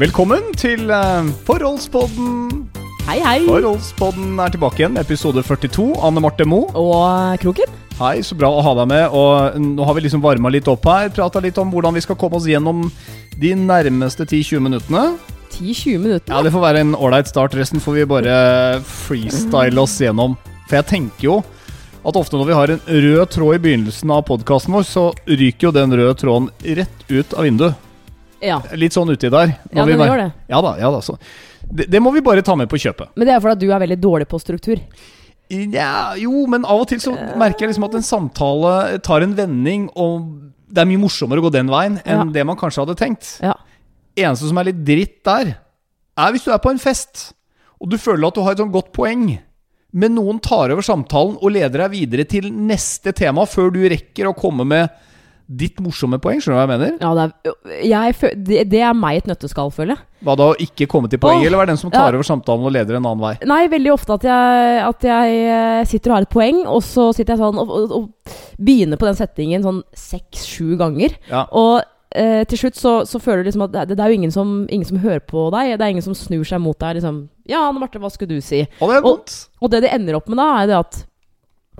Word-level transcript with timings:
Velkommen 0.00 0.54
til 0.56 0.88
uh, 0.88 1.26
Forholdspodden. 1.46 2.62
Hei, 3.04 3.18
hei. 3.20 3.42
Forholdspodden 3.44 4.38
er 4.40 4.54
tilbake 4.54 4.80
igjen, 4.80 4.96
episode 4.96 5.42
42. 5.44 5.84
Anne 6.00 6.22
Marte 6.24 6.46
Mo. 6.48 6.62
Og 6.78 7.36
Kroken. 7.42 7.74
Hei, 7.98 8.22
så 8.24 8.34
bra 8.38 8.48
å 8.48 8.62
ha 8.64 8.72
deg 8.80 8.88
med. 8.88 9.12
Og 9.12 9.60
nå 9.60 9.84
har 9.84 9.98
vi 9.98 10.06
liksom 10.06 10.24
varma 10.24 10.50
litt 10.54 10.70
opp 10.70 10.88
her. 10.88 11.12
Prata 11.12 11.42
litt 11.44 11.60
om 11.60 11.70
hvordan 11.74 11.94
vi 11.98 12.02
skal 12.04 12.16
komme 12.18 12.40
oss 12.40 12.48
gjennom 12.48 12.86
de 13.42 13.52
nærmeste 13.58 14.24
10-20 14.24 14.64
minuttene. 14.64 15.04
10-20 15.52 16.00
minutter? 16.00 16.32
Ja, 16.32 16.40
det 16.40 16.54
får 16.56 16.64
være 16.64 16.86
en 16.86 16.96
ålreit 16.96 17.28
start. 17.28 17.54
Resten 17.60 17.84
får 17.84 18.00
vi 18.00 18.08
bare 18.16 18.34
freestyle 18.88 19.84
oss 19.84 19.98
gjennom. 20.00 20.38
For 20.70 20.80
jeg 20.80 20.88
tenker 20.88 21.28
jo 21.28 21.38
at 22.02 22.16
ofte 22.18 22.40
når 22.40 22.48
vi 22.48 22.58
har 22.58 22.72
en 22.74 22.84
rød 22.88 23.24
tråd 23.36 23.60
i 23.60 23.62
begynnelsen 23.68 24.10
av 24.10 24.24
podkasten 24.26 24.74
vår, 24.74 24.88
så 24.88 25.08
ryker 25.28 25.68
jo 25.68 25.76
den 25.76 25.92
røde 26.00 26.16
tråden 26.18 26.48
rett 26.80 27.10
ut 27.12 27.36
av 27.36 27.46
vinduet. 27.46 27.88
Ja. 28.42 28.58
Litt 28.74 28.94
sånn 28.96 29.10
uti 29.12 29.30
der. 29.30 29.54
Ja, 29.72 29.84
vi 29.86 29.94
gjør 29.94 30.18
det. 30.24 30.30
Ja 30.50 30.60
da, 30.64 30.74
ja 30.80 30.90
da. 30.90 31.00
Så. 31.04 31.14
Det, 31.62 31.86
det 31.92 32.00
må 32.02 32.10
vi 32.14 32.20
bare 32.26 32.42
ta 32.42 32.56
med 32.58 32.68
på 32.70 32.80
kjøpet. 32.82 33.12
Men 33.16 33.28
det 33.28 33.34
er 33.36 33.42
fordi 33.44 33.66
du 33.68 33.72
er 33.72 33.82
veldig 33.84 33.98
dårlig 34.02 34.26
på 34.30 34.40
struktur. 34.42 34.80
Ja, 35.52 36.14
jo, 36.16 36.46
men 36.48 36.64
av 36.64 36.80
og 36.82 36.88
til 36.88 37.00
så 37.02 37.12
merker 37.38 37.66
jeg 37.66 37.72
liksom 37.74 37.84
at 37.88 37.96
en 37.98 38.06
samtale 38.06 38.72
tar 39.04 39.24
en 39.24 39.34
vending, 39.36 39.88
og 40.00 40.30
det 40.72 40.80
er 40.82 40.88
mye 40.88 41.02
morsommere 41.02 41.42
å 41.42 41.46
gå 41.46 41.52
den 41.52 41.68
veien 41.72 41.98
enn 42.06 42.22
Ja. 42.26 42.32
det 42.38 42.44
man 42.48 42.56
kanskje 42.56 42.86
hadde 42.86 42.96
tenkt. 42.96 43.34
Ja. 43.44 43.54
Eneste 44.16 44.48
som 44.48 44.58
er 44.58 44.70
litt 44.70 44.80
dritt 44.84 45.18
der, 45.28 45.54
er 46.16 46.32
hvis 46.32 46.44
du 46.46 46.52
er 46.54 46.60
på 46.62 46.72
en 46.72 46.80
fest, 46.80 47.32
og 47.80 47.90
du 47.92 47.98
føler 48.00 48.28
at 48.28 48.34
du 48.38 48.42
har 48.44 48.52
et 48.56 48.62
sånn 48.62 48.72
godt 48.72 48.92
poeng, 48.96 49.26
men 49.92 50.14
noen 50.16 50.40
tar 50.40 50.72
over 50.72 50.80
samtalen 50.84 51.36
og 51.36 51.52
leder 51.52 51.84
deg 51.84 51.92
videre 51.92 52.24
til 52.24 52.48
neste 52.48 53.12
tema 53.12 53.44
før 53.44 53.68
du 53.74 53.82
rekker 53.92 54.30
å 54.30 54.36
komme 54.36 54.64
med 54.64 54.88
ditt 55.58 55.80
morsomme 55.84 56.18
poeng. 56.22 56.40
Skjønner 56.40 56.56
du 56.56 56.60
hva 56.60 56.64
jeg 56.64 56.72
mener? 56.72 56.96
Ja, 57.02 57.12
det, 57.18 57.24
er, 57.26 57.82
jeg, 57.88 58.32
det, 58.46 58.64
det 58.72 58.80
er 58.86 58.96
meg 58.96 59.20
et 59.20 59.30
nøtteskall, 59.30 59.72
føler 59.74 59.94
jeg. 59.96 60.04
Hva 60.22 60.36
da, 60.38 60.48
å 60.52 60.58
ikke 60.62 60.86
komme 60.90 61.10
til 61.10 61.18
poeng, 61.22 61.40
oh, 61.40 61.46
eller 61.46 61.60
være 61.62 61.72
den 61.72 61.80
som 61.80 61.90
tar 61.92 62.08
ja. 62.08 62.16
over 62.16 62.26
samtalen 62.26 62.66
og 62.68 62.74
leder 62.74 62.98
en 62.98 63.06
annen 63.08 63.22
vei? 63.24 63.32
Nei, 63.50 63.62
veldig 63.72 63.92
ofte 63.94 64.16
at 64.20 64.26
jeg, 64.28 64.82
at 64.86 65.06
jeg 65.08 65.40
eh, 65.50 65.80
sitter 65.90 66.12
og 66.12 66.16
har 66.18 66.26
et 66.28 66.34
poeng, 66.34 66.60
og 66.70 66.82
så 66.86 67.08
sitter 67.16 67.34
jeg 67.34 67.42
sånn 67.42 67.58
og, 67.62 67.72
og, 67.74 67.96
og 67.98 68.36
begynner 68.62 69.00
på 69.00 69.08
den 69.10 69.18
settingen 69.18 69.66
sånn 69.66 69.82
seks-sju 69.98 70.76
ganger. 70.80 71.16
Ja. 71.30 71.44
Og 71.58 71.82
eh, 72.14 72.42
til 72.48 72.64
slutt 72.64 72.78
så, 72.78 72.94
så 73.08 73.20
føler 73.22 73.42
du 73.42 73.50
liksom 73.50 73.66
at 73.66 73.74
det, 73.74 73.96
det 73.96 74.02
er 74.04 74.12
jo 74.14 74.20
ingen 74.20 74.34
som, 74.34 74.56
ingen 74.70 74.88
som 74.88 75.02
hører 75.02 75.24
på 75.26 75.48
deg. 75.54 75.74
Det 75.74 75.86
er 75.88 75.96
ingen 75.96 76.06
som 76.06 76.14
snur 76.16 76.46
seg 76.48 76.62
mot 76.62 76.78
deg. 76.78 77.00
Liksom, 77.00 77.24
ja, 77.50 77.64
Anne 77.66 77.82
Marte, 77.82 78.00
hva 78.02 78.12
skulle 78.12 78.38
du 78.38 78.44
si? 78.44 78.62
Og 78.78 78.92
det 78.92 79.00
er 79.00 79.08
Og- 79.10 79.40
Og 79.62 79.74
det 79.74 79.82
det 79.88 79.90
ender 79.94 80.18
opp 80.22 80.30
med 80.30 80.38
da, 80.38 80.48
er 80.62 80.70
det 80.70 80.78
at 80.78 81.02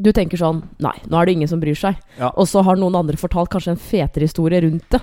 du 0.00 0.08
tenker 0.14 0.40
sånn 0.40 0.62
Nei, 0.82 0.94
nå 1.04 1.18
er 1.20 1.28
det 1.28 1.34
ingen 1.36 1.50
som 1.50 1.60
bryr 1.60 1.76
seg. 1.76 1.98
Ja. 2.18 2.30
Og 2.36 2.48
så 2.48 2.62
har 2.64 2.78
noen 2.80 2.96
andre 2.96 3.18
fortalt 3.20 3.50
kanskje 3.52 3.74
en 3.74 3.82
fetere 3.82 4.24
historie 4.28 4.62
rundt 4.64 4.88
det. 4.94 5.02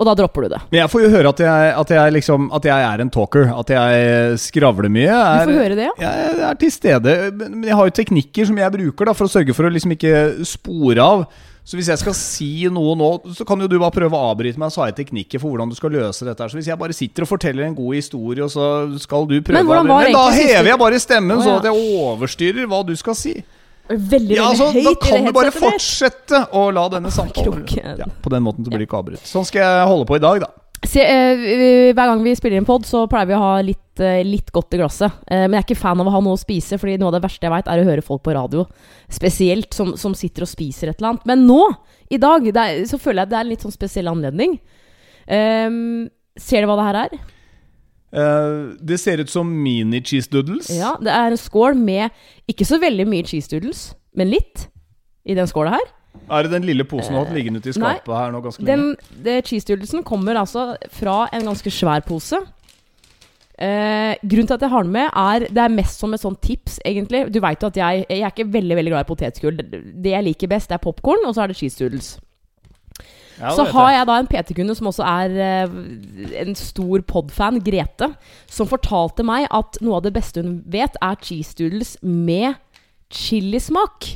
Og 0.00 0.06
da 0.08 0.14
dropper 0.16 0.46
du 0.46 0.48
det. 0.54 0.58
Men 0.72 0.80
jeg 0.80 0.90
får 0.90 1.02
jo 1.04 1.10
høre 1.12 1.30
at 1.30 1.40
jeg, 1.44 1.72
at 1.78 1.90
jeg, 1.94 2.12
liksom, 2.16 2.46
at 2.56 2.64
jeg 2.66 2.86
er 2.88 3.02
en 3.04 3.10
talker. 3.12 3.50
At 3.54 3.70
jeg 3.70 4.38
skravler 4.40 4.90
mye. 4.90 5.12
Du 5.12 5.12
Er, 5.12 5.44
får 5.52 5.58
høre 5.60 5.76
det, 5.78 5.86
ja. 5.86 5.94
Jeg 6.02 6.42
er 6.48 6.58
til 6.58 6.72
stede. 6.74 7.14
Men 7.36 7.62
jeg 7.68 7.76
har 7.78 7.90
jo 7.90 7.94
teknikker 8.00 8.48
som 8.48 8.58
jeg 8.58 8.74
bruker 8.78 9.10
da 9.10 9.14
for 9.14 9.28
å 9.28 9.32
sørge 9.34 9.54
for 9.54 9.68
å 9.68 9.72
liksom 9.74 9.94
ikke 9.94 10.14
spore 10.48 11.04
av. 11.04 11.26
Så 11.62 11.78
hvis 11.78 11.92
jeg 11.92 12.00
skal 12.00 12.16
si 12.18 12.48
noe 12.72 12.96
nå, 12.98 13.10
så 13.36 13.44
kan 13.46 13.60
jo 13.62 13.68
du 13.70 13.76
bare 13.78 13.94
prøve 13.94 14.18
å 14.18 14.32
avbryte 14.32 14.58
meg. 14.58 14.72
Så 14.74 14.82
har 14.82 14.90
jeg 14.90 15.04
teknikker 15.04 15.38
for 15.44 15.52
hvordan 15.52 15.70
du 15.70 15.78
skal 15.78 15.94
løse 15.94 16.26
dette. 16.26 16.40
her 16.42 16.50
Så 16.50 16.58
hvis 16.58 16.72
jeg 16.72 16.80
bare 16.80 16.96
sitter 16.96 17.28
og 17.28 17.30
forteller 17.36 17.68
en 17.68 17.76
god 17.78 17.94
historie, 18.00 18.42
og 18.42 18.50
så 18.50 18.66
skal 19.04 19.28
du 19.30 19.36
prøve 19.44 19.60
Men 19.60 19.68
å 19.68 19.76
var 19.76 20.06
Men 20.08 20.16
da 20.16 20.24
hever 20.34 20.72
jeg 20.72 20.80
bare 20.88 21.02
stemmen, 21.04 21.36
Å, 21.36 21.44
sånn 21.44 21.52
ja. 21.52 21.60
at 21.60 21.68
jeg 21.70 22.00
overstyrer 22.08 22.66
hva 22.72 22.80
du 22.88 22.96
skal 22.98 23.14
si. 23.14 23.36
Veldig, 23.92 24.36
Ja, 24.38 24.48
altså, 24.50 24.70
høyt 24.72 24.88
Da 24.88 24.94
kan 25.04 25.28
du 25.28 25.32
bare 25.36 25.52
fortsette 25.54 26.42
å 26.56 26.64
la 26.74 26.86
denne 26.92 27.12
samtalen 27.12 27.66
ja, 27.76 28.08
På 28.24 28.32
den 28.32 28.44
måten 28.46 28.64
så 28.64 28.72
blir 28.72 28.82
det 28.82 28.88
ikke 28.88 29.00
avbrutt. 29.02 29.24
Sånn 29.28 29.46
skal 29.48 29.64
jeg 29.64 29.88
holde 29.90 30.08
på 30.08 30.18
i 30.18 30.22
dag, 30.22 30.44
da. 30.46 30.50
Se, 30.82 31.02
uh, 31.06 31.92
hver 31.94 32.08
gang 32.08 32.22
vi 32.24 32.32
spiller 32.34 32.58
inn 32.58 32.66
pod, 32.66 32.86
så 32.88 33.04
pleier 33.10 33.28
vi 33.30 33.36
å 33.36 33.42
ha 33.42 33.52
litt, 33.62 34.00
uh, 34.02 34.18
litt 34.26 34.50
godt 34.54 34.74
i 34.74 34.80
glasset. 34.80 35.20
Uh, 35.28 35.44
men 35.44 35.54
jeg 35.54 35.60
er 35.60 35.66
ikke 35.68 35.82
fan 35.84 36.02
av 36.02 36.10
å 36.10 36.14
ha 36.16 36.22
noe 36.24 36.34
å 36.34 36.40
spise, 36.40 36.78
Fordi 36.80 36.96
noe 36.98 37.12
av 37.12 37.18
det 37.18 37.22
verste 37.26 37.46
jeg 37.46 37.54
veit, 37.54 37.70
er 37.70 37.82
å 37.82 37.86
høre 37.86 38.04
folk 38.06 38.24
på 38.26 38.34
radio. 38.34 38.64
Spesielt 39.12 39.76
som, 39.76 39.94
som 40.00 40.16
sitter 40.18 40.46
og 40.46 40.50
spiser 40.50 40.90
et 40.90 40.98
eller 40.98 41.12
annet. 41.12 41.28
Men 41.30 41.46
nå, 41.46 41.60
i 42.10 42.18
dag, 42.22 42.48
er, 42.50 42.82
så 42.90 42.98
føler 42.98 43.22
jeg 43.22 43.30
det 43.30 43.38
er 43.38 43.46
en 43.46 43.52
litt 43.54 43.66
sånn 43.68 43.76
spesiell 43.76 44.10
anledning. 44.10 44.58
Ehm, 45.30 46.08
ser 46.34 46.64
du 46.64 46.70
hva 46.70 46.78
det 46.80 46.88
her 46.88 47.00
er? 47.04 47.16
Eh, 48.12 48.76
det 48.84 48.98
ser 49.00 49.20
ut 49.22 49.30
som 49.32 49.48
mini-cheese 49.64 50.28
doodles. 50.30 50.68
Ja, 50.76 50.96
Det 51.00 51.08
er 51.12 51.30
en 51.32 51.36
skål 51.40 51.74
med 51.76 52.10
ikke 52.48 52.66
så 52.68 52.78
veldig 52.82 53.06
mye 53.08 53.24
cheese 53.24 53.48
doodles, 53.48 53.94
men 54.14 54.28
litt 54.30 54.66
i 55.24 55.34
den 55.34 55.46
skåla 55.46 55.70
her. 55.78 55.86
Er 56.30 56.42
det 56.44 56.50
den 56.52 56.66
lille 56.68 56.84
posen 56.84 57.14
du 57.14 57.18
har 57.18 57.24
hatt 57.24 57.34
liggende 57.34 57.58
ute 57.62 57.70
i 57.72 57.80
nei, 57.80 57.94
skapet 57.96 58.14
her 58.18 58.32
nå 58.34 58.42
ganske 58.44 58.60
lenge? 58.62 58.96
Den 59.16 59.22
det 59.24 59.38
cheese 59.48 59.64
doodlesen 59.64 60.04
kommer 60.04 60.36
altså 60.36 60.76
fra 60.92 61.28
en 61.32 61.46
ganske 61.48 61.70
svær 61.72 62.04
pose. 62.04 62.36
Uh, 63.62 64.16
grunnen 64.26 64.48
til 64.48 64.56
at 64.56 64.62
jeg 64.64 64.70
har 64.72 64.82
den 64.82 64.92
med, 64.92 65.08
er 65.14 65.44
Det 65.52 65.60
er 65.62 65.68
mest 65.70 66.00
som 66.00 66.12
et 66.14 66.20
sånt 66.20 66.40
tips, 66.42 66.80
egentlig. 66.84 67.30
Du 67.32 67.38
veit 67.40 67.60
jo 67.62 67.68
at 67.68 67.76
jeg, 67.76 68.06
jeg 68.10 68.20
er 68.24 68.30
ikke 68.32 68.48
veldig 68.52 68.76
veldig 68.78 68.92
glad 68.92 69.04
i 69.04 69.08
potetgull. 69.12 69.56
Det- 69.56 70.02
Det 70.02 70.10
jeg 70.12 70.24
liker 70.24 70.48
best, 70.48 70.72
er 70.72 70.78
popkorn, 70.78 71.24
og 71.26 71.34
så 71.34 71.42
er 71.44 71.46
det 71.48 71.56
cheese 71.56 71.78
doodles. 71.78 72.18
Ja, 73.42 73.50
Så 73.58 73.64
har 73.74 73.90
jeg. 73.92 74.06
da 74.06 74.16
en 74.22 74.28
PT-kunde 74.30 74.76
som 74.78 74.86
også 74.86 75.02
er 75.02 75.36
eh, 75.42 76.42
en 76.44 76.54
stor 76.58 77.02
pod-fan, 77.02 77.58
Grete, 77.66 78.12
som 78.46 78.68
fortalte 78.70 79.24
meg 79.26 79.48
at 79.50 79.80
noe 79.82 79.98
av 79.98 80.04
det 80.06 80.12
beste 80.14 80.42
hun 80.44 80.60
vet, 80.70 80.94
er 81.02 81.18
cheese 81.20 81.56
doodles 81.58 81.96
med 82.02 82.54
chilismak. 83.12 84.12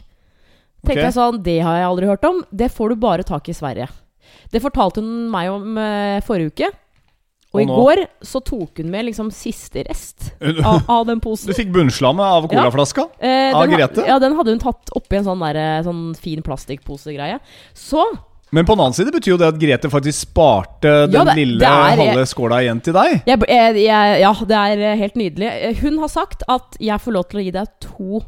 Tenkte 0.86 1.02
Ok. 1.02 1.04
jeg 1.08 1.14
sånn, 1.18 1.42
Det 1.42 1.60
har 1.62 1.76
jeg 1.80 1.86
aldri 1.90 2.06
hørt 2.06 2.24
om. 2.24 2.42
Det 2.54 2.70
får 2.70 2.90
du 2.90 2.96
bare 3.02 3.24
tak 3.26 3.48
i 3.48 3.52
Sverige. 3.56 3.88
Det 4.52 4.62
fortalte 4.62 5.02
hun 5.02 5.28
meg 5.30 5.50
om 5.50 5.76
eh, 5.78 6.20
forrige 6.22 6.52
uke. 6.54 6.70
Og, 7.54 7.60
Og 7.60 7.62
i 7.62 7.66
går 7.66 8.00
så 8.26 8.40
tok 8.44 8.78
hun 8.82 8.90
med 8.90 9.06
liksom 9.06 9.30
siste 9.32 9.82
rest 9.86 10.32
av, 10.62 10.82
av 10.90 11.06
den 11.06 11.20
Du 11.24 11.54
fikk 11.56 11.72
bunnslammet 11.72 12.20
av 12.26 12.48
colaflaska? 12.50 13.06
Eh, 13.18 13.54
av 13.56 13.66
Grete? 13.70 14.02
ha-? 14.02 14.06
Ja, 14.06 14.18
den 14.18 14.36
hadde 14.36 14.50
hun 14.52 14.58
tatt 14.60 14.90
oppi 14.94 15.16
en 15.16 15.24
sånn, 15.24 15.40
der, 15.40 15.56
eh, 15.56 15.82
sånn 15.86 16.14
fin 16.18 16.42
plastikkposegreie. 16.42 17.38
Så 17.74 18.04
Men 18.54 18.64
på 18.64 18.76
den 18.76 18.80
annen 18.84 18.94
side 18.94 19.10
betyr 19.10 19.32
jo 19.34 19.36
det 19.40 19.48
at 19.48 19.58
Grete 19.58 19.88
faktisk 19.90 20.28
sparte 20.28 20.92
den 21.08 21.12
Ja, 21.16 21.24
det- 21.24 21.34
lille 21.36 21.58
det 21.58 21.66
er- 21.66 21.96
halve 21.98 22.26
skåla 22.30 22.60
igjen 22.62 22.80
til 22.82 22.92
deg. 22.94 23.22
Jeg, 23.26 23.40
jeg, 23.48 23.74
jeg, 23.82 24.20
ja, 24.22 24.32
det 24.46 24.56
er 24.60 24.84
eh, 24.92 24.96
helt 25.02 25.16
nydelig. 25.16 25.48
Eh, 25.50 25.74
Hun 25.82 25.98
har 25.98 26.08
sagt 26.08 26.42
at 26.48 26.76
jeg 26.78 27.00
får 27.00 27.12
lov 27.12 27.24
til 27.28 27.40
å 27.40 27.44
gi 27.44 27.50
deg 27.50 27.66
to, 27.80 28.22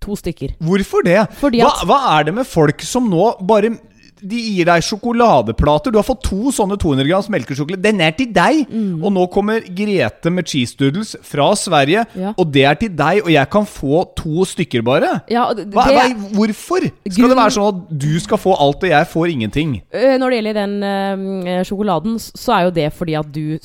to 0.00 0.14
stykker. 0.16 0.54
Hvorfor 0.62 1.02
det? 1.04 1.18
Hva, 1.42 1.72
hva 1.90 1.98
er 2.20 2.24
det 2.30 2.34
med 2.38 2.46
folk 2.46 2.80
som 2.86 3.10
nå 3.10 3.32
bare 3.44 3.74
de 4.22 4.36
gir 4.40 4.68
deg 4.68 4.82
sjokoladeplater. 4.86 5.92
Du 5.92 5.98
har 6.00 6.06
fått 6.06 6.22
to 6.28 6.50
sånne 6.54 6.76
200 6.80 7.06
grams 7.08 7.28
melkesjokolade. 7.32 7.82
Den 7.82 8.00
er 8.04 8.12
til 8.16 8.30
deg! 8.34 8.64
Mm. 8.70 9.02
Og 9.04 9.12
nå 9.14 9.26
kommer 9.32 9.60
Grete 9.70 10.30
med 10.32 10.46
cheese 10.48 10.76
doodles 10.78 11.14
fra 11.26 11.50
Sverige, 11.56 12.04
Ja. 12.16 12.32
og 12.36 12.50
det 12.52 12.64
er 12.66 12.74
til 12.80 12.90
deg, 12.96 13.22
og 13.24 13.30
jeg 13.32 13.50
kan 13.50 13.66
få 13.66 14.02
to 14.16 14.44
stykker 14.44 14.82
bare. 14.84 15.20
ja, 15.30 15.46
det, 15.54 15.68
Hva, 15.72 15.84
hva, 15.90 16.06
hvorfor? 16.36 16.86
Skal 17.10 17.28
det 17.32 17.36
være 17.38 17.54
sånn 17.54 17.68
at 17.70 17.98
du 18.00 18.10
skal 18.20 18.38
få 18.38 18.54
alt, 18.58 18.82
og 18.82 18.90
jeg 18.90 19.06
får 19.12 19.30
ingenting? 19.32 19.82
øh, 19.94 20.18
Når 20.18 20.30
det 20.30 20.38
gjelder 20.40 20.58
den 20.60 20.82
øh, 20.82 21.64
sjokoladen, 21.64 22.18
så 22.18 22.52
er 22.58 22.62
jo 22.68 22.70
det 22.70 22.92
fordi 22.92 23.14
at 23.18 23.30
du 23.32 23.58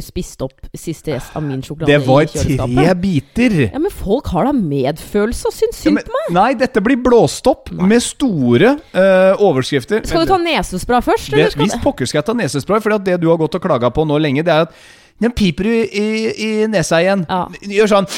spiste 0.00 0.42
opp 0.46 0.68
siste 0.76 1.14
rest 1.14 1.34
av 1.36 1.42
min 1.42 1.60
sjokolade 1.62 1.90
Det 1.92 2.06
var 2.06 2.24
tre 2.26 2.94
biter. 2.98 3.56
Ja, 3.72 3.78
men 3.78 3.90
folk 3.90 4.26
har 4.32 4.44
da 4.48 4.52
medfølelse 4.52 5.48
og 5.50 5.54
syns 5.56 5.80
synd 5.82 5.98
på 6.04 6.12
meg. 6.14 6.32
nei, 6.36 6.48
dette 6.54 6.80
blir 6.84 6.96
blåst 7.02 7.46
opp 7.50 7.70
med 7.72 8.00
store 8.04 8.76
øh, 8.94 9.34
overskrifter. 9.48 9.97
Skal 10.06 10.24
du 10.24 10.32
ta 10.32 10.38
nesespray 10.42 11.02
først, 11.04 11.30
det, 11.34 11.50
Visst 11.58 11.82
pokker 11.82 12.06
skal 12.08 12.20
jeg 12.20 12.28
ta 12.28 12.34
nesespray, 12.36 12.80
for 12.84 12.98
det 12.98 13.18
du 13.22 13.28
har 13.30 13.38
gått 13.40 13.58
og 13.58 13.64
klaga 13.64 13.90
på 13.94 14.04
nå 14.06 14.18
lenge, 14.22 14.44
det 14.46 14.54
er 14.54 14.66
at 14.68 14.74
den 15.18 15.34
piper 15.34 15.66
i, 15.66 15.78
i, 15.90 16.08
i 16.46 16.50
nesa 16.70 17.00
igjen. 17.02 17.24
Ja. 17.28 17.46
Gjør 17.78 17.90
sånn. 17.96 18.10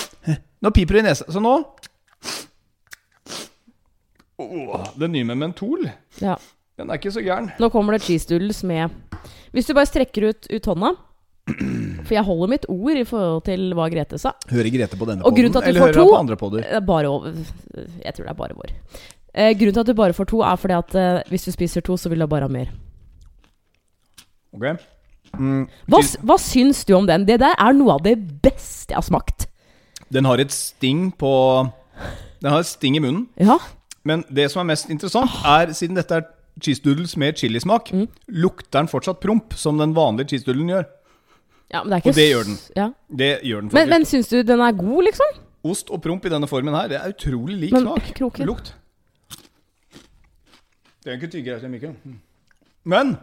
Nå 0.60 0.72
piper 0.76 0.98
det 0.98 1.04
i 1.04 1.08
nesa. 1.08 1.28
Så 1.32 1.41
nå 1.41 1.54
Åh, 4.41 4.86
Den 4.96 5.12
nye 5.12 5.24
med 5.28 5.36
mentol, 5.36 5.91
Ja. 6.20 6.38
den 6.78 6.88
er 6.91 6.96
ikke 6.96 7.12
så 7.12 7.21
gæren. 7.21 7.50
Nå 7.60 7.68
kommer 7.71 7.92
det 7.92 8.03
cheese 8.06 8.28
doodles 8.28 8.62
med 8.65 8.91
Hvis 9.53 9.66
du 9.66 9.74
bare 9.74 9.88
strekker 9.88 10.30
ut, 10.30 10.47
ut 10.48 10.65
hånda 10.65 10.94
For 12.06 12.15
jeg 12.15 12.24
holder 12.24 12.48
mitt 12.48 12.66
ord 12.68 12.97
i 12.97 13.04
forhold 13.04 13.44
til 13.44 13.72
hva 13.76 13.88
Grete 13.92 14.18
sa. 14.18 14.33
Hører 14.48 14.71
Grete 14.72 14.97
på 14.97 15.09
denne 15.09 15.24
du 15.24 15.59
eller 15.60 15.80
hører 15.80 15.98
hun 16.00 16.09
på 16.09 16.18
andre 16.21 16.36
poder? 16.36 16.65
Er 16.65 16.80
bare 16.80 17.09
over, 17.10 17.34
Jeg 18.04 18.15
tror 18.15 18.24
det 18.24 18.30
er 18.30 18.38
bare 18.38 18.56
vår. 18.56 18.72
Eh, 19.34 19.53
grunnen 19.54 19.74
til 19.74 19.80
at 19.80 19.86
du 19.86 19.94
bare 19.94 20.12
får 20.16 20.27
to, 20.27 20.41
er 20.42 20.56
fordi 20.59 20.74
at 20.74 20.94
eh, 20.98 21.22
hvis 21.30 21.44
du 21.47 21.53
spiser 21.54 21.80
to, 21.86 21.97
så 21.97 22.09
vil 22.10 22.18
du 22.18 22.27
bare 22.27 22.48
ha 22.48 22.48
mer. 22.48 22.71
Ok. 24.53 24.65
Mm, 25.38 25.68
Hva, 25.86 26.00
cheese- 26.03 26.18
hva 26.27 26.36
syns 26.42 26.84
du 26.84 26.94
om 26.97 27.06
den? 27.06 27.24
Det 27.28 27.38
der 27.38 27.54
er 27.54 27.72
noe 27.77 27.92
av 27.94 28.03
det 28.03 28.16
beste 28.42 28.91
jeg 28.91 28.98
har 28.98 29.06
smakt. 29.06 29.47
Den 30.10 30.24
har 30.27 30.41
et 30.42 30.50
sting 30.50 31.12
på 31.15 31.30
Den 32.42 32.50
har 32.50 32.60
et 32.65 32.66
sting 32.66 32.97
i 32.97 33.00
munnen. 33.04 33.28
Ja. 33.38 33.59
Men 34.03 34.24
det 34.32 34.48
som 34.50 34.62
er 34.65 34.72
mest 34.72 34.88
interessant, 34.91 35.30
er 35.44 35.71
siden 35.76 35.94
dette 35.94 36.16
er 36.16 36.22
cheese 36.60 36.80
doodles 36.83 37.16
med 37.16 37.36
chilismak, 37.36 37.92
Mm. 37.92 38.09
lukter 38.28 38.80
den 38.80 38.88
fortsatt 38.88 39.21
promp, 39.21 39.53
som 39.54 39.78
den 39.78 39.92
vanlige 39.94 40.28
cheese 40.30 40.44
doodlen 40.47 40.68
gjør. 40.72 40.84
ja 41.72 41.84
men 41.84 41.91
det 41.91 41.94
er 41.94 42.00
ikke 42.00 42.09
Og 42.09 42.15
det 42.15 42.30
gjør 42.33 42.44
den. 42.44 42.59
Ja. 42.76 42.88
Det 43.15 43.42
gjør 43.44 43.60
den 43.60 43.71
Men, 43.72 43.88
faktisk. 43.88 43.91
men 43.91 44.04
syns 44.04 44.28
du 44.28 44.42
den 44.42 44.60
er 44.60 44.72
god, 44.72 45.04
liksom? 45.04 45.26
Ost 45.65 45.91
og 45.91 46.03
promp 46.03 46.24
i 46.24 46.28
denne 46.30 46.48
formen 46.48 46.74
her, 46.74 46.88
det 46.88 46.97
er 46.97 47.12
utrolig 47.12 47.60
lik 47.60 47.72
Men, 47.72 47.83
smak. 47.83 48.15
Kroken. 48.16 48.47
Lukt. 48.47 48.74
Det 51.04 51.12
er 51.12 51.16
ikke 51.18 51.30
tygge 51.32 51.54
etter 51.56 51.70
Mikke. 51.72 51.94
Mm. 52.04 52.18
Men 52.84 53.14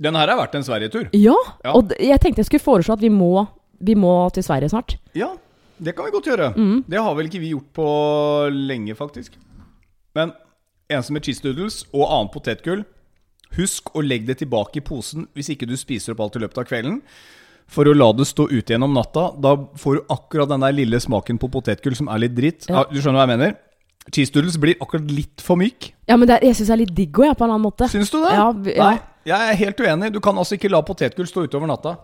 Den 0.00 0.14
her 0.14 0.30
er 0.30 0.38
verdt 0.38 0.54
en 0.54 0.62
Sverigetur. 0.62 1.08
Ja, 1.12 1.34
Ja. 1.64 1.72
og 1.74 1.90
jeg 1.98 2.20
tenkte 2.20 2.38
jeg 2.38 2.46
skulle 2.46 2.62
foreslå 2.62 2.92
at 2.94 3.00
vi 3.02 3.08
må, 3.10 3.46
vi 3.80 3.94
må 3.98 4.30
til 4.32 4.42
Sverige 4.46 4.68
snart. 4.70 4.96
Ja, 5.14 5.32
det 5.82 5.96
kan 5.96 6.04
vi 6.06 6.10
godt 6.14 6.24
gjøre. 6.30 6.52
Mm. 6.56 6.84
Det 6.88 7.00
har 7.02 7.14
vel 7.18 7.26
ikke 7.26 7.40
vi 7.42 7.50
gjort 7.50 7.72
på 7.74 7.88
lenge, 8.54 8.94
faktisk. 8.94 9.32
Men 10.14 10.32
eneste 10.90 11.12
med 11.12 11.22
cheese 11.26 11.42
doodles 11.42 11.84
og 11.92 12.06
annet 12.08 12.32
potetgull 12.32 12.84
Husk 13.56 13.94
å 13.96 14.02
legge 14.04 14.26
det 14.28 14.38
tilbake 14.42 14.76
i 14.76 14.84
posen 14.84 15.26
hvis 15.34 15.48
ikke 15.54 15.66
du 15.66 15.72
spiser 15.80 16.12
opp 16.12 16.20
alt 16.20 16.36
i 16.36 16.40
løpet 16.42 16.58
av 16.58 16.66
kvelden. 16.68 16.98
For 17.68 17.84
å 17.88 17.94
la 17.96 18.10
det 18.12 18.26
stå 18.28 18.44
ute 18.50 18.74
gjennom 18.74 18.92
natta. 18.96 19.30
Da 19.40 19.54
får 19.76 19.96
du 19.98 20.02
akkurat 20.12 20.48
den 20.52 20.60
der 20.60 20.72
lille 20.76 21.00
smaken 21.00 21.38
på 21.40 21.48
potetgull 21.52 21.96
som 21.96 22.08
er 22.12 22.18
litt 22.18 22.34
dritt. 22.36 22.66
Ja. 22.68 22.82
Ja, 22.82 22.84
du 22.92 23.00
skjønner 23.00 23.22
hva 23.22 23.26
jeg 23.26 23.38
mener? 23.38 23.56
Cheese 24.14 24.32
doodles 24.34 24.56
blir 24.60 24.76
akkurat 24.80 25.10
litt 25.12 25.40
for 25.44 25.56
myk. 25.60 25.92
Ja, 26.08 26.16
men 26.16 26.28
det, 26.28 26.38
er- 26.38 26.46
jeg 26.48 26.56
syns 26.58 26.68
det 26.70 26.74
er 26.76 26.82
litt 26.84 26.94
digg 26.96 27.12
òg, 27.20 27.34
på 27.36 27.44
en 27.44 27.50
annen 27.52 27.64
måte. 27.66 27.88
Syns 27.92 28.10
du 28.10 28.18
det? 28.24 28.32
Ja, 28.32 28.46
ja. 28.74 28.84
Nei, 28.88 29.00
jeg 29.28 29.48
er 29.52 29.58
helt 29.64 29.80
uenig. 29.84 30.12
Du 30.14 30.20
kan 30.24 30.38
altså 30.40 30.56
ikke 30.56 30.70
la 30.72 30.80
potetgull 30.82 31.26
stå 31.28 31.44
ute 31.44 31.58
over 31.60 31.68
natta. 31.68 31.96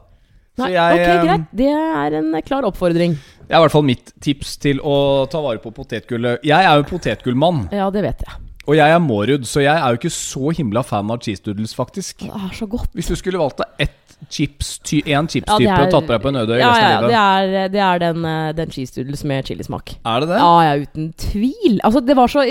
Nei, 0.61 0.69
jeg, 0.71 0.95
ok, 0.95 1.01
eh, 1.09 1.23
greit. 1.27 1.47
Det 1.59 1.67
er 1.75 2.15
en 2.21 2.35
klar 2.47 2.63
oppfordring. 2.69 3.17
Det 3.17 3.51
er 3.51 3.59
i 3.59 3.63
hvert 3.65 3.73
fall 3.75 3.83
mitt 3.89 4.13
tips 4.23 4.57
til 4.63 4.79
å 4.87 5.27
ta 5.33 5.41
vare 5.43 5.59
på 5.59 5.73
potetgullet. 5.75 6.45
Jeg 6.47 6.63
er 6.69 6.77
jo 6.79 6.85
potetgullmann. 6.93 7.65
Ja, 7.75 7.89
det 7.91 8.05
vet 8.07 8.23
jeg. 8.23 8.37
Og 8.65 8.77
jeg 8.79 8.95
er 8.95 9.01
Mårud, 9.03 9.43
så 9.45 9.61
jeg 9.61 9.75
er 9.77 9.91
jo 9.93 9.99
ikke 9.99 10.13
så 10.15 10.53
himla 10.57 10.81
fan 10.87 11.11
av 11.13 11.19
cheese 11.21 11.43
doodles, 11.45 11.75
faktisk. 11.77 12.23
Det 12.25 12.31
er 12.33 12.55
så 12.57 12.69
godt. 12.71 12.89
Hvis 12.97 13.11
du 13.11 13.17
skulle 13.19 13.37
valgt 13.43 13.59
deg 13.61 13.83
ett 13.89 14.04
chips, 14.31 14.79
ty, 14.85 15.01
en 15.07 15.29
chipstype 15.31 15.67
ja, 15.67 15.77
er- 15.85 15.91
tatt 15.93 16.07
på 16.07 16.13
deg 16.13 16.23
på 16.25 16.31
en 16.33 16.39
øde 16.43 16.57
øy 16.57 16.61
Ja, 16.61 16.73
ja, 16.79 17.01
det 17.05 17.19
er, 17.19 17.69
det 17.73 17.81
er 17.81 18.03
den, 18.03 18.25
eh, 18.25 18.53
den 18.57 18.71
cheese 18.71 18.95
doodles 18.97 19.25
med 19.25 19.45
chilismak. 19.45 19.95
Er 20.05 20.21
det 20.25 20.29
det? 20.33 20.39
Ja, 20.41 20.53
ja, 20.67 20.75
uten 20.83 21.13
tvil. 21.19 21.81
Altså, 21.85 22.01
det 22.05 22.17
var 22.17 22.29
så 22.29 22.45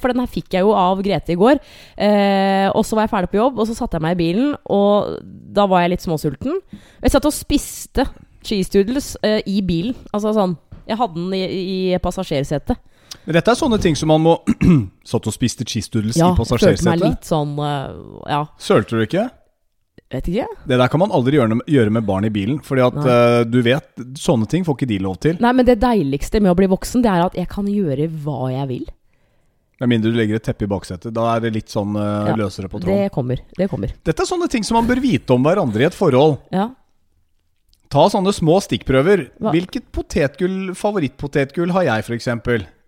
For 0.00 0.12
den 0.12 0.20
her 0.20 0.30
fikk 0.30 0.52
jeg 0.52 0.66
jo 0.66 0.72
av 0.72 1.02
Grete 1.02 1.32
i 1.32 1.38
går. 1.38 1.60
Eh, 1.96 2.68
og 2.74 2.84
så 2.84 2.96
var 2.96 3.06
jeg 3.06 3.14
ferdig 3.14 3.30
på 3.30 3.40
jobb, 3.40 3.58
og 3.58 3.68
så 3.68 3.76
satte 3.76 3.98
jeg 3.98 4.02
meg 4.02 4.16
i 4.16 4.22
bilen, 4.22 4.54
og 4.66 5.18
da 5.54 5.66
var 5.66 5.84
jeg 5.84 5.96
litt 5.96 6.06
småsulten. 6.06 6.60
Jeg 7.02 7.14
satt 7.14 7.28
og 7.28 7.34
spiste 7.34 8.06
cheese 8.44 8.70
doodles 8.72 9.16
eh, 9.22 9.40
i 9.46 9.60
bilen. 9.62 9.96
Altså 10.12 10.32
sånn 10.36 10.56
Jeg 10.88 10.96
hadde 10.96 11.18
den 11.20 11.34
i, 11.36 11.42
i 11.94 11.98
passasjersetet. 12.00 12.78
Men 13.28 13.36
Dette 13.36 13.52
er 13.52 13.58
sånne 13.60 13.78
ting 13.80 13.96
som 13.96 14.08
man 14.12 14.22
må 14.24 14.36
Satt 15.10 15.26
og 15.28 15.34
spiste 15.34 15.64
cheese 15.68 15.90
doodles 15.92 16.16
Ja, 16.16 16.30
i 16.32 16.44
jeg 16.48 16.60
følte 16.60 16.88
meg 16.88 17.02
litt 17.02 17.28
sånn 17.28 17.54
uh, 17.60 18.24
Ja, 18.28 18.42
Sølte 18.60 18.96
du 18.96 19.04
ikke? 19.04 19.28
Vet 20.12 20.28
ikke. 20.30 20.46
Det 20.70 20.78
der 20.80 20.90
kan 20.92 21.02
man 21.02 21.12
aldri 21.14 21.36
gjøre, 21.38 21.58
gjøre 21.68 21.92
med 21.94 22.06
barn 22.08 22.26
i 22.28 22.32
bilen. 22.32 22.60
Fordi 22.64 22.84
at 22.86 22.98
eh, 23.02 23.40
du 23.48 23.58
vet, 23.64 23.90
sånne 24.18 24.48
ting 24.50 24.64
får 24.66 24.78
ikke 24.78 24.90
de 24.92 25.00
lov 25.04 25.18
til. 25.24 25.40
Nei, 25.44 25.52
men 25.56 25.68
det 25.68 25.78
deiligste 25.82 26.40
med 26.44 26.52
å 26.54 26.58
bli 26.58 26.68
voksen, 26.70 27.04
det 27.04 27.12
er 27.12 27.26
at 27.26 27.36
jeg 27.38 27.50
kan 27.52 27.68
gjøre 27.70 28.08
hva 28.24 28.52
jeg 28.54 28.70
vil. 28.70 28.86
Med 29.78 29.92
mindre 29.92 30.10
du 30.10 30.16
legger 30.18 30.40
et 30.40 30.46
teppe 30.48 30.66
i 30.66 30.70
baksetet. 30.70 31.12
Da 31.14 31.28
er 31.36 31.44
det 31.44 31.52
litt 31.54 31.70
sånn 31.70 31.94
uh, 31.94 32.32
Ja, 32.32 32.34
løsere 32.38 32.70
på 32.70 32.80
tråden. 32.82 33.04
Det 33.04 33.12
kommer. 33.14 33.42
Det 33.54 33.68
kommer. 33.70 33.92
Dette 34.08 34.24
er 34.24 34.30
sånne 34.30 34.48
ting 34.50 34.66
som 34.66 34.80
man 34.80 34.88
bør 34.88 34.98
vite 35.04 35.36
om 35.36 35.44
hverandre 35.46 35.84
i 35.84 35.86
et 35.86 35.94
forhold. 35.94 36.40
Ja. 36.54 36.70
Ta 37.92 38.08
sånne 38.12 38.34
små 38.36 38.58
stikkprøver. 38.64 39.28
Hva? 39.38 39.52
Hvilket 39.54 39.86
potetgull, 39.94 40.74
favorittpotetgull 40.76 41.70
har 41.76 41.86
jeg, 41.92 42.08
f.eks.? 42.08 42.26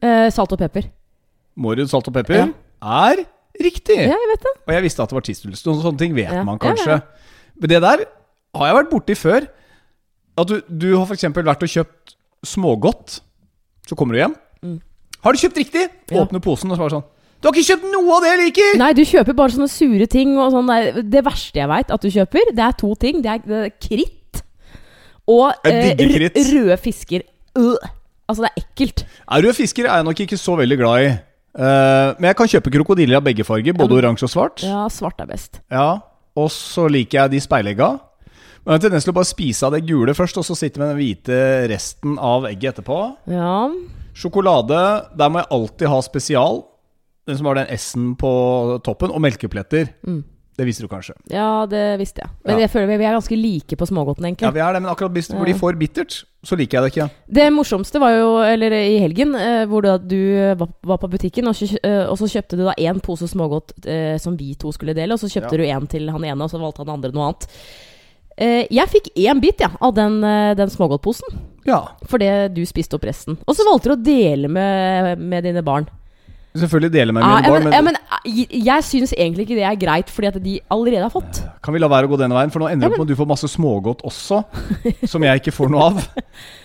Eh, 0.03 0.27
salt 0.35 0.57
og 0.57 0.61
pepper. 0.61 0.91
Mårud 1.61 1.89
salt 1.93 2.11
og 2.11 2.17
pepper 2.17 2.41
Ja. 2.41 2.49
er 3.07 3.23
riktig. 3.67 3.97
Ja, 3.97 4.17
jeg 4.17 4.31
vet 4.33 4.45
det. 4.47 4.53
Og 4.67 4.75
jeg 4.75 4.83
visste 4.87 5.03
at 5.05 5.13
det 5.13 5.17
var 5.19 5.25
cheese. 5.27 5.47
Noen 5.49 5.83
sånne 5.83 5.99
ting 6.01 6.15
vet 6.17 6.33
Ja. 6.33 6.43
man 6.47 6.59
kanskje. 6.63 6.99
ja. 7.01 7.01
Men 7.61 7.69
det 7.73 7.81
der 7.85 8.05
har 8.57 8.67
jeg 8.71 8.77
vært 8.81 8.91
borti 8.91 9.17
før. 9.19 9.47
At 10.39 10.49
du, 10.49 10.61
du 10.69 10.97
har 10.97 11.07
f.eks. 11.07 11.27
vært 11.37 11.63
og 11.67 11.73
kjøpt 11.75 12.15
smågodt. 12.47 13.21
Så 13.87 13.97
kommer 13.99 14.15
du 14.17 14.21
hjem. 14.23 14.35
Mm. 14.65 14.79
Har 15.25 15.33
du 15.37 15.39
kjøpt 15.43 15.59
riktig? 15.61 15.89
Åpner 16.17 16.41
posen 16.41 16.71
og 16.73 16.79
svarer 16.79 16.95
sånn 16.95 17.05
Du 17.43 17.49
har 17.49 17.55
ikke 17.57 17.75
kjøpt 17.75 17.87
noe 17.93 18.15
av 18.17 18.25
det 18.25 18.31
jeg 18.31 18.41
liker! 18.47 18.79
Nei, 18.81 18.93
du 18.97 19.03
kjøper 19.05 19.37
bare 19.37 19.53
sånne 19.53 19.69
sure 19.73 20.07
ting. 20.13 20.37
Og 20.41 20.53
sånn 20.55 20.69
der. 20.71 21.03
Det 21.03 21.23
verste 21.27 21.61
jeg 21.61 21.69
veit 21.69 21.91
at 21.93 22.01
du 22.05 22.09
kjøper, 22.13 22.53
det 22.57 22.65
er 22.65 22.77
to 22.81 22.95
ting. 23.01 23.21
Det 23.25 23.31
er, 23.35 23.45
det 23.45 23.61
er 23.69 23.73
kritt 23.81 24.17
og 25.31 25.53
eh, 25.69 25.95
røde 25.95 26.77
fisker. 26.83 27.23
Øh. 27.59 27.77
Altså, 28.31 28.45
det 28.47 28.51
er 28.51 28.63
ekkelt. 28.63 29.03
Ja, 29.05 29.39
Røde 29.43 29.55
fisker 29.55 29.87
er 29.89 29.97
jeg 30.01 30.07
nok 30.07 30.21
ikke 30.25 30.39
så 30.39 30.55
veldig 30.59 30.77
glad 30.79 31.05
i. 31.05 31.11
Eh, 31.59 32.11
men 32.21 32.29
jeg 32.31 32.37
kan 32.39 32.47
kjøpe 32.47 32.71
krokodiller 32.77 33.17
av 33.19 33.25
begge 33.27 33.45
farger, 33.45 33.75
både 33.75 33.91
men- 33.97 34.05
oransje 34.05 34.29
og 34.29 34.31
svart. 34.31 34.63
Ja, 34.63 34.85
svart 34.89 35.21
er 35.21 35.27
best. 35.27 35.61
Ja, 35.71 36.01
Og 36.37 36.47
så 36.49 36.85
liker 36.89 37.25
jeg 37.25 37.31
de 37.33 37.41
speilegga. 37.43 37.89
Men 38.65 38.67
jeg 38.67 38.71
har 38.71 38.75
en 38.79 38.81
tendens 38.85 39.05
til 39.05 39.13
å 39.13 39.17
bare 39.17 39.25
spise 39.27 39.63
av 39.67 39.73
det 39.73 39.85
gule 39.89 40.15
først, 40.15 40.37
og 40.39 40.45
så 40.45 40.55
sitte 40.57 40.79
med 40.79 40.89
den 40.93 40.99
hvite 41.01 41.69
resten 41.69 42.19
av 42.19 42.45
egget 42.45 42.77
etterpå. 42.79 43.17
Ja. 43.27 43.69
Sjokolade, 44.15 45.07
der 45.17 45.29
må 45.29 45.41
jeg 45.41 45.49
alltid 45.51 45.89
ha 45.89 46.01
spesial. 46.03 46.65
Den 47.27 47.37
som 47.37 47.47
har 47.47 47.55
den 47.55 47.67
S-en 47.77 48.15
på 48.17 48.81
toppen. 48.85 49.11
Og 49.11 49.21
melkepletter. 49.21 49.91
Mm. 50.07 50.23
Det 50.61 50.67
visste 50.69 50.85
du 50.85 50.91
kanskje. 50.93 51.15
ja, 51.33 51.65
det 51.71 51.83
visste 52.01 52.21
jeg. 52.21 52.31
Men 52.45 52.59
Ja. 52.59 52.67
jeg 52.67 52.71
føler 52.75 52.87
vi 52.91 52.97
vi 53.01 53.05
er 53.09 53.15
ganske 53.17 53.37
like 53.41 53.77
på 53.81 53.87
smågodten, 53.89 54.27
egentlig. 54.29 54.45
Ja, 54.45 54.51
vi 54.53 54.61
er 54.61 54.75
det, 54.77 54.83
men 54.85 54.91
akkurat 54.93 55.15
hvis 55.17 55.29
det 55.33 55.41
blir 55.41 55.57
for 55.57 55.73
bittert, 55.81 56.19
så 56.45 56.57
liker 56.59 56.77
jeg 56.79 56.83
det 56.85 56.91
ikke. 56.93 57.07
Det 57.33 57.47
morsomste 57.55 58.01
var 58.03 58.13
jo 58.19 58.29
eller 58.45 58.73
i 58.77 58.99
helgen, 59.01 59.33
eh, 59.35 59.65
hvor 59.71 59.83
da 59.87 59.97
du 59.97 60.19
var, 60.61 60.99
på 61.01 61.09
butikken, 61.11 61.49
og 61.49 61.55
så, 61.57 61.71
eh, 61.83 62.05
og 62.11 62.19
så 62.21 62.29
kjøpte 62.29 62.59
du 62.61 62.65
da 62.67 62.75
én 62.77 63.01
pose 63.01 63.25
smågodt 63.31 63.73
eh, 63.87 64.19
som 64.19 64.37
vi 64.37 64.55
to 64.55 64.71
skulle 64.73 64.93
dele, 64.95 65.13
og 65.17 65.19
så 65.23 65.31
kjøpte 65.33 65.57
Ja. 65.57 65.57
du 65.57 65.65
én 65.81 65.89
til 65.89 66.11
han 66.11 66.25
ene, 66.25 66.43
og 66.45 66.51
så 66.51 66.61
valgte 66.61 66.85
han 66.85 66.93
andre 66.99 67.13
noe 67.13 67.31
annet. 67.33 67.49
Eh, 68.41 68.67
jeg 68.71 68.89
fikk 68.89 69.09
én 69.17 69.41
bit 69.41 69.61
ja, 69.61 69.71
av 69.81 69.95
den, 69.95 70.23
eh, 70.25 70.55
den 70.55 70.69
smågodtposen, 70.69 71.39
Ja, 71.67 71.89
fordi 72.09 72.53
du 72.55 72.63
spiste 72.65 72.95
opp 72.97 73.05
resten. 73.05 73.37
Og 73.47 73.55
så 73.55 73.65
valgte 73.69 73.91
du 73.91 73.97
å 73.97 74.03
dele 74.03 74.49
med, 74.49 75.19
med 75.19 75.45
dine 75.45 75.63
barn. 75.63 75.87
Selvfølgelig 76.57 76.93
deler 76.93 77.13
med 77.15 77.23
Ja, 77.23 77.29
mine 77.29 77.47
ja, 77.47 77.51
barn, 77.53 77.73
ja, 77.73 77.81
men 77.87 77.97
eh, 77.97 78.31
jeg, 78.31 78.63
jeg 78.67 78.85
syns 78.85 79.13
egentlig 79.17 79.47
ikke 79.47 79.59
det 79.61 79.67
er 79.69 79.77
greit, 79.79 80.11
fordi 80.11 80.27
at 80.31 80.39
de 80.45 80.55
allerede 80.71 81.03
har 81.07 81.13
fått. 81.15 81.43
kan 81.63 81.75
vi 81.75 81.81
la 81.83 81.89
være 81.89 82.09
å 82.09 82.13
gå 82.13 82.19
denne 82.21 82.35
veien? 82.35 82.51
For 82.51 82.63
nå 82.63 82.69
ender 82.71 82.89
det 82.89 82.93
opp 82.95 82.99
med 83.03 83.07
at 83.11 83.13
du 83.15 83.21
får 83.21 83.31
masse 83.31 83.49
smågodt 83.49 84.03
også, 84.07 84.43
som 85.13 85.23
jeg 85.23 85.43
ikke 85.43 85.55
får 85.55 85.71
noe 85.71 85.91
av. 85.91 86.01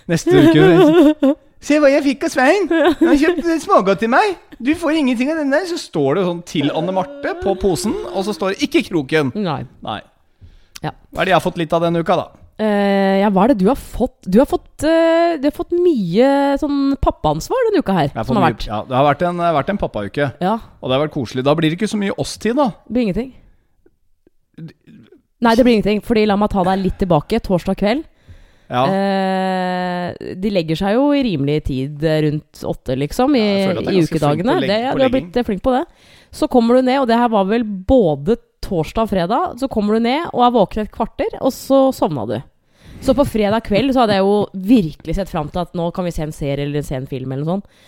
Neste 0.07 0.31
uke 0.31 1.35
Se 1.65 1.79
hva 1.81 1.89
jeg 1.89 2.03
fikk 2.05 2.25
av 2.27 2.29
Svein! 2.29 2.67
Han 2.69 3.07
har 3.09 3.15
kjøpt 3.17 3.47
smågodt 3.63 4.03
til 4.03 4.11
meg! 4.13 4.35
Du 4.61 4.75
får 4.77 4.99
ingenting 4.99 5.31
av 5.33 5.39
den 5.41 5.49
der. 5.49 5.63
Så 5.65 5.79
står 5.81 6.19
det 6.19 6.25
sånn 6.27 6.41
'til 6.45 6.69
Anne 6.69 6.93
Marte' 6.93 7.33
på 7.41 7.55
posen, 7.57 7.95
og 8.13 8.21
så 8.27 8.35
står 8.37 8.53
det 8.53 8.67
'ikke 8.67 8.83
kroken'. 8.91 9.31
Nei. 9.33 9.63
Nei. 9.81 10.01
Ja. 10.83 10.91
Hva 11.11 11.21
er 11.21 11.25
det 11.25 11.33
jeg 11.33 11.39
har 11.39 11.45
fått 11.47 11.57
litt 11.57 11.73
av 11.73 11.81
denne 11.81 12.03
uka, 12.05 12.15
da? 12.21 12.27
Eh, 12.55 13.19
ja, 13.19 13.29
hva 13.35 13.43
er 13.43 13.51
det 13.51 13.59
du 13.59 13.67
har 13.67 13.79
fått? 13.79 14.21
Du 14.31 14.37
har 14.39 14.47
fått, 14.47 14.69
uh, 14.87 15.35
du 15.35 15.43
har 15.49 15.55
fått 15.55 15.73
mye 15.75 16.55
sånn 16.61 16.93
pappaansvar 17.03 17.67
denne 17.67 17.81
uka 17.83 17.95
her. 17.97 18.13
Som 18.23 18.39
har 18.39 18.53
vært. 18.53 18.67
Ja, 18.69 18.79
det 18.87 18.95
har 18.95 19.07
vært 19.09 19.25
en, 19.27 19.41
vært 19.57 19.73
en 19.73 19.81
pappauke, 19.81 20.29
Ja, 20.39 20.53
og 20.79 20.87
det 20.87 20.95
har 20.95 21.03
vært 21.03 21.15
koselig. 21.17 21.43
Da 21.43 21.55
blir 21.57 21.73
det 21.73 21.79
ikke 21.81 21.91
så 21.91 21.99
mye 21.99 22.15
oss-tid, 22.15 22.55
da. 22.55 22.69
det 22.85 22.95
blir 22.95 23.07
ingenting. 23.09 23.33
Nei, 25.43 25.53
det 25.55 25.65
blir 25.65 25.75
ingenting. 25.77 26.03
Fordi 26.05 26.23
la 26.29 26.37
meg 26.39 26.53
ta 26.53 26.63
deg 26.63 26.79
litt 26.79 26.99
tilbake. 27.01 27.41
Torsdag 27.43 27.79
kveld. 27.81 28.05
Ja. 28.71 28.85
Uh, 28.89 30.33
de 30.39 30.51
legger 30.53 30.79
seg 30.79 30.95
jo 30.95 31.09
i 31.13 31.21
rimelig 31.25 31.59
tid 31.67 32.03
eh, 32.05 32.19
rundt 32.25 32.63
åtte, 32.65 32.95
liksom, 32.97 33.35
i, 33.37 33.45
Ja, 33.45 33.73
i 33.73 33.83
flink 33.83 34.15
ukedagene. 34.15 34.57
Det, 34.63 34.79
ja, 34.87 34.93
du 34.95 35.03
har 35.03 35.13
blitt 35.13 35.37
eh, 35.37 35.45
flink 35.45 35.63
på 35.65 35.73
det. 35.75 35.83
Så 36.33 36.49
kommer 36.51 36.77
du 36.77 36.85
ned, 36.87 36.99
og 37.01 37.09
det 37.09 37.19
her 37.19 37.31
var 37.33 37.47
vel 37.49 37.65
både 37.65 38.37
torsdag 38.65 39.05
og 39.05 39.13
fredag. 39.13 39.55
Så 39.61 39.69
kommer 39.71 39.95
du 39.95 40.05
ned 40.07 40.27
og 40.31 40.43
er 40.45 40.53
våken 40.57 40.83
et 40.83 40.93
kvarter, 40.93 41.37
og 41.41 41.53
så 41.53 41.87
sovna 41.95 42.25
du. 42.29 42.37
Så 43.05 43.13
på 43.17 43.25
fredag 43.27 43.65
kveld 43.67 43.93
så 43.93 44.03
hadde 44.03 44.17
jeg 44.17 44.25
jo 44.25 44.37
virkelig 44.71 45.17
sett 45.17 45.31
fram 45.31 45.51
til 45.51 45.61
at 45.61 45.75
nå 45.77 45.89
kan 45.93 46.07
vi 46.07 46.13
se 46.15 46.23
en 46.25 46.33
serie 46.35 46.65
eller 46.65 46.85
se 46.85 46.97
en 46.97 47.09
film 47.09 47.33
eller 47.33 47.45
noe 47.45 47.57
sånt. 47.57 47.83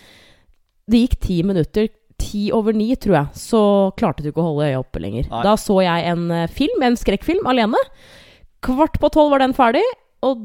Det 0.88 1.02
gikk 1.02 1.16
ti 1.24 1.40
minutter. 1.46 1.88
Ti 2.18 2.48
over 2.54 2.74
ni, 2.74 2.88
tror 2.98 3.14
jeg. 3.14 3.38
Så 3.38 3.60
klarte 3.98 4.24
du 4.24 4.30
ikke 4.30 4.42
å 4.42 4.48
holde 4.50 4.70
øya 4.70 4.80
oppe 4.80 5.02
lenger. 5.02 5.28
Nei. 5.30 5.42
Da 5.46 5.54
så 5.60 5.76
jeg 5.84 6.06
en 6.10 6.30
eh, 6.34 6.48
film, 6.50 6.82
en 6.82 6.96
skrekkfilm, 6.98 7.46
alene. 7.50 7.78
Kvart 8.64 8.98
på 8.98 9.10
tolv 9.14 9.36
var 9.36 9.44
den 9.44 9.54
ferdig, 9.54 9.84
og 10.26 10.40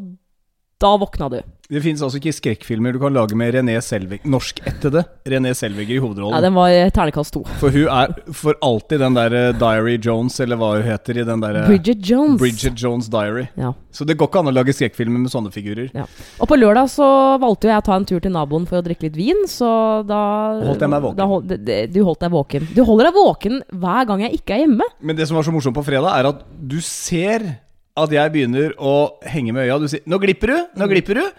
da 0.84 0.94
våkna 1.02 1.30
du. 1.34 1.42
Det 1.74 1.80
finnes 1.82 2.02
altså 2.06 2.20
ikke 2.20 2.34
skrekkfilmer 2.36 2.94
du 2.94 3.00
kan 3.02 3.14
lage 3.16 3.34
med 3.40 3.56
René 3.56 3.78
Selvig 3.82 4.20
Norskættede 4.30 5.06
René 5.32 5.54
Selviger 5.58 5.96
i 5.96 6.02
hovedrollen. 6.04 6.36
Nei, 6.36 6.42
den 6.44 6.54
var 6.58 6.70
eh, 6.76 6.90
ternekast 6.94 7.34
to. 7.34 7.42
For 7.62 7.72
hun 7.74 7.88
er 7.90 8.12
for 8.36 8.58
alltid 8.62 9.00
den 9.02 9.16
der 9.18 9.34
eh, 9.40 9.48
Diary 9.58 9.96
Jones, 10.04 10.36
eller 10.44 10.60
hva 10.60 10.74
hun 10.76 10.84
heter 10.86 11.22
i 11.24 11.26
den 11.26 11.42
der 11.42 11.62
eh, 11.64 11.70
Bridget 11.72 12.04
Jones. 12.12 12.38
Bridget 12.44 12.84
Jones 12.84 13.08
Diary. 13.10 13.48
Ja. 13.58 13.72
Så 13.96 14.06
det 14.06 14.18
går 14.20 14.30
ikke 14.30 14.44
an 14.44 14.52
å 14.52 14.56
lage 14.60 14.76
skrekkfilmer 14.76 15.24
med 15.24 15.34
sånne 15.34 15.54
figurer. 15.56 15.88
Ja. 15.96 16.06
Og 16.44 16.52
på 16.52 16.60
lørdag 16.60 16.92
så 16.94 17.08
valgte 17.42 17.72
jeg 17.72 17.80
å 17.80 17.88
ta 17.88 17.98
en 17.98 18.08
tur 18.12 18.22
til 18.28 18.36
naboen 18.36 18.68
for 18.70 18.82
å 18.82 18.86
drikke 18.86 19.08
litt 19.08 19.18
vin, 19.18 19.44
så 19.50 19.72
da 20.06 20.22
Holdt 20.68 20.84
jeg 20.84 20.94
meg 20.94 21.08
våken. 21.08 21.26
Hold, 21.34 21.48
det- 21.50 21.62
det- 21.66 21.82
du 21.96 22.02
holdt 22.04 22.28
deg 22.28 22.36
våken. 22.36 22.68
Du 22.76 22.84
holder 22.84 23.10
deg 23.10 23.18
våken 23.24 23.62
hver 23.72 24.06
gang 24.12 24.28
jeg 24.28 24.42
ikke 24.42 24.60
er 24.60 24.66
hjemme. 24.68 24.92
Men 25.02 25.16
det 25.16 25.28
som 25.32 25.40
var 25.40 25.48
så 25.48 25.56
morsomt 25.56 25.80
på 25.80 25.86
fredag, 25.88 26.12
er 26.20 26.28
at 26.36 26.44
du 26.60 26.82
ser 26.84 27.63
at 28.00 28.14
jeg 28.14 28.34
begynner 28.34 28.74
å 28.82 28.94
henge 29.30 29.54
med 29.54 29.68
øya. 29.68 29.80
Du 29.80 29.88
sier 29.88 30.02
'nå 30.06 30.18
glipper 30.22 30.48
du', 30.48 30.68
'nå 30.76 30.88
glipper 30.90 31.20
du'. 31.20 31.32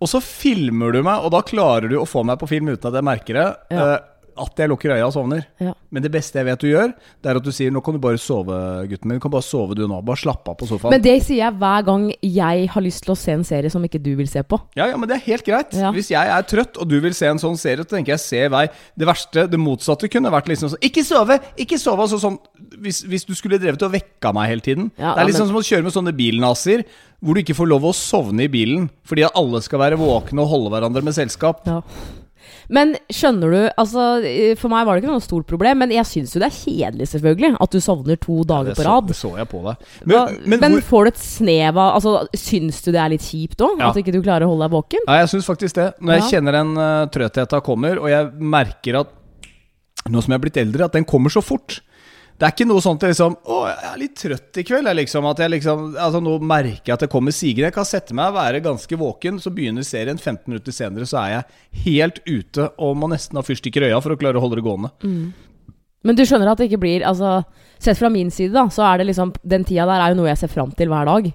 Og 0.00 0.08
så 0.08 0.20
filmer 0.22 0.92
du 0.92 1.02
meg, 1.02 1.24
og 1.24 1.32
da 1.34 1.42
klarer 1.42 1.88
du 1.90 1.98
å 1.98 2.06
få 2.08 2.24
meg 2.24 2.38
på 2.38 2.48
film 2.48 2.70
uten 2.70 2.88
at 2.88 2.94
jeg 2.94 3.04
merker 3.04 3.34
det. 3.34 3.48
Ja. 3.74 3.94
Eh, 3.94 3.98
at 4.40 4.56
jeg 4.62 4.68
lukker 4.70 4.94
øya 4.94 5.06
og 5.06 5.12
sovner. 5.14 5.44
Ja. 5.60 5.72
Men 5.90 6.02
det 6.04 6.10
beste 6.12 6.38
jeg 6.38 6.46
vet 6.48 6.60
du 6.62 6.68
gjør, 6.68 6.92
det 7.22 7.30
er 7.30 7.36
at 7.40 7.44
du 7.44 7.50
sier 7.52 7.70
'nå 7.70 7.82
kan 7.84 7.94
du 7.94 8.00
bare 8.00 8.18
sove, 8.18 8.56
gutten 8.88 9.08
min'. 9.10 9.18
Du 9.18 9.24
kan 9.24 9.30
bare 9.30 9.42
sove 9.42 9.74
du 9.74 9.86
nå. 9.86 10.00
Bare 10.04 10.16
slapp 10.16 10.48
av 10.48 10.56
på 10.56 10.66
sofaen. 10.68 10.90
Men 10.90 11.02
det 11.02 11.22
sier 11.24 11.44
jeg 11.44 11.58
hver 11.58 11.84
gang 11.84 12.12
jeg 12.22 12.68
har 12.68 12.82
lyst 12.82 13.02
til 13.04 13.12
å 13.12 13.16
se 13.18 13.32
en 13.32 13.44
serie 13.44 13.70
som 13.70 13.82
ikke 13.82 14.02
du 14.02 14.14
vil 14.16 14.28
se 14.28 14.42
på. 14.42 14.60
Ja, 14.76 14.86
ja, 14.86 14.96
men 14.96 15.08
det 15.08 15.16
er 15.16 15.26
helt 15.26 15.44
greit. 15.44 15.72
Ja. 15.74 15.90
Hvis 15.92 16.08
jeg 16.10 16.26
er 16.28 16.42
trøtt, 16.42 16.76
og 16.78 16.88
du 16.88 17.00
vil 17.00 17.14
se 17.14 17.26
en 17.26 17.38
sånn 17.38 17.56
serie, 17.58 17.84
så 17.84 17.88
tenker 17.96 18.12
jeg 18.16 18.20
se 18.20 18.44
i 18.44 18.48
vei. 18.48 18.66
Det 18.96 19.06
verste, 19.06 19.48
det 19.50 19.58
motsatte, 19.58 20.08
kunne 20.08 20.30
vært 20.30 20.46
liksom 20.48 20.70
sånn 20.70 20.82
Ikke 20.82 21.04
sove! 21.04 21.40
Ikke 21.58 21.78
sove! 21.78 22.00
Altså 22.00 22.18
sånn 22.20 22.38
hvis, 22.78 23.02
hvis 23.04 23.24
du 23.24 23.34
skulle 23.34 23.58
drevet 23.58 23.82
og 23.82 23.92
vekka 23.92 24.32
meg 24.34 24.48
hele 24.50 24.60
tiden. 24.60 24.90
Ja, 24.98 25.14
det 25.14 25.22
er 25.22 25.26
liksom 25.32 25.46
men- 25.48 25.54
som 25.54 25.56
å 25.56 25.68
kjøre 25.68 25.82
med 25.84 25.92
sånne 25.92 26.16
bilnazier 26.16 26.84
hvor 27.20 27.34
du 27.34 27.40
ikke 27.42 27.56
får 27.56 27.66
lov 27.66 27.82
å 27.82 27.92
sovne 27.94 28.44
i 28.44 28.48
bilen 28.48 28.90
fordi 29.04 29.24
alle 29.34 29.60
skal 29.60 29.80
være 29.80 29.98
våkne 29.98 30.38
og 30.44 30.48
holde 30.52 30.70
hverandre 30.70 31.02
med 31.02 31.14
selskap. 31.14 31.66
Ja. 31.66 31.80
Men 32.68 32.90
skjønner 33.08 33.54
du 33.54 33.58
altså, 33.80 34.02
For 34.60 34.68
meg 34.68 34.84
var 34.84 34.96
det 34.98 35.00
ikke 35.02 35.12
noe 35.14 35.24
stort 35.24 35.46
problem, 35.48 35.78
men 35.80 35.92
jeg 35.94 36.04
syns 36.04 36.34
jo 36.36 36.42
det 36.42 36.50
er 36.50 36.56
kjedelig, 36.58 37.06
selvfølgelig, 37.14 37.54
at 37.64 37.72
du 37.72 37.78
sovner 37.80 38.18
to 38.20 38.42
dager 38.48 38.74
ja, 38.74 38.76
på 38.76 38.84
rad. 38.84 39.08
det 39.08 39.16
så 39.16 39.30
jeg 39.38 39.48
på 39.48 39.62
deg. 39.64 39.86
Men, 40.04 40.36
Men, 40.44 40.60
men, 40.60 40.76
hvor, 40.76 40.84
får 40.90 41.04
du 41.08 41.12
et 41.14 41.22
snev 41.22 41.80
av 41.80 41.94
altså, 41.96 42.12
Syns 42.36 42.82
du 42.84 42.90
det 42.92 43.00
er 43.00 43.14
litt 43.14 43.24
kjipt 43.24 43.64
òg? 43.64 43.80
Ja. 43.80 43.88
At 43.88 44.00
ikke 44.02 44.12
du 44.12 44.20
klarer 44.20 44.44
å 44.44 44.52
holde 44.52 44.68
deg 44.68 44.76
våken? 44.76 45.06
Ja, 45.08 45.22
jeg 45.22 45.32
syns 45.32 45.48
faktisk 45.48 45.80
det. 45.80 45.88
Når 46.00 46.18
jeg 46.18 46.24
Ja. 46.26 46.30
kjenner 46.36 46.58
den 46.60 46.74
uh, 46.76 47.06
trøttheta 47.14 47.62
kommer, 47.64 47.98
og 48.02 48.10
jeg 48.12 48.28
merker 48.36 49.00
at 49.00 49.14
nå 50.08 50.20
som 50.22 50.32
jeg 50.32 50.38
er 50.38 50.44
blitt 50.44 50.60
eldre, 50.60 50.84
at 50.88 50.92
den 50.96 51.04
kommer 51.08 51.32
så 51.32 51.42
fort. 51.44 51.80
Det 52.38 52.46
er 52.46 52.52
ikke 52.54 52.68
noe 52.70 52.82
sånt 52.82 53.02
at 53.02 53.10
liksom 53.10 53.34
jeg 53.42 53.88
er 53.88 53.98
litt 53.98 54.14
trøtt 54.20 54.60
i 54.60 54.64
kveld. 54.66 54.90
Liksom, 54.94 55.26
at 55.26 55.40
jeg 55.42 55.52
liksom 55.56 55.80
Altså, 55.98 56.20
nå 56.22 56.36
merker 56.38 56.92
jeg 56.92 56.94
at 56.94 57.02
det 57.02 57.10
kommer 57.10 57.34
sigende. 57.34 57.66
Jeg 57.66 57.74
kan 57.74 57.88
sette 57.88 58.14
meg 58.14 58.30
og 58.30 58.38
være 58.38 58.62
ganske 58.62 58.98
våken, 59.00 59.40
så 59.42 59.50
begynner 59.54 59.86
serien. 59.86 60.20
15 60.20 60.46
minutter 60.46 60.74
senere 60.74 61.08
så 61.08 61.18
er 61.24 61.32
jeg 61.32 61.82
helt 61.88 62.22
ute 62.28 62.68
og 62.78 62.94
må 63.00 63.10
nesten 63.10 63.40
ha 63.40 63.42
fyrstikker 63.42 63.82
i 63.82 63.90
øya 63.90 63.98
for 64.04 64.14
å 64.14 64.20
klare 64.20 64.38
å 64.38 64.44
holde 64.44 64.60
det 64.60 64.66
gående. 64.68 64.92
Men 66.06 66.14
du 66.18 66.22
skjønner 66.22 66.52
at 66.52 66.60
det 66.60 66.68
ikke 66.70 66.82
blir 66.84 67.02
Altså, 67.08 67.42
Sett 67.82 67.98
fra 67.98 68.08
min 68.10 68.30
side, 68.30 68.54
da, 68.54 68.64
så 68.70 68.82
er 68.86 68.98
det 68.98 69.08
liksom 69.10 69.32
Den 69.42 69.66
tida 69.66 69.84
der 69.86 70.02
er 70.02 70.14
jo 70.14 70.20
noe 70.20 70.30
jeg 70.32 70.40
ser 70.40 70.50
fram 70.54 70.70
til 70.78 70.90
hver 70.90 71.10
dag. 71.10 71.28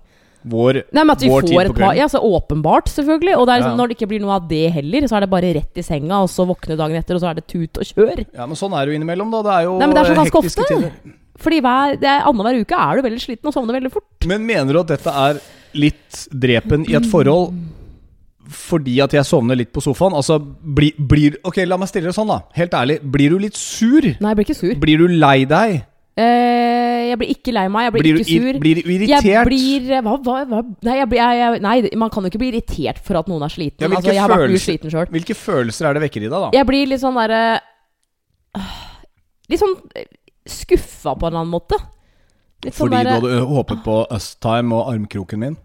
Vår, 0.43 0.81
Nei, 0.91 1.03
men 1.03 1.11
at 1.13 1.21
vi 1.23 1.29
vår 1.31 1.41
tid 1.47 1.55
på 1.55 1.75
kvelden. 1.77 1.95
Ja, 1.97 2.07
så 2.11 2.19
åpenbart, 2.19 2.89
selvfølgelig. 2.91 3.35
Og 3.39 3.47
det 3.47 3.55
liksom, 3.61 3.71
Ja. 3.71 3.77
når 3.79 3.87
det 3.87 3.97
ikke 3.97 4.09
blir 4.11 4.19
noe 4.21 4.35
av 4.35 4.47
det 4.49 4.71
heller, 4.73 5.01
så 5.07 5.15
er 5.17 5.21
det 5.21 5.29
bare 5.31 5.53
rett 5.55 5.77
i 5.77 5.81
senga, 5.81 6.21
og 6.23 6.29
så 6.29 6.45
våkne 6.45 6.75
dagen 6.77 6.95
etter, 6.99 7.15
og 7.15 7.21
så 7.23 7.29
er 7.31 7.35
det 7.39 7.47
tut 7.47 7.77
og 7.79 7.83
kjør. 7.87 8.25
Ja, 8.33 8.45
men 8.45 8.55
sånn 8.59 8.73
er 8.75 8.85
det 8.85 8.93
jo 8.93 8.99
innimellom, 8.99 9.31
da. 9.31 9.41
Det 9.43 9.53
er 9.59 9.63
jo 9.69 9.77
Nei, 9.79 9.87
men 9.87 9.95
det 9.95 10.03
er 10.03 10.11
så 10.13 10.19
ganske 10.19 10.41
ofte. 10.43 10.65
tider. 10.67 10.91
Fordi 11.43 11.59
hver, 11.65 11.97
er 12.03 12.21
annenhver 12.29 12.59
uke 12.61 12.75
er 12.77 12.95
du 12.95 13.01
veldig 13.07 13.21
sliten 13.23 13.47
og 13.49 13.53
sovner 13.55 13.73
veldig 13.79 13.91
fort. 13.91 14.27
Men 14.27 14.45
mener 14.45 14.71
du 14.73 14.79
at 14.83 14.87
dette 14.93 15.07
er 15.09 15.39
litt 15.73 16.27
drepen 16.29 16.85
i 16.87 16.93
et 16.99 17.07
forhold 17.09 17.53
fordi 18.53 18.97
at 19.03 19.13
jeg 19.15 19.23
sovner 19.23 19.55
litt 19.55 19.71
på 19.73 19.81
sofaen? 19.81 20.13
Altså, 20.19 20.35
bli, 20.37 20.89
blir 20.99 21.37
Ok, 21.47 21.61
la 21.65 21.77
meg 21.79 21.87
stille 21.91 22.11
det 22.11 22.15
sånn, 22.17 22.27
da. 22.27 22.41
Helt 22.57 22.75
ærlig. 22.75 22.99
Blir 23.15 23.29
du 23.33 23.37
litt 23.39 23.55
sur? 23.55 24.01
Nei, 24.03 24.33
jeg 24.33 24.35
blir 24.39 24.47
ikke 24.49 24.57
sur. 24.59 24.73
Blir 24.83 24.97
du 25.03 25.07
lei 25.07 25.45
deg? 25.49 25.77
Eh, 26.19 26.72
jeg 27.13 27.19
blir 27.21 27.31
ikke 27.33 27.53
lei 27.55 27.63
meg, 27.71 27.85
jeg 27.87 27.93
blir, 27.95 28.03
Blir 28.03 28.21
ikke 28.23 28.29
sur. 28.29 28.59
blir 28.63 28.79
du 28.79 28.89
irritert? 28.93 29.27
Jeg 29.29 29.47
blir 29.49 29.87
hva, 29.93 30.15
hva, 30.25 30.37
hva? 30.49 30.61
Nei, 30.87 30.95
jeg 30.99 31.09
blir, 31.13 31.21
jeg, 31.39 31.61
nei, 31.65 31.75
man 32.03 32.11
kan 32.13 32.25
jo 32.25 32.31
ikke 32.33 32.41
bli 32.41 32.49
irritert 32.53 32.99
for 33.05 33.19
at 33.21 33.29
noen 33.31 33.45
er 33.45 33.53
sliten. 33.53 33.83
Ja, 33.85 33.89
altså, 33.91 34.11
jeg 34.13 34.21
har 34.23 34.33
vært 34.33 34.53
mye 34.53 34.63
sliten 34.65 34.93
sjøl. 34.93 35.09
Hvilke 35.13 35.37
følelser 35.37 35.89
er 35.89 35.97
det 35.97 36.03
vekker 36.07 36.25
i 36.25 36.29
deg, 36.29 36.35
da? 36.47 36.51
Jeg 36.57 36.67
blir 36.69 36.89
litt 36.91 37.03
sånn 37.03 37.17
derre 37.21 37.43
Litt 39.51 39.59
sånn 39.59 39.75
eh, 39.99 40.07
skuffa 40.49 41.15
på 41.17 41.27
en 41.27 41.33
eller 41.33 41.41
annen 41.43 41.53
måte. 41.53 41.77
Litt 42.63 42.77
sånn 42.77 42.93
der, 42.93 43.09
du 43.09 43.15
hadde 43.17 43.39
håpet 43.49 43.81
på 43.85 43.97
Usttime 44.13 44.77
og 44.77 44.91
armkroken 44.93 45.41
min? 45.41 45.57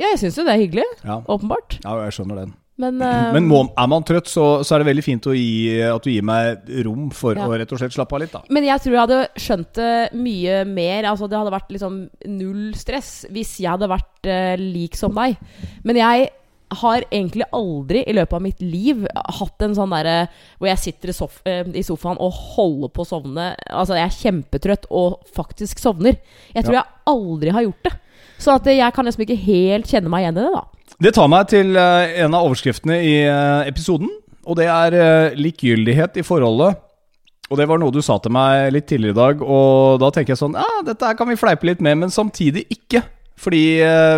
Ja, 0.00 0.08
jeg 0.10 0.24
syns 0.24 0.38
jo 0.40 0.44
det 0.48 0.56
er 0.56 0.62
hyggelig. 0.64 0.86
Ja, 1.06 1.20
Åpenbart. 1.30 1.76
ja 1.84 1.94
jeg 2.02 2.16
skjønner 2.16 2.40
den. 2.42 2.54
Men, 2.76 2.98
uh, 3.02 3.32
Men 3.36 3.46
må, 3.46 3.60
er 3.78 3.90
man 3.90 4.02
trøtt, 4.06 4.26
så, 4.30 4.46
så 4.66 4.74
er 4.74 4.82
det 4.82 4.88
veldig 4.90 5.04
fint 5.06 5.28
gi, 5.30 5.80
at 5.86 6.02
du 6.02 6.10
gir 6.10 6.26
meg 6.26 6.70
rom 6.86 7.10
for 7.14 7.38
Ja. 7.38 7.46
å 7.46 7.58
rett 7.58 7.70
og 7.74 7.78
slett 7.78 7.94
slappe 7.94 8.16
av 8.16 8.24
litt, 8.24 8.32
da. 8.34 8.42
Men 8.50 8.66
jeg 8.66 8.82
tror 8.82 8.96
jeg 8.96 9.04
hadde 9.04 9.20
skjønt 9.46 9.72
det 9.78 9.92
mye 10.18 10.62
mer. 10.66 11.10
Altså 11.12 11.28
Det 11.30 11.38
hadde 11.38 11.54
vært 11.54 11.74
liksom 11.76 12.00
null 12.34 12.64
stress 12.78 13.12
hvis 13.30 13.58
jeg 13.62 13.70
hadde 13.76 13.90
vært 13.92 14.26
uh, 14.30 14.54
lik 14.58 14.98
som 14.98 15.14
deg. 15.14 15.38
Men 15.86 16.00
jeg 16.02 16.32
har 16.74 17.04
egentlig 17.12 17.44
aldri 17.54 18.00
i 18.08 18.14
løpet 18.16 18.34
av 18.34 18.42
mitt 18.42 18.62
liv 18.64 19.04
hatt 19.38 19.62
en 19.62 19.76
sånn 19.76 19.92
derre 19.94 20.14
hvor 20.58 20.66
jeg 20.70 20.80
sitter 20.82 21.12
i, 21.12 21.14
sof 21.14 21.36
eh, 21.46 21.60
i 21.76 21.84
sofaen 21.86 22.18
og 22.18 22.32
holder 22.56 22.90
på 22.90 23.04
å 23.04 23.08
sovne. 23.08 23.44
Altså 23.68 23.98
jeg 23.98 24.08
er 24.08 24.16
kjempetrøtt 24.16 24.88
og 24.90 25.20
faktisk 25.36 25.78
sovner. 25.78 26.18
Jeg 26.56 26.64
tror 26.66 26.80
Ja. 26.80 26.82
jeg 26.82 27.14
aldri 27.14 27.54
har 27.54 27.66
gjort 27.68 27.86
det. 27.86 27.92
Så 28.42 28.56
at 28.56 28.66
jeg 28.66 28.94
kan 28.96 29.06
liksom 29.06 29.22
ikke 29.22 29.38
helt 29.44 29.86
kjenne 29.86 30.10
meg 30.10 30.24
igjen 30.24 30.40
i 30.40 30.42
det, 30.42 30.54
da. 30.56 30.64
Det 31.04 31.10
tar 31.12 31.28
meg 31.28 31.50
til 31.52 31.74
eh, 31.76 32.14
en 32.24 32.32
av 32.32 32.46
overskriftene 32.46 32.96
i 33.04 33.16
eh, 33.28 33.66
episoden, 33.68 34.08
og 34.48 34.56
det 34.56 34.70
er 34.72 34.94
eh, 34.96 35.34
likegyldighet 35.36 36.16
i 36.16 36.24
forholdet. 36.24 36.78
Og 37.50 37.58
det 37.60 37.66
var 37.68 37.80
noe 37.80 37.92
du 37.92 38.00
sa 38.00 38.16
til 38.24 38.32
meg 38.32 38.70
litt 38.72 38.86
tidligere 38.88 39.12
i 39.12 39.18
dag, 39.18 39.42
og 39.44 39.98
da 40.00 40.08
tenker 40.14 40.32
jeg 40.32 40.40
sånn 40.40 40.56
Ja, 40.56 40.80
dette 40.86 41.04
her 41.04 41.18
kan 41.18 41.28
vi 41.28 41.36
fleipe 41.36 41.68
litt 41.68 41.82
med, 41.84 41.98
men 42.00 42.14
samtidig 42.14 42.64
ikke. 42.72 43.02
Fordi 43.36 43.60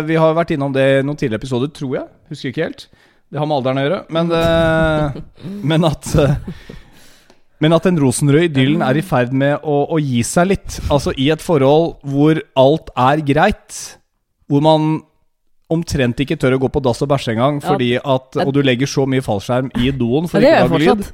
vi 0.07 0.15
har 0.15 0.35
vært 0.37 0.53
innom 0.55 0.71
det 0.71 0.85
i 0.85 1.03
noen 1.03 1.17
tidligere 1.19 1.41
episoder, 1.41 1.71
tror 1.75 1.97
jeg. 1.97 2.05
Husker 2.31 2.53
ikke 2.53 2.67
helt. 2.69 2.85
Det 3.27 3.41
har 3.41 3.49
med 3.49 3.57
alderen 3.57 3.81
å 3.81 3.83
gjøre. 3.83 3.99
Men, 4.15 4.31
men 5.73 5.87
at 5.89 6.07
men 7.59 7.75
at 7.75 7.89
den 7.89 7.99
rosenrøde 7.99 8.47
idyllen 8.47 8.85
er 8.85 9.01
i 9.01 9.03
ferd 9.03 9.35
med 9.35 9.57
å, 9.59 9.81
å 9.91 9.99
gi 9.99 10.21
seg 10.23 10.53
litt. 10.53 10.79
Altså 10.87 11.11
i 11.19 11.27
et 11.35 11.43
forhold 11.43 11.97
hvor 12.07 12.39
alt 12.63 12.93
er 13.09 13.25
greit. 13.27 13.81
Hvor 14.47 14.63
man 14.63 15.01
omtrent 15.69 16.19
ikke 16.23 16.37
tør 16.39 16.55
å 16.55 16.59
gå 16.63 16.69
på 16.71 16.81
dass 16.83 17.01
og 17.03 17.09
bæsje 17.11 17.33
engang, 17.35 17.61
Ja. 17.63 18.01
at 18.15 18.37
Og 18.45 18.53
du 18.53 18.61
legger 18.63 18.87
så 18.87 19.05
mye 19.07 19.21
fallskjerm 19.21 19.71
i 19.75 19.91
doen 19.91 20.27
for 20.27 20.39
ikke 20.39 20.63
å 20.63 20.69
lage 20.69 20.79
lyd. 20.79 21.11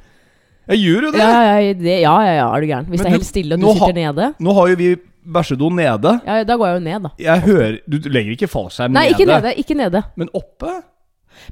Jeg 0.68 0.78
gjør 0.80 1.02
jo 1.02 1.10
det! 1.12 1.18
Ja, 1.20 1.58
ja, 1.60 1.72
det, 1.74 2.00
ja, 2.00 2.14
ja, 2.24 2.34
ja, 2.38 2.46
er 2.56 2.60
du 2.60 2.66
gæren. 2.66 2.86
Hvis 2.88 3.00
Men 3.00 3.04
det 3.04 3.06
er 3.06 3.16
helt 3.18 3.26
stille 3.28 3.52
og 3.54 3.60
du 3.60 3.66
sitter 3.72 3.86
ha- 3.86 4.12
nede, 4.12 4.34
Nå 4.40 4.54
har 4.54 4.68
jo 4.68 4.76
vi 4.76 4.96
bæsjedo 5.26 5.68
nede. 5.72 6.20
ja, 6.24 6.44
da 6.44 6.56
går 6.56 6.66
jeg 6.68 6.74
jo 6.78 6.84
ned, 6.84 7.02
da. 7.02 7.10
Jeg 7.18 7.40
hører 7.42 7.80
Du 7.88 7.98
legger 8.08 8.32
ikke 8.36 8.48
fallskjerm 8.48 8.92
Nei, 8.92 9.08
nede, 9.10 9.18
ikke 9.18 9.26
nede. 9.26 9.54
Ikke 9.58 9.76
nede. 9.76 10.04
men 10.16 10.28
oppe? 10.32 10.82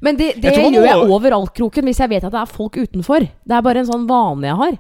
Men 0.01 0.17
det, 0.17 0.41
det 0.41 0.55
Jeg 0.55 0.73
gjør 0.73 0.87
jeg 0.87 1.11
overalt, 1.11 1.53
Kroken, 1.55 1.85
hvis 1.85 1.99
jeg 1.99 2.09
vet 2.09 2.25
at 2.25 2.33
det 2.33 2.41
er 2.41 2.47
folk 2.47 2.77
utenfor. 2.77 3.21
Det 3.21 3.53
er 3.53 3.61
bare 3.63 3.79
en 3.83 3.87
sånn 3.87 4.07
vane 4.09 4.47
jeg 4.47 4.57
har. 4.57 4.79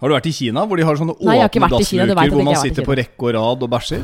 Har 0.00 0.08
du 0.08 0.14
vært 0.14 0.26
i 0.26 0.32
Kina, 0.32 0.66
hvor 0.66 0.76
de 0.76 0.82
har 0.84 0.96
sånne 0.96 1.14
Nei, 1.24 1.38
åpne 1.40 1.70
dassluker 1.70 2.28
hvor 2.34 2.44
man 2.44 2.56
sitter 2.60 2.84
på 2.84 2.96
rekke 2.98 3.22
og 3.22 3.32
rad 3.38 3.62
og 3.62 3.70
bæsjer? 3.70 4.02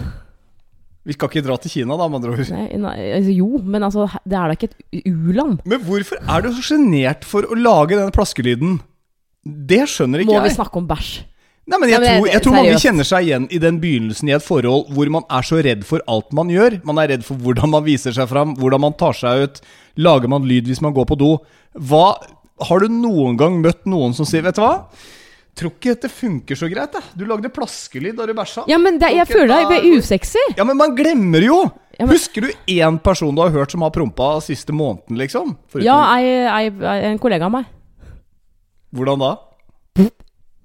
Vi 1.02 1.16
skal 1.16 1.30
ikke 1.32 1.42
dra 1.42 1.56
til 1.58 1.72
Kina, 1.72 1.96
da, 1.98 2.06
med 2.06 2.20
andre 2.20 2.36
ord. 2.36 2.52
Nei, 2.54 2.68
nei, 2.78 2.94
altså, 3.16 3.32
jo, 3.34 3.48
men 3.66 3.82
altså, 3.88 4.06
det 4.22 4.38
er 4.38 4.52
da 4.52 4.54
ikke 4.54 4.68
et 4.70 5.10
u-land. 5.10 5.58
Men 5.66 5.82
hvorfor 5.82 6.20
er 6.22 6.44
du 6.44 6.52
så 6.54 6.62
sjenert 6.68 7.26
for 7.26 7.48
å 7.48 7.58
lage 7.58 7.96
denne 7.96 8.14
plaskelyden? 8.14 8.78
Det 9.42 9.82
skjønner 9.90 10.22
ikke 10.22 10.36
Må 10.36 10.44
vi 10.44 10.54
snakke 10.54 10.78
om 10.78 10.86
bæsj? 10.86 11.12
Nei, 11.62 11.78
men 11.78 11.90
jeg, 11.92 12.02
Nei, 12.02 12.06
men 12.06 12.16
tror, 12.18 12.28
jeg 12.30 12.42
tror 12.42 12.54
mange 12.56 12.78
kjenner 12.82 13.06
seg 13.06 13.26
igjen 13.26 13.44
i 13.54 13.58
den 13.62 13.76
begynnelsen 13.82 14.30
i 14.30 14.34
et 14.34 14.42
forhold 14.42 14.88
hvor 14.94 15.10
man 15.14 15.26
er 15.30 15.46
så 15.46 15.60
redd 15.62 15.84
for 15.86 16.02
alt 16.10 16.34
man 16.34 16.50
gjør. 16.50 16.80
Man 16.86 16.98
er 16.98 17.12
redd 17.14 17.26
for 17.26 17.38
hvordan 17.38 17.70
man 17.70 17.84
viser 17.86 18.14
seg 18.14 18.26
fram, 18.30 18.56
hvordan 18.58 18.82
man 18.82 18.96
tar 18.98 19.14
seg 19.14 19.46
ut. 19.46 19.60
Lager 20.02 20.30
man 20.30 20.46
lyd 20.48 20.70
hvis 20.70 20.82
man 20.82 20.94
går 20.96 21.06
på 21.10 21.18
do? 21.20 21.36
Hva, 21.78 22.16
har 22.66 22.82
du 22.82 22.94
noen 22.94 23.38
gang 23.38 23.60
møtt 23.62 23.86
noen 23.90 24.14
som 24.16 24.26
sier 24.28 24.42
Vet 24.46 24.58
du 24.58 24.62
hva? 24.64 24.74
Tror 25.54 25.68
ikke 25.74 25.92
dette 25.92 26.08
funker 26.08 26.56
så 26.56 26.68
greit, 26.72 26.94
jeg. 26.96 27.02
Du 27.20 27.26
lagde 27.28 27.50
plaskelyd 27.52 28.16
da 28.16 28.24
du 28.26 28.32
bæsja. 28.34 28.64
Ja, 28.70 28.78
men 28.80 28.96
det, 28.98 29.10
jeg 29.12 29.26
føler 29.28 29.52
deg 29.68 29.84
er- 29.84 29.98
usexy. 29.98 30.40
Ja, 30.56 30.64
men 30.64 30.76
man 30.80 30.94
glemmer 30.96 31.44
jo! 31.44 31.58
Ja, 31.98 32.06
men- 32.06 32.14
Husker 32.16 32.40
du 32.40 32.48
én 32.72 32.96
person 33.04 33.34
du 33.36 33.42
har 33.42 33.50
hørt 33.52 33.70
som 33.70 33.82
har 33.84 33.90
prompa 33.92 34.40
siste 34.40 34.72
måneden, 34.72 35.18
liksom? 35.20 35.56
Foruten- 35.68 35.84
Ja, 35.84 36.16
jeg, 36.16 36.72
jeg, 36.80 37.04
en 37.12 37.18
kollega 37.18 37.44
av 37.44 37.52
meg. 37.52 37.66
Hvordan 38.94 39.18
da? 39.20 39.36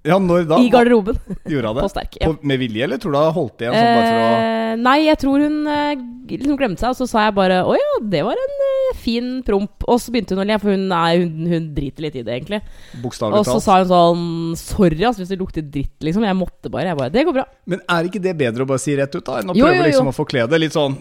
Ja, 0.07 0.17
når 0.23 0.45
da? 0.47 0.57
I 0.63 0.69
garderoben. 0.71 1.17
Gjorde 1.51 1.71
hun 1.71 1.77
det? 1.79 1.83
På 1.83 1.91
sterk. 1.91 2.17
Ja. 2.21 2.29
På, 2.31 2.37
med 2.47 2.61
vilje, 2.61 2.85
eller 2.85 3.01
tror 3.03 3.13
du 3.15 3.19
hun 3.19 3.35
holdt 3.35 3.63
igjen? 3.65 3.75
Sånn 3.75 3.97
bare 3.97 4.07
for 4.07 4.21
å 4.21 4.55
Eh, 4.67 4.73
nei, 4.83 4.97
jeg 5.05 5.17
tror 5.21 5.43
hun 5.45 5.57
eh, 5.71 5.91
liksom 6.27 6.57
glemte 6.59 6.83
seg, 6.83 6.91
og 6.91 6.97
så 6.99 7.05
sa 7.07 7.21
jeg 7.27 7.35
bare 7.37 7.61
Å 7.63 7.75
ja, 7.77 7.91
det 8.11 8.19
var 8.27 8.39
en 8.41 8.55
eh, 8.67 8.89
fin 8.99 9.29
promp. 9.47 9.85
Og 9.87 10.01
så 10.03 10.11
begynte 10.13 10.35
hun 10.35 10.43
å 10.43 10.47
le, 10.47 10.57
for 10.61 10.73
hun, 10.75 10.87
nei, 10.91 11.21
hun, 11.21 11.47
hun 11.51 11.69
driter 11.75 12.07
litt 12.07 12.17
i 12.19 12.23
det, 12.27 12.35
egentlig. 12.41 12.59
Og 13.05 13.47
så 13.47 13.57
sa 13.63 13.79
hun 13.81 13.91
sånn 13.91 14.25
Sorry 14.59 14.99
altså, 15.07 15.23
hvis 15.23 15.31
det 15.33 15.39
lukter 15.39 15.65
dritt, 15.65 15.95
liksom. 16.03 16.25
Jeg 16.27 16.37
måtte 16.39 16.71
bare. 16.73 16.91
Jeg 16.91 16.99
bare 16.99 17.13
Det 17.15 17.25
går 17.27 17.37
bra. 17.39 17.47
Men 17.71 17.83
er 17.97 18.09
ikke 18.09 18.21
det 18.23 18.35
bedre 18.39 18.67
å 18.67 18.69
bare 18.69 18.83
si 18.83 18.95
rett 18.99 19.15
ut, 19.15 19.23
da? 19.27 19.39
Enn 19.41 19.53
å 19.53 19.57
Jo, 19.57 19.65
prøve 19.65 19.79
jo, 19.79 19.83
jo. 19.83 19.87
liksom 19.91 20.11
å 20.11 20.15
forkle 20.15 20.47
det 20.51 20.61
litt 20.65 20.75
sånn 20.75 20.99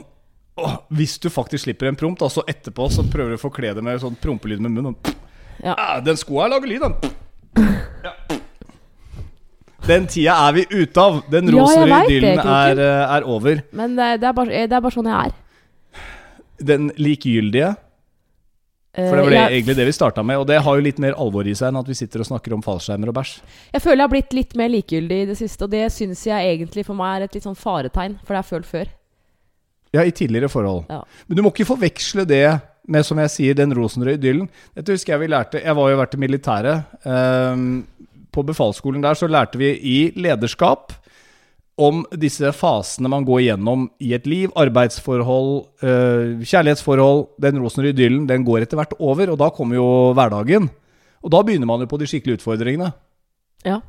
åh, 0.62 0.78
Hvis 0.96 1.18
du 1.22 1.28
faktisk 1.32 1.66
slipper 1.66 1.90
en 1.90 1.98
promp, 1.98 2.18
da, 2.22 2.30
så 2.32 2.44
etterpå 2.48 2.88
så 2.92 3.04
prøver 3.10 3.34
du 3.34 3.40
å 3.40 3.42
forkle 3.42 3.74
det 3.76 3.84
med 3.84 4.00
sånn 4.02 4.16
prompelyd 4.22 4.62
med 4.62 4.78
munnen. 4.78 4.98
Ja. 5.64 5.74
Den 6.04 6.18
skoa 6.20 6.48
lager 6.52 6.70
lyd, 6.70 6.84
den. 6.86 7.66
Ja. 8.04 8.14
Den 9.86 10.06
tida 10.10 10.34
er 10.48 10.54
vi 10.56 10.64
ute 10.82 10.98
av. 11.02 11.20
Den 11.30 11.50
rosenrøde 11.54 12.32
er, 12.42 12.80
eh, 12.82 13.16
er 13.16 13.26
over. 13.26 13.60
Men 13.76 13.94
det, 13.96 14.08
er 14.26 14.32
bare, 14.34 14.62
det 14.66 14.74
er 14.74 14.82
bare 14.82 14.94
sånn 14.94 15.06
jeg 15.10 15.30
er. 15.30 15.34
Den 16.66 16.88
likegyldige. 16.98 17.68
Eh, 18.96 19.06
For 19.10 19.18
det 19.18 19.24
var 19.26 19.30
det, 19.34 19.38
jeg, 19.38 19.52
egentlig 19.60 19.76
det 19.76 19.86
vi 19.86 19.94
starta 19.94 20.24
med, 20.26 20.40
og 20.40 20.46
det 20.48 20.58
har 20.64 20.78
jo 20.78 20.82
litt 20.86 20.98
mer 21.04 21.14
alvor 21.20 21.46
i 21.46 21.54
seg 21.54 21.68
enn 21.68 21.78
at 21.82 21.88
vi 21.90 21.94
sitter 21.98 22.24
og 22.24 22.28
snakker 22.30 22.54
om 22.56 22.62
fallskjermer 22.64 23.12
og 23.12 23.18
bæsj. 23.18 23.32
jeg 23.76 23.82
føler 23.84 24.00
jeg 24.00 24.06
har 24.08 24.14
blitt 24.14 24.36
litt 24.38 24.54
mer 24.56 24.70
likegyldig 24.72 25.18
i 25.22 25.26
det 25.30 25.36
siste, 25.38 25.66
og 25.68 25.74
det 25.74 25.82
syns 25.92 26.22
jeg 26.26 26.54
egentlig 26.54 26.86
for 26.88 26.96
meg 26.98 27.18
er 27.20 27.26
et 27.26 27.36
litt 27.36 27.44
sånn 27.46 27.58
faretegn, 27.60 28.16
for 28.24 28.32
det 28.32 28.40
har 28.40 28.46
jeg 28.46 28.52
følt 28.54 28.70
før. 28.70 28.94
Ja, 29.94 30.02
i 30.02 30.10
tidligere 30.16 30.48
forhold. 30.50 30.86
Ja. 30.90 31.02
Men 31.28 31.36
du 31.38 31.42
må 31.44 31.52
ikke 31.52 31.68
forveksle 31.68 32.24
det 32.26 32.42
med, 32.88 33.04
som 33.06 33.20
jeg 33.20 33.30
sier, 33.34 33.54
den 33.58 33.74
rosenrøde 33.76 34.16
idyllen. 34.18 34.48
Dette 34.74 34.96
husker 34.96 35.14
jeg 35.14 35.22
vi 35.24 35.28
lærte 35.32 35.60
Jeg 35.62 35.74
var 35.76 35.90
jo 35.92 35.96
vært 36.00 36.14
i 36.16 36.20
militæret. 36.22 36.98
ehm, 37.04 37.84
på 38.36 38.44
befalsskolen 38.46 39.04
der 39.04 39.16
så 39.18 39.28
lærte 39.30 39.60
vi 39.60 39.72
i 39.74 39.98
lederskap 40.16 40.92
om 41.76 42.04
disse 42.16 42.52
fasene 42.56 43.10
man 43.12 43.24
går 43.28 43.42
gjennom 43.44 43.86
i 44.00 44.14
et 44.16 44.26
liv. 44.28 44.52
Arbeidsforhold, 44.56 45.66
øh, 45.84 46.40
kjærlighetsforhold. 46.40 47.26
Den 47.42 47.60
rosenrøde 47.60 47.92
idyllen 47.92 48.28
den 48.28 48.46
går 48.46 48.64
etter 48.64 48.80
hvert 48.80 48.96
over, 48.98 49.32
og 49.32 49.38
da 49.40 49.50
kommer 49.52 49.76
jo 49.76 49.88
hverdagen. 50.16 50.70
Og 51.22 51.32
da 51.32 51.42
begynner 51.42 51.68
man 51.68 51.84
jo 51.84 51.90
på 51.90 52.00
de 52.00 52.08
skikkelige 52.08 52.40
utfordringene. 52.40 52.92
Ja, 53.64 53.80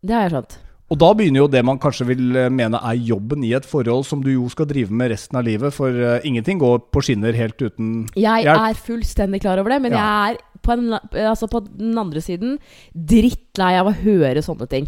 det 0.00 0.16
har 0.16 0.24
jeg 0.24 0.34
skjønt. 0.36 0.56
Og 0.94 1.00
da 1.02 1.08
begynner 1.18 1.42
jo 1.42 1.50
det 1.50 1.64
man 1.66 1.80
kanskje 1.82 2.06
vil 2.12 2.36
eh, 2.38 2.50
mene 2.54 2.78
er 2.78 2.98
jobben 3.02 3.42
i 3.42 3.50
et 3.56 3.66
forhold 3.66 4.04
som 4.06 4.20
du 4.22 4.30
jo 4.30 4.46
skal 4.52 4.68
drive 4.70 4.94
med 4.94 5.10
resten 5.10 5.40
av 5.40 5.42
livet, 5.46 5.74
for 5.74 5.90
uh, 5.90 6.20
ingenting 6.22 6.60
går 6.62 6.84
på 6.94 7.02
skinner 7.02 7.34
helt 7.34 7.58
uten 7.58 8.04
Jeg 8.14 8.44
hjelp. 8.46 8.60
er 8.68 8.78
fullstendig 8.78 9.40
klar 9.42 9.58
over 9.58 9.74
det, 9.74 9.80
men 9.82 9.96
Ja. 9.96 10.04
jeg 10.04 10.36
er 10.36 10.60
på, 10.62 10.76
en, 10.76 10.94
altså 11.26 11.48
på 11.50 11.64
den 11.66 11.98
andre 11.98 12.22
siden 12.22 12.60
drittlei 12.94 13.74
av 13.80 13.90
å 13.90 13.96
høre 14.04 14.44
sånne 14.44 14.68
ting. 14.70 14.86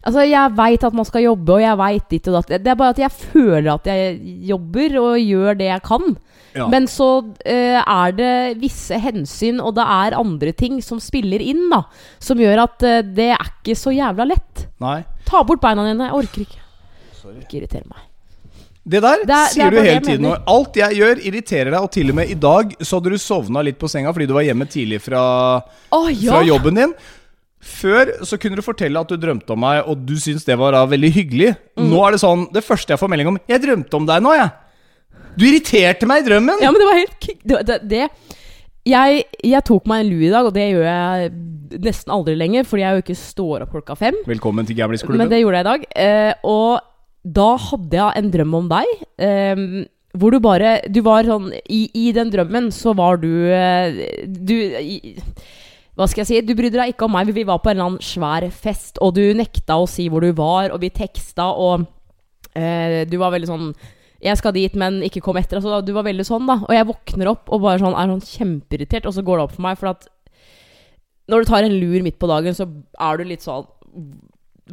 Altså, 0.00 0.22
Jeg 0.24 0.54
veit 0.56 0.84
at 0.84 0.94
man 0.96 1.04
skal 1.04 1.22
jobbe, 1.26 1.52
og 1.58 1.60
jeg 1.60 1.76
veit 1.76 2.08
ditt 2.08 2.28
og 2.30 2.38
datt. 2.38 2.52
Det 2.64 2.70
er 2.72 2.78
bare 2.80 2.94
at 2.94 3.02
jeg 3.02 3.10
føler 3.12 3.74
at 3.74 3.84
jeg 3.90 4.20
jobber 4.48 4.94
og 5.02 5.18
gjør 5.20 5.58
det 5.60 5.66
jeg 5.68 5.82
kan. 5.84 6.16
Ja. 6.56 6.66
Men 6.72 6.88
så 6.90 7.08
eh, 7.46 7.78
er 7.78 8.14
det 8.16 8.32
visse 8.58 8.96
hensyn, 8.98 9.60
og 9.62 9.74
det 9.76 9.84
er 9.84 10.16
andre 10.18 10.52
ting 10.56 10.80
som 10.82 10.98
spiller 10.98 11.38
inn, 11.44 11.68
da. 11.70 11.82
Som 12.18 12.40
gjør 12.42 12.64
at 12.64 12.82
eh, 12.88 13.02
det 13.06 13.28
er 13.36 13.44
ikke 13.52 13.76
så 13.78 13.92
jævla 13.94 14.26
lett. 14.32 14.64
Nei. 14.82 15.02
Ta 15.28 15.44
bort 15.46 15.60
beina 15.62 15.84
dine. 15.86 16.08
Jeg 16.08 16.16
orker 16.24 16.46
ikke. 16.46 16.62
Ikke 17.44 17.60
irritere 17.60 17.84
meg. 17.86 18.06
Det 18.90 19.02
der 19.04 19.20
Det 19.20 19.20
er- 19.20 19.26
det 19.28 19.36
er 19.36 19.48
sier 19.52 19.70
du 19.70 19.76
hele 19.82 20.00
tiden. 20.00 20.22
mener. 20.24 20.42
Alt 20.48 20.74
jeg 20.80 20.96
gjør, 20.96 21.20
irriterer 21.28 21.70
deg. 21.70 21.80
Og 21.84 21.90
til 21.92 22.08
og 22.10 22.14
med 22.16 22.30
i 22.30 22.34
dag 22.34 22.72
så 22.80 22.96
hadde 22.98 23.10
du 23.12 23.18
sovna 23.20 23.62
litt 23.62 23.78
på 23.78 23.86
senga 23.92 24.10
fordi 24.12 24.26
du 24.26 24.32
var 24.34 24.42
hjemme 24.42 24.66
tidlig 24.66 25.00
fra, 25.04 25.60
fra 25.92 26.08
ja! 26.10 26.40
jobben 26.42 26.74
din. 26.74 26.94
Før 27.60 28.08
så 28.24 28.38
kunne 28.40 28.56
du 28.56 28.64
fortelle 28.64 29.00
at 29.00 29.10
du 29.10 29.20
drømte 29.20 29.52
om 29.52 29.60
meg, 29.60 29.82
og 29.84 30.00
du 30.08 30.14
syntes 30.16 30.46
det 30.48 30.56
var 30.56 30.72
da 30.72 30.86
veldig 30.88 31.12
hyggelig. 31.12 31.52
Mm. 31.76 31.90
Nå 31.92 32.02
er 32.06 32.16
det 32.16 32.22
sånn 32.22 32.46
Det 32.54 32.64
første 32.64 32.94
jeg 32.94 33.00
får 33.00 33.10
melding 33.12 33.34
om 33.34 33.38
'Jeg 33.48 33.62
drømte 33.66 33.96
om 33.96 34.06
deg 34.08 34.22
nå, 34.24 34.32
jeg'. 34.32 34.52
Du 35.36 35.44
irriterte 35.46 36.08
meg 36.08 36.24
i 36.24 36.28
drømmen! 36.28 36.62
Ja, 36.64 36.72
men 36.72 36.80
det 36.80 36.88
var 36.88 36.98
helt 36.98 37.26
det, 37.44 37.58
det, 37.68 37.78
det 37.88 38.08
jeg, 38.88 39.24
jeg 39.44 39.64
tok 39.68 39.86
meg 39.90 40.02
en 40.02 40.10
lue 40.10 40.26
i 40.26 40.32
dag, 40.32 40.46
og 40.48 40.54
det 40.56 40.70
gjør 40.72 40.86
jeg 40.88 41.30
nesten 41.84 42.12
aldri 42.14 42.34
lenger, 42.38 42.64
fordi 42.66 42.82
jeg 42.82 42.96
jo 42.96 43.04
ikke 43.04 43.18
står 43.20 43.64
opp 43.64 43.74
klokka 43.76 43.96
fem. 43.98 44.16
Velkommen 44.26 44.66
til 44.66 44.80
Men 44.80 45.28
det 45.28 45.42
gjorde 45.42 45.60
jeg 45.60 45.66
i 45.66 45.70
dag. 45.70 45.84
Eh, 45.94 46.32
og 46.48 46.80
da 47.22 47.50
hadde 47.60 48.00
jeg 48.00 48.22
en 48.22 48.30
drøm 48.32 48.54
om 48.62 48.70
deg. 48.72 48.94
Eh, 49.20 49.64
hvor 50.18 50.32
du 50.34 50.40
bare 50.42 50.80
Du 50.90 51.02
var 51.06 51.22
sånn 51.22 51.52
I, 51.70 51.84
i 51.94 52.10
den 52.10 52.32
drømmen 52.32 52.72
så 52.74 52.90
var 52.98 53.20
du 53.22 53.30
eh, 53.46 54.26
Du 54.26 54.56
i, 54.58 55.14
Hva 56.00 56.08
skal 56.08 56.22
jeg 56.22 56.28
si? 56.30 56.42
Du 56.48 56.54
brydde 56.56 56.78
deg 56.80 56.94
ikke 56.94 57.04
om 57.04 57.12
meg. 57.12 57.28
Vi 57.36 57.44
var 57.44 57.60
på 57.60 57.68
en 57.68 57.76
eller 57.76 57.88
annen 57.90 58.04
svær 58.04 58.46
fest, 58.54 58.96
og 59.04 59.12
du 59.18 59.24
nekta 59.36 59.76
å 59.76 59.88
si 59.90 60.06
hvor 60.08 60.24
du 60.24 60.30
var, 60.36 60.72
og 60.72 60.80
vi 60.80 60.88
teksta, 60.96 61.50
og 61.52 61.84
eh, 62.56 63.02
du 63.04 63.18
var 63.20 63.34
veldig 63.34 63.50
sånn 63.50 63.72
jeg 64.20 64.36
skal 64.36 64.52
dit, 64.52 64.74
men 64.76 64.98
ikke 65.04 65.22
kom 65.24 65.38
etter. 65.40 65.60
Altså, 65.60 65.80
du 65.84 65.94
var 65.96 66.04
veldig 66.04 66.24
sånn, 66.28 66.48
da. 66.48 66.58
Og 66.66 66.74
jeg 66.76 66.88
våkner 66.90 67.30
opp 67.30 67.52
og 67.52 67.62
bare 67.64 67.80
sånn, 67.80 67.96
er 67.96 68.10
sånn 68.12 68.26
kjempeirritert, 68.26 69.06
og 69.08 69.16
så 69.16 69.24
går 69.24 69.40
det 69.40 69.44
opp 69.46 69.54
for 69.54 69.64
meg, 69.64 69.78
for 69.80 69.92
at 69.94 70.08
når 71.30 71.44
du 71.44 71.48
tar 71.48 71.64
en 71.64 71.76
lur 71.80 72.04
midt 72.04 72.18
på 72.20 72.28
dagen, 72.28 72.56
så 72.56 72.66
er 73.00 73.20
du 73.20 73.28
litt 73.28 73.44
sånn 73.44 73.68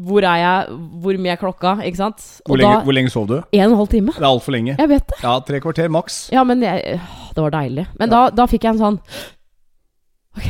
Hvor 0.08 0.26
er 0.26 0.40
jeg? 0.42 0.76
Hvor 1.04 1.20
mye 1.22 1.34
er 1.36 1.40
klokka? 1.42 1.74
Ikke 1.86 2.02
sant? 2.02 2.24
hvor, 2.46 2.60
lenge, 2.60 2.80
da 2.80 2.86
hvor 2.86 2.98
lenge 2.98 3.14
sov 3.14 3.28
du? 3.30 3.36
En 3.40 3.68
og 3.68 3.72
en 3.72 3.80
halv 3.82 3.92
time. 3.94 4.14
Det 4.16 4.24
er 4.24 4.30
altfor 4.30 4.56
lenge. 4.56 4.76
Jeg 4.78 4.92
vet 4.92 5.08
det. 5.12 5.20
Ja, 5.24 5.34
tre 5.48 5.62
kvarter 5.64 5.92
maks. 5.94 6.20
Ja, 6.34 6.44
men 6.48 6.62
jeg, 6.66 7.00
det 7.34 7.46
var 7.46 7.56
deilig. 7.56 7.88
Men 8.02 8.14
da, 8.14 8.28
da 8.34 8.48
fikk 8.50 8.68
jeg 8.68 8.76
en 8.76 8.84
sånn 8.84 9.00
Ok. 10.38 10.50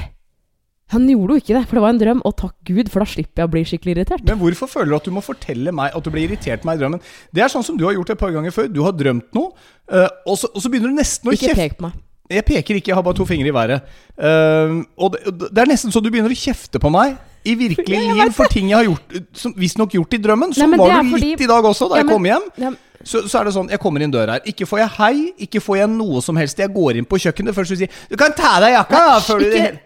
Han 0.94 1.08
gjorde 1.12 1.36
jo 1.36 1.42
ikke 1.42 1.56
det, 1.58 1.64
for 1.68 1.76
det 1.76 1.84
var 1.84 1.94
en 1.94 2.00
drøm. 2.00 2.22
Og 2.24 2.36
takk 2.40 2.56
Gud, 2.70 2.90
for 2.94 3.04
da 3.04 3.08
slipper 3.12 3.44
jeg 3.44 3.50
å 3.50 3.52
bli 3.52 3.64
skikkelig 3.68 3.96
irritert. 3.98 4.24
Men 4.24 4.40
hvorfor 4.40 4.70
føler 4.72 4.94
du 4.94 4.96
at 4.96 5.08
du 5.10 5.12
må 5.12 5.24
fortelle 5.26 5.74
meg 5.76 5.92
at 5.98 6.04
du 6.06 6.10
ble 6.14 6.24
irritert 6.24 6.64
meg 6.68 6.78
i 6.78 6.84
drømmen? 6.84 7.02
Det 7.36 7.44
er 7.44 7.52
sånn 7.52 7.66
som 7.68 7.76
du 7.80 7.84
har 7.90 7.94
gjort 7.98 8.14
et 8.16 8.20
par 8.22 8.32
ganger 8.32 8.56
før. 8.56 8.70
Du 8.72 8.84
har 8.86 8.96
drømt 8.96 9.28
noe, 9.36 9.52
eh, 9.92 10.08
og, 10.26 10.38
så, 10.40 10.48
og 10.54 10.64
så 10.64 10.72
begynner 10.72 10.94
du 10.94 11.00
nesten 11.02 11.28
å 11.28 11.36
kjefte. 11.36 11.52
Ikke 11.52 11.60
pek 11.60 11.80
på 11.82 11.90
meg. 11.90 12.04
Jeg 12.28 12.44
peker 12.44 12.76
ikke, 12.76 12.92
jeg 12.92 12.96
har 12.98 13.04
bare 13.04 13.16
to 13.16 13.26
fingre 13.28 13.48
i 13.48 13.56
været. 13.56 13.86
Uh, 14.20 14.82
og 15.00 15.14
det, 15.16 15.22
det 15.48 15.62
er 15.64 15.70
nesten 15.70 15.94
så 15.96 16.02
du 16.04 16.10
begynner 16.12 16.34
å 16.34 16.36
kjefte 16.36 16.80
på 16.84 16.92
meg 16.92 17.16
i 17.48 17.54
virkelig 17.56 18.02
liv 18.18 18.34
for 18.36 18.52
ting 18.52 18.68
jeg 18.74 18.76
har 18.76 18.84
gjort 18.90 19.16
som 19.40 19.54
visstnok 19.56 19.96
gjort 19.96 20.18
i 20.18 20.20
drømmen. 20.26 20.52
Sånn 20.58 20.76
var 20.76 20.92
du 20.92 21.14
fordi- 21.14 21.30
litt 21.30 21.46
i 21.46 21.48
dag 21.48 21.64
også, 21.64 21.88
da 21.88 21.96
Ja, 21.96 22.04
jeg 22.04 22.12
kom 22.12 22.28
hjem. 22.28 22.50
Ja, 22.60 22.74
Så, 23.08 23.22
så 23.32 23.40
er 23.40 23.48
det 23.48 23.54
sånn, 23.56 23.70
jeg 23.72 23.80
kommer 23.80 24.04
inn 24.04 24.12
døra 24.12 24.36
her. 24.36 24.42
Ikke 24.52 24.68
får 24.68 24.82
jeg 24.82 24.90
hei, 24.98 25.16
ikke 25.48 25.62
får 25.64 25.78
jeg 25.78 25.90
noe 25.94 26.20
som 26.26 26.36
helst. 26.36 26.60
Jeg 26.60 26.74
går 26.76 26.98
inn 27.00 27.08
på 27.08 27.20
kjøkkenet 27.24 27.56
først 27.56 27.72
og 27.72 27.78
sier 27.80 27.90
'Du 28.10 28.18
kan 28.20 28.34
ta 28.36 28.58
av 28.58 28.62
deg 28.66 28.74
jakka', 28.76 29.06
da, 29.08 29.20
før 29.24 29.40
du 29.40 29.46
ikke- 29.46 29.80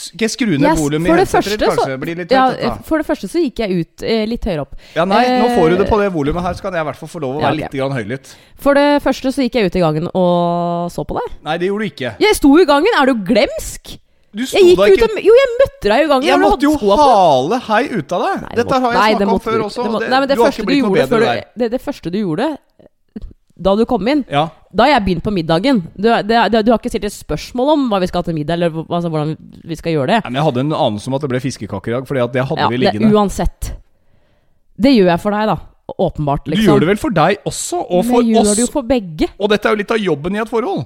Skal 0.00 0.24
jeg 0.24 0.32
skru 0.32 0.50
ned 0.56 0.64
Yes, 0.70 0.78
volumet 0.80 1.06
i 1.06 1.10
for 1.12 1.16
det 1.20 1.26
headsetet 1.28 1.50
ditt, 1.52 1.60
første 1.68 1.76
så- 1.76 1.86
kanskje? 1.86 2.00
Blir 2.00 2.16
litt 2.16 2.30
ja, 2.32 2.44
høyt. 2.50 2.84
For 2.88 2.96
det 3.02 3.06
første 3.06 3.28
så 3.28 3.42
gikk 3.44 3.58
jeg 3.60 3.70
ut 3.84 4.02
eh, 4.02 4.24
litt 4.30 4.44
høyere 4.48 4.60
opp. 4.64 4.74
Ja, 4.96 5.04
nei, 5.04 5.22
nå 5.26 5.46
Eh, 5.50 5.56
får 5.58 5.70
du 5.70 5.76
det 5.76 5.88
på 5.90 5.98
det 6.00 6.10
volumet 6.14 6.42
her, 6.42 6.54
så 6.54 6.62
kan 6.62 6.72
jeg 6.72 6.80
i 6.80 6.88
hvert 6.88 6.96
fall 6.96 7.08
få 7.12 7.20
lov 7.20 7.36
å 7.36 7.40
Ja, 7.42 7.50
være 7.50 7.56
litt 7.60 7.72
høylytt. 7.98 8.34
For 8.56 8.74
det 8.74 9.02
første 9.04 9.28
så 9.34 9.44
gikk 9.44 9.54
jeg 9.60 9.66
ut 9.70 9.76
i 9.76 9.80
gangen 9.84 10.08
og 10.14 10.90
så 10.90 11.04
på 11.04 11.14
deg. 11.20 11.32
Nei, 11.44 11.58
det 11.58 11.68
gjorde 11.68 11.84
du 11.84 11.90
ikke. 11.92 12.14
Jeg 12.20 12.34
sto 12.36 12.54
i 12.58 12.64
gangen, 12.64 12.94
er 13.00 13.06
du 13.06 13.14
glemsk? 13.14 13.98
Du 14.32 14.46
sto 14.46 14.56
Jeg 14.58 14.76
gikk 14.76 14.78
ut 14.78 15.02
og, 15.10 15.16
Jo, 15.26 15.32
jeg 15.34 15.48
møtte 15.58 15.88
deg 15.90 16.04
i 16.04 16.08
gangen. 16.08 16.22
Jeg 16.28 16.38
måtte 16.38 16.62
jo 16.62 16.74
hale 16.78 17.58
hei 17.66 17.82
ut 17.90 18.12
av 18.12 18.20
deg. 18.22 18.42
Nei, 18.42 18.54
det 18.54 18.56
Dette 18.64 18.80
har 18.80 18.92
jeg 18.92 19.16
snakka 19.18 19.32
om 19.32 19.40
før 19.40 19.52
du- 19.58 19.64
også. 19.66 19.82
det 19.82 19.90
må- 19.90 20.00
Nei, 20.08 20.20
men 20.20 20.28
det 20.28 20.38
første 20.38 20.64
du 20.66 20.74
gjorde 20.74 21.08
før 21.10 21.20
det, 21.58 21.70
det 21.70 21.82
første 21.82 22.10
du 22.12 22.18
gjorde 22.24 22.56
da 23.60 23.74
du 23.76 23.84
kom 23.84 24.06
inn 24.08 24.24
Ja. 24.30 24.48
Da 24.70 24.84
har 24.86 24.92
jeg 24.92 25.02
begynt 25.08 25.24
på 25.26 25.32
middagen. 25.34 25.80
Du, 25.98 26.06
det, 26.06 26.36
det, 26.52 26.60
du 26.62 26.70
har 26.70 26.78
ikke 26.78 26.92
stilt 26.92 27.08
et 27.08 27.14
spørsmål 27.14 27.72
om 27.72 27.88
hva 27.90 27.98
vi 28.02 28.06
skal 28.06 28.22
ha 28.22 28.26
til 28.28 28.36
middag, 28.36 28.54
eller 28.60 28.76
altså, 28.84 29.10
hvordan 29.10 29.32
vi 29.66 29.78
skal 29.78 29.96
gjøre 29.96 30.12
det. 30.12 30.18
Nei, 30.22 30.30
men 30.30 30.38
jeg 30.38 30.46
hadde 30.46 30.62
en 30.62 30.76
anelse 30.76 31.10
om 31.10 31.16
at 31.18 31.24
det 31.24 31.30
ble 31.32 31.40
fiskekaker 31.42 31.90
i 31.90 31.96
dag, 31.96 32.06
Fordi 32.06 32.22
at 32.22 32.36
det 32.36 32.44
hadde 32.52 32.60
Ja, 32.62 32.68
vi 32.70 32.78
det, 32.86 33.10
uansett. 33.10 33.72
Det 34.80 34.92
gjør 34.94 35.10
jeg 35.10 35.22
for 35.24 35.34
deg, 35.36 35.50
da. 35.50 35.58
Åpenbart, 35.90 36.44
Du 36.46 36.52
liksom. 36.52 36.68
gjør 36.68 36.84
det 36.84 36.88
vel 36.92 37.00
for 37.02 37.16
deg 37.16 37.40
også, 37.50 37.80
og 37.82 38.04
for 38.06 38.20
oss. 38.20 38.28
Det 38.30 38.36
gjør 38.36 38.54
du 38.54 38.62
jo 38.62 38.70
for 38.70 38.86
begge. 38.86 39.26
Og 39.42 39.50
dette 39.50 39.66
er 39.66 39.74
jo 39.74 39.80
litt 39.82 39.94
av 39.96 39.98
jobben 40.04 40.38
i 40.38 40.42
et 40.44 40.52
forhold. 40.52 40.84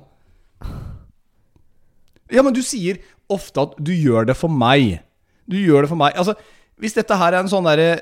Ja, 2.32 2.42
men 2.42 2.56
du 2.56 2.62
sier 2.64 3.02
ofte 3.28 3.66
at 3.68 3.76
du 3.84 3.92
gjør 3.92 4.24
det 4.32 4.36
for 4.38 4.48
meg. 4.48 5.02
Du 5.44 5.58
gjør 5.60 5.84
det 5.84 5.92
for 5.92 6.00
meg. 6.00 6.16
Altså, 6.16 6.34
hvis 6.80 6.96
dette 6.96 7.20
her 7.20 7.36
er 7.36 7.44
en 7.44 7.52
sånn 7.52 7.68
derre 7.68 8.00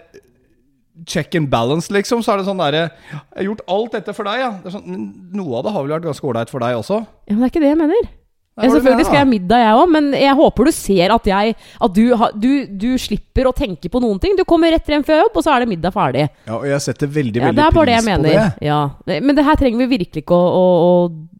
check 1.09 1.35
and 1.39 1.49
balance, 1.51 1.89
liksom, 1.93 2.23
så 2.23 2.35
er 2.35 2.43
det 2.43 2.47
sånn 2.49 2.61
derre 2.61 2.83
Jeg 2.93 3.21
har 3.39 3.47
gjort 3.49 3.63
alt 3.75 3.93
dette 3.97 4.13
for 4.17 4.29
deg, 4.29 4.41
ja. 4.43 4.51
Det 4.63 4.69
er 4.71 4.75
sånn, 4.79 4.99
noe 5.33 5.59
av 5.61 5.65
det 5.67 5.73
har 5.77 5.87
vel 5.87 5.95
vært 5.97 6.09
ganske 6.11 6.27
ålreit 6.29 6.51
for 6.53 6.61
deg 6.65 6.77
også? 6.81 6.99
Ja, 7.27 7.33
men 7.37 7.41
det 7.43 7.49
er 7.49 7.53
ikke 7.55 7.63
det 7.65 7.71
jeg 7.73 7.81
mener. 7.81 8.11
Er 8.53 8.67
det 8.67 8.69
du 8.69 8.75
selvfølgelig 8.77 8.97
mener, 8.99 9.07
skal 9.09 9.17
jeg 9.17 9.25
ha 9.25 9.31
middag, 9.31 9.61
jeg 9.65 9.77
òg, 9.81 9.93
men 9.95 10.09
jeg 10.13 10.35
håper 10.37 10.69
du 10.69 10.73
ser 10.77 11.13
at 11.15 11.25
jeg 11.31 11.55
At 11.87 11.95
du, 11.97 12.03
har- 12.21 12.35
du, 12.37 12.51
du 12.69 12.89
slipper 13.01 13.49
å 13.49 13.55
tenke 13.57 13.89
på 13.89 14.03
noen 14.05 14.21
ting. 14.21 14.37
Du 14.37 14.45
kommer 14.45 14.71
rett 14.75 14.85
hjem 14.93 15.05
før 15.09 15.23
jobb, 15.23 15.39
og 15.41 15.47
så 15.47 15.55
er 15.55 15.65
det 15.65 15.71
middag 15.73 15.95
ferdig. 15.97 16.27
Ja, 16.45 16.59
og 16.59 16.67
jeg 16.69 16.81
setter 16.85 17.09
veldig, 17.09 17.41
Ja, 17.41 17.47
veldig 17.49 17.57
det 17.57 17.65
er 17.65 17.79
bare 17.79 17.87
det 17.89 17.97
pris 17.97 18.11
jeg 18.13 18.21
på 18.21 18.27
det. 18.29 18.67
Ja. 18.69 18.81
Men 19.25 19.39
det 19.39 19.45
her 19.49 19.57
trenger 19.57 19.81
vi 19.87 19.89
virkelig 19.97 20.27
ikke 20.27 20.37
å, 20.37 20.51
å, 20.61 20.67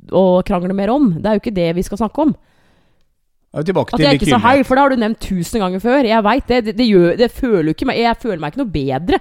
å, 0.09 0.23
å 0.23 0.43
krangle 0.49 0.73
mer 0.73 0.89
om. 0.95 1.11
Det 1.21 1.29
er 1.29 1.37
jo 1.37 1.45
ikke 1.45 1.55
det 1.61 1.69
vi 1.77 1.85
skal 1.85 2.01
snakke 2.01 2.25
om. 2.25 2.33
Jeg 3.53 3.77
At 3.77 4.01
jeg 4.01 4.17
ikke 4.17 4.31
sa 4.33 4.39
hei, 4.41 4.63
for 4.65 4.79
det 4.79 4.83
har 4.83 4.93
du 4.95 5.01
nevnt 5.03 5.21
tusen 5.21 5.61
ganger 5.61 5.81
før. 5.83 6.07
Jeg 6.09 6.25
veit 6.25 6.47
det. 6.49 6.61
Det, 6.65 6.77
det, 6.79 6.87
gjør, 6.89 7.17
det 7.21 7.29
føler 7.37 7.69
jo 7.69 7.75
ikke 7.77 7.89
meg 7.91 7.99
Jeg 8.01 8.17
føler 8.23 8.41
meg 8.41 8.53
ikke 8.55 8.63
noe 8.63 8.73
bedre. 8.73 9.19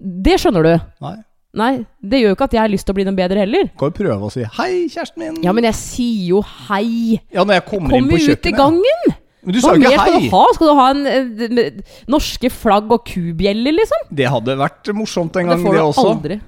Det 0.00 0.36
skjønner 0.40 0.64
du. 0.64 0.72
Nei. 1.04 1.16
Nei, 1.56 1.70
det 2.04 2.18
gjør 2.20 2.32
jo 2.32 2.36
ikke 2.36 2.48
at 2.50 2.54
jeg 2.56 2.60
har 2.60 2.72
lyst 2.72 2.84
til 2.88 2.92
å 2.92 2.96
bli 2.98 3.04
noe 3.08 3.16
bedre 3.16 3.40
heller. 3.44 3.68
Kan 3.80 3.92
jo 3.92 3.96
prøve 3.96 4.28
å 4.28 4.32
si 4.32 4.42
'hei, 4.44 4.88
kjæresten 4.92 5.22
min'. 5.22 5.38
Ja, 5.44 5.52
men 5.56 5.64
jeg 5.64 5.76
sier 5.78 6.24
jo 6.34 6.40
hei. 6.68 7.20
Ja, 7.32 7.44
når 7.44 7.60
jeg 7.60 7.64
kommer 7.70 7.88
inn 7.88 7.94
Kom 7.96 8.10
på 8.10 8.18
Kom 8.20 8.32
ut 8.32 8.46
i 8.46 8.52
gangen! 8.56 9.06
Men 9.46 9.54
du 9.54 9.60
sa 9.62 9.72
jo 9.72 9.80
ikke 9.80 9.92
skal 9.94 10.12
hei. 10.12 10.20
du 10.26 10.34
ha? 10.34 10.44
Skal 10.56 10.66
du 10.66 10.74
ha 10.74 10.86
en 10.90 11.06
eh, 11.06 11.80
norske 12.12 12.50
flagg 12.50 12.90
og 12.92 13.04
kubjeller, 13.08 13.72
liksom? 13.78 14.08
Det 14.10 14.26
hadde 14.28 14.56
vært 14.58 14.90
morsomt 14.92 15.36
en 15.36 15.46
gang, 15.46 15.56
Det 15.56 15.64
gang, 15.64 15.66
får 15.66 15.72
det, 15.72 15.80
du 15.80 15.86
også. 15.86 16.08
aldri. 16.12 16.40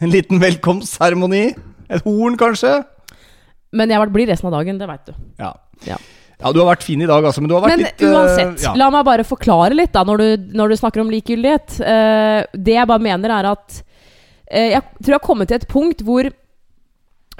En 0.00 0.10
liten 0.10 0.40
velkomstseremoni. 0.40 1.44
Et 1.90 2.02
horn, 2.06 2.38
kanskje. 2.40 2.72
Men 3.76 3.92
jeg 3.92 4.10
blir 4.10 4.26
resten 4.30 4.48
av 4.50 4.56
dagen, 4.58 4.80
det 4.80 4.88
veit 4.90 5.06
du. 5.06 5.12
Ja. 5.38 5.52
Ja. 5.86 5.96
ja, 6.40 6.50
du 6.52 6.58
har 6.60 6.68
vært 6.72 6.84
fin 6.84 7.00
i 7.00 7.06
dag, 7.08 7.24
altså. 7.24 7.42
Men 7.42 7.52
du 7.52 7.54
har 7.56 7.62
vært 7.64 7.76
Men 7.76 7.84
litt 7.86 8.02
Men 8.02 8.16
uansett, 8.18 8.64
ja. 8.66 8.74
la 8.78 8.90
meg 8.92 9.06
bare 9.06 9.26
forklare 9.26 9.76
litt 9.76 9.94
da, 9.94 10.02
når 10.06 10.22
du, 10.22 10.50
når 10.58 10.72
du 10.72 10.80
snakker 10.80 11.04
om 11.04 11.12
likegyldighet. 11.12 11.78
Uh, 11.78 12.40
det 12.58 12.74
jeg 12.76 12.90
bare 12.90 13.04
mener, 13.04 13.34
er 13.36 13.50
at 13.52 13.80
uh, 13.80 14.68
Jeg 14.74 14.82
tror 14.98 15.14
jeg 15.14 15.18
har 15.18 15.26
kommet 15.26 15.52
til 15.52 15.60
et 15.60 15.68
punkt 15.70 16.02
hvor 16.06 16.28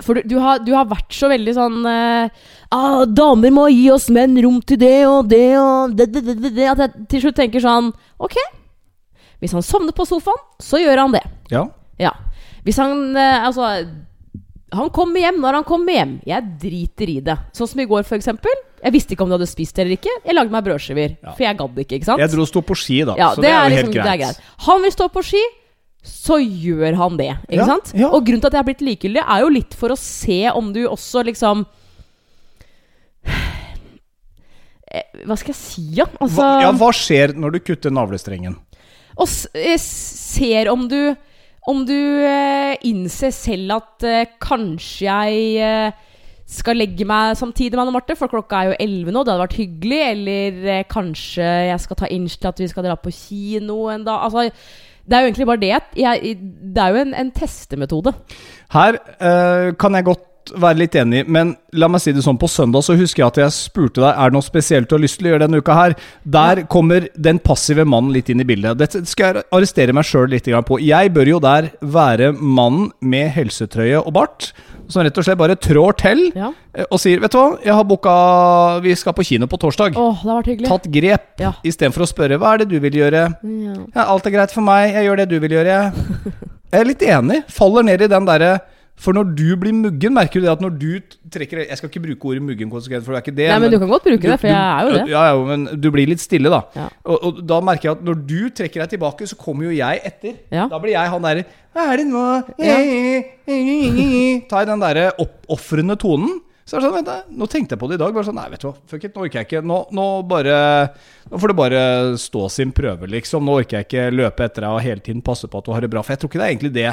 For 0.00 0.16
du, 0.16 0.22
du, 0.30 0.36
har, 0.40 0.62
du 0.62 0.70
har 0.76 0.86
vært 0.88 1.12
så 1.12 1.28
veldig 1.28 1.52
sånn 1.52 1.82
eh, 1.84 2.30
ah, 2.72 3.02
'Damer 3.04 3.52
må 3.52 3.66
gi 3.68 3.90
oss 3.92 4.06
menn 4.08 4.38
rom 4.40 4.62
til 4.64 4.78
det 4.80 5.02
og 5.04 5.28
det 5.28 5.58
og 5.60 5.92
det, 5.98 6.06
det, 6.14 6.22
det, 6.24 6.54
det, 6.56 6.68
At 6.70 6.80
jeg 6.86 7.04
til 7.10 7.26
slutt 7.26 7.36
tenker 7.36 7.60
sånn 7.60 7.90
Ok, 8.16 8.38
hvis 9.44 9.52
han 9.52 9.64
sovner 9.66 9.92
på 9.92 10.06
sofaen, 10.08 10.40
så 10.62 10.80
gjør 10.80 11.04
han 11.04 11.18
det. 11.18 11.26
ja. 11.52 11.66
Ja. 12.00 12.14
Hvis 12.64 12.78
han 12.80 13.16
eh, 13.16 13.44
Altså 13.44 13.66
Han 14.76 14.90
kommer 14.94 15.18
hjem 15.24 15.40
når 15.42 15.56
han 15.60 15.64
kommer 15.66 15.96
hjem. 15.96 16.12
Jeg 16.28 16.50
driter 16.62 17.10
i 17.10 17.16
det. 17.26 17.36
Sånn 17.56 17.70
som 17.72 17.80
i 17.82 17.86
går, 17.90 18.04
eksempel. 18.16 18.52
Jeg 18.80 18.94
visste 18.94 19.14
ikke 19.16 19.24
om 19.26 19.32
du 19.32 19.36
hadde 19.36 19.48
spist 19.50 19.78
eller 19.82 19.96
ikke. 19.96 20.12
Jeg 20.24 20.36
lagde 20.36 20.54
meg 20.54 20.64
brødskiver. 20.68 21.16
Ja. 21.20 21.32
For 21.36 21.44
jeg 21.44 21.58
gadd 21.58 21.80
ikke, 21.82 21.98
ikke 21.98 22.08
sant? 22.08 22.22
Jeg 22.22 22.32
dro 22.32 22.44
og 22.46 22.48
sto 22.50 22.62
på 22.64 22.76
ski, 22.78 23.00
da. 23.08 23.16
ja, 23.18 23.32
så 23.34 23.42
det, 23.42 23.48
det, 23.48 23.54
er 23.56 23.58
jo 23.64 23.72
liksom, 23.74 23.90
helt 23.90 23.96
det 23.96 24.00
er 24.00 24.20
greit. 24.22 24.38
greit. 24.38 24.54
Han 24.68 24.84
vil 24.86 24.94
stå 24.94 25.08
på 25.16 25.24
ski, 25.26 25.42
så 26.10 26.38
gjør 26.40 26.96
han 27.02 27.18
det. 27.20 27.28
Ikke 27.50 27.58
Ja, 27.60 27.66
sant? 27.74 27.92
ja. 27.98 28.08
Og 28.14 28.24
grunnen 28.24 28.40
til 28.44 28.48
at 28.52 28.56
jeg 28.56 28.62
har 28.62 28.68
blitt 28.70 28.86
likegyldig, 28.86 29.24
er 29.26 29.44
jo 29.44 29.50
litt 29.58 29.76
for 29.76 29.92
å 29.92 29.98
se 30.00 30.40
om 30.54 30.70
du 30.72 30.80
også 30.88 31.24
liksom 31.28 31.66
eh, 34.90 35.24
Hva 35.26 35.36
skal 35.36 35.52
jeg 35.52 35.60
si, 35.60 35.84
ja? 35.98 36.06
Altså 36.20 36.40
Hva, 36.40 36.50
ja, 36.64 36.70
hva 36.80 36.90
skjer 36.96 37.34
når 37.36 37.56
du 37.56 37.60
kutter 37.66 37.92
navlestrengen? 37.94 38.56
Og 39.20 39.28
eh, 39.58 39.76
ser 39.82 40.70
om 40.72 40.86
du 40.88 40.96
Om 41.68 41.82
du 41.84 41.96
eh, 42.24 42.76
innser 42.88 43.34
selv 43.36 43.74
at 43.76 44.06
eh, 44.08 44.30
kanskje 44.40 45.04
jeg 45.04 45.58
eh, 45.60 46.06
skal 46.50 46.80
legge 46.80 47.04
meg 47.06 47.36
samtidig 47.38 47.76
med 47.76 47.84
Anne 47.84 47.94
Marte, 47.94 48.16
for 48.18 48.32
klokka 48.32 48.62
er 48.62 48.70
jo 48.70 48.78
11 48.80 49.12
nå, 49.12 49.22
det 49.22 49.34
hadde 49.34 49.44
vært 49.44 49.58
hyggelig. 49.60 50.00
Eller 50.10 50.86
kanskje 50.90 51.50
jeg 51.70 51.82
skal 51.84 52.00
ta 52.00 52.08
inch 52.10 52.38
til 52.38 52.50
at 52.50 52.62
vi 52.62 52.70
skal 52.70 52.88
dra 52.88 52.96
på 52.98 53.12
kino 53.14 53.84
en 53.92 54.06
dag. 54.08 54.24
Altså, 54.26 54.48
det 55.04 55.16
er 55.16 55.22
jo 55.22 55.30
egentlig 55.30 55.46
bare 55.50 55.62
det. 55.62 55.76
Jeg, 56.00 56.34
det 56.74 56.82
er 56.82 56.94
jo 56.94 57.04
en, 57.04 57.14
en 57.18 57.30
testemetode. 57.34 58.14
Her 58.72 58.98
eh, 58.98 59.70
kan 59.78 59.94
jeg 59.98 60.08
godt 60.10 60.26
være 60.56 60.78
litt 60.82 60.94
enig, 60.98 61.24
men 61.28 61.54
la 61.72 61.88
meg 61.88 62.00
si 62.02 62.12
det 62.12 62.22
sånn. 62.24 62.38
På 62.40 62.48
søndag 62.50 62.82
så 62.86 62.96
husker 62.98 63.22
jeg 63.22 63.26
at 63.30 63.38
jeg 63.42 63.54
spurte 63.56 64.00
deg 64.02 64.10
Er 64.16 64.30
det 64.30 64.36
noe 64.38 64.42
spesielt 64.46 64.88
du 64.90 64.96
har 64.96 65.02
lyst 65.02 65.18
til 65.20 65.28
å 65.28 65.32
gjøre 65.34 65.44
denne 65.46 65.60
uka 65.62 65.74
her. 65.76 65.94
Der 66.24 66.62
kommer 66.72 67.06
den 67.14 67.38
passive 67.38 67.84
mannen 67.86 68.12
litt 68.14 68.28
inn 68.32 68.40
i 68.42 68.46
bildet. 68.48 68.78
Dette 68.80 69.04
skal 69.06 69.34
jeg 69.38 69.44
arrestere 69.52 69.94
meg 69.96 70.04
sjøl 70.08 70.28
litt 70.32 70.48
på. 70.66 70.80
Jeg 70.82 71.12
bør 71.14 71.26
jo 71.34 71.38
der 71.40 71.70
være 71.80 72.32
mannen 72.36 72.90
med 73.00 73.30
helsetrøye 73.36 74.00
og 74.04 74.12
bart. 74.16 74.52
Som 74.90 75.04
rett 75.06 75.18
og 75.18 75.22
slett 75.22 75.38
bare 75.38 75.54
trår 75.54 75.92
til 76.00 76.32
Ja. 76.34 76.48
eh, 76.74 76.84
og 76.90 76.98
sier 76.98 77.20
Vet 77.20 77.30
du 77.30 77.38
hva, 77.38 77.58
jeg 77.62 77.72
har 77.74 77.84
booka 77.84 78.80
Vi 78.82 78.94
skal 78.98 79.12
på 79.14 79.22
kino 79.24 79.46
på 79.46 79.56
torsdag. 79.58 79.94
Åh, 79.94 80.22
det 80.24 80.30
har 80.30 80.42
vært 80.42 80.50
hyggelig. 80.50 80.68
Tatt 80.68 80.90
grep 80.90 81.40
Ja. 81.40 81.52
istedenfor 81.62 82.02
å 82.02 82.08
spørre 82.10 82.38
hva 82.38 82.54
er 82.54 82.58
det 82.64 82.68
du 82.70 82.80
vil 82.80 82.92
gjøre. 82.98 83.34
Ja. 83.44 83.74
Ja, 83.94 84.04
alt 84.10 84.26
er 84.26 84.30
greit 84.30 84.50
for 84.50 84.62
meg, 84.62 84.92
jeg 84.94 85.06
gjør 85.06 85.16
det 85.18 85.28
du 85.28 85.38
vil 85.38 85.50
gjøre. 85.50 85.66
jeg. 85.66 86.32
Jeg 86.70 86.80
er 86.80 86.84
litt 86.86 87.00
enig. 87.02 87.44
Faller 87.50 87.82
ned 87.82 88.00
i 88.00 88.06
den 88.06 88.24
derre 88.28 88.60
For 89.00 89.16
når 89.16 89.30
du 89.32 89.46
blir 89.56 89.72
muggen, 89.72 90.12
merker 90.16 90.42
du 90.42 90.46
det 90.46 90.52
at 90.52 90.60
når 90.60 90.74
du 90.76 90.88
trekker 91.32 91.62
Jeg 91.62 91.78
skal 91.78 91.88
ikke 91.88 92.02
bruke 92.04 92.32
ordet 92.32 92.42
muggen 92.44 92.72
konsekvent, 92.72 93.06
for 93.06 93.14
det 93.14 93.20
er 93.20 93.24
ikke 93.24 93.36
det. 93.38 93.46
Nei, 93.48 93.60
men 93.62 93.72
du 93.72 93.78
kan 93.80 93.92
godt 93.94 94.04
bruke 94.10 94.26
det, 94.26 94.36
for 94.42 94.50
jeg 94.50 94.60
er 94.60 94.84
jo 94.84 94.92
det. 94.96 95.04
Ja, 95.12 95.22
ja, 95.30 95.38
men 95.48 95.64
du 95.80 95.88
blir 95.94 96.10
litt 96.10 96.20
stille, 96.20 96.52
da. 96.52 96.60
Ja. 96.76 96.90
Og, 97.08 97.16
og 97.30 97.40
da 97.48 97.62
merker 97.64 97.88
jeg 97.88 97.96
at 97.96 98.04
når 98.10 98.20
du 98.28 98.38
trekker 98.60 98.84
deg 98.84 98.92
tilbake, 98.96 99.28
så 99.30 99.38
kommer 99.40 99.70
jo 99.70 99.72
jeg 99.78 100.04
etter. 100.10 100.36
Ja. 100.52 100.68
Da 100.68 100.80
blir 100.82 100.92
jeg 100.96 101.14
han 101.14 101.24
derre 101.24 101.46
Hva 101.72 101.88
er 101.88 102.02
det 102.02 102.06
nå? 102.10 102.26
Ja. 102.60 102.76
Ta 104.52 104.62
i 104.64 104.68
den 104.68 104.84
derre 104.84 105.10
oppofrende 105.24 105.96
tonen. 106.00 106.40
Så 106.70 106.76
er 106.76 106.84
det 106.84 106.86
sånn, 106.86 106.98
vent 107.00 107.08
da, 107.08 107.16
Nå 107.34 107.48
tenkte 107.50 107.74
jeg 107.74 107.80
på 107.82 107.88
det 107.90 107.96
i 107.96 108.00
dag. 108.04 108.12
Bare 108.14 108.28
sånn, 108.28 108.36
nei, 108.38 108.50
vet 108.52 108.62
du 108.62 108.68
hva, 108.68 108.76
fuck 108.92 109.06
it, 109.06 109.16
nå 109.16 109.24
orker 109.24 109.40
jeg 109.40 109.48
ikke. 109.48 109.62
Nå, 109.66 109.78
nå 109.96 110.04
bare 110.30 110.58
Nå 111.30 111.40
får 111.40 111.50
det 111.50 111.56
bare 111.58 111.80
stå 112.20 112.44
sin 112.52 112.74
prøve, 112.76 113.08
liksom. 113.10 113.48
Nå 113.48 113.56
orker 113.62 113.80
jeg 113.80 113.88
ikke 113.88 114.04
løpe 114.14 114.46
etter 114.46 114.66
deg 114.66 114.76
og 114.76 114.84
hele 114.84 115.02
tiden 115.02 115.24
passe 115.24 115.50
på 115.50 115.58
at 115.58 115.66
du 115.66 115.72
har 115.74 115.82
det 115.82 115.90
bra. 115.90 116.04
For 116.04 116.14
jeg 116.14 116.22
tror 116.22 116.30
ikke 116.30 116.42
det 116.42 116.46
er 116.46 116.54
egentlig 116.54 116.74
det 116.76 116.92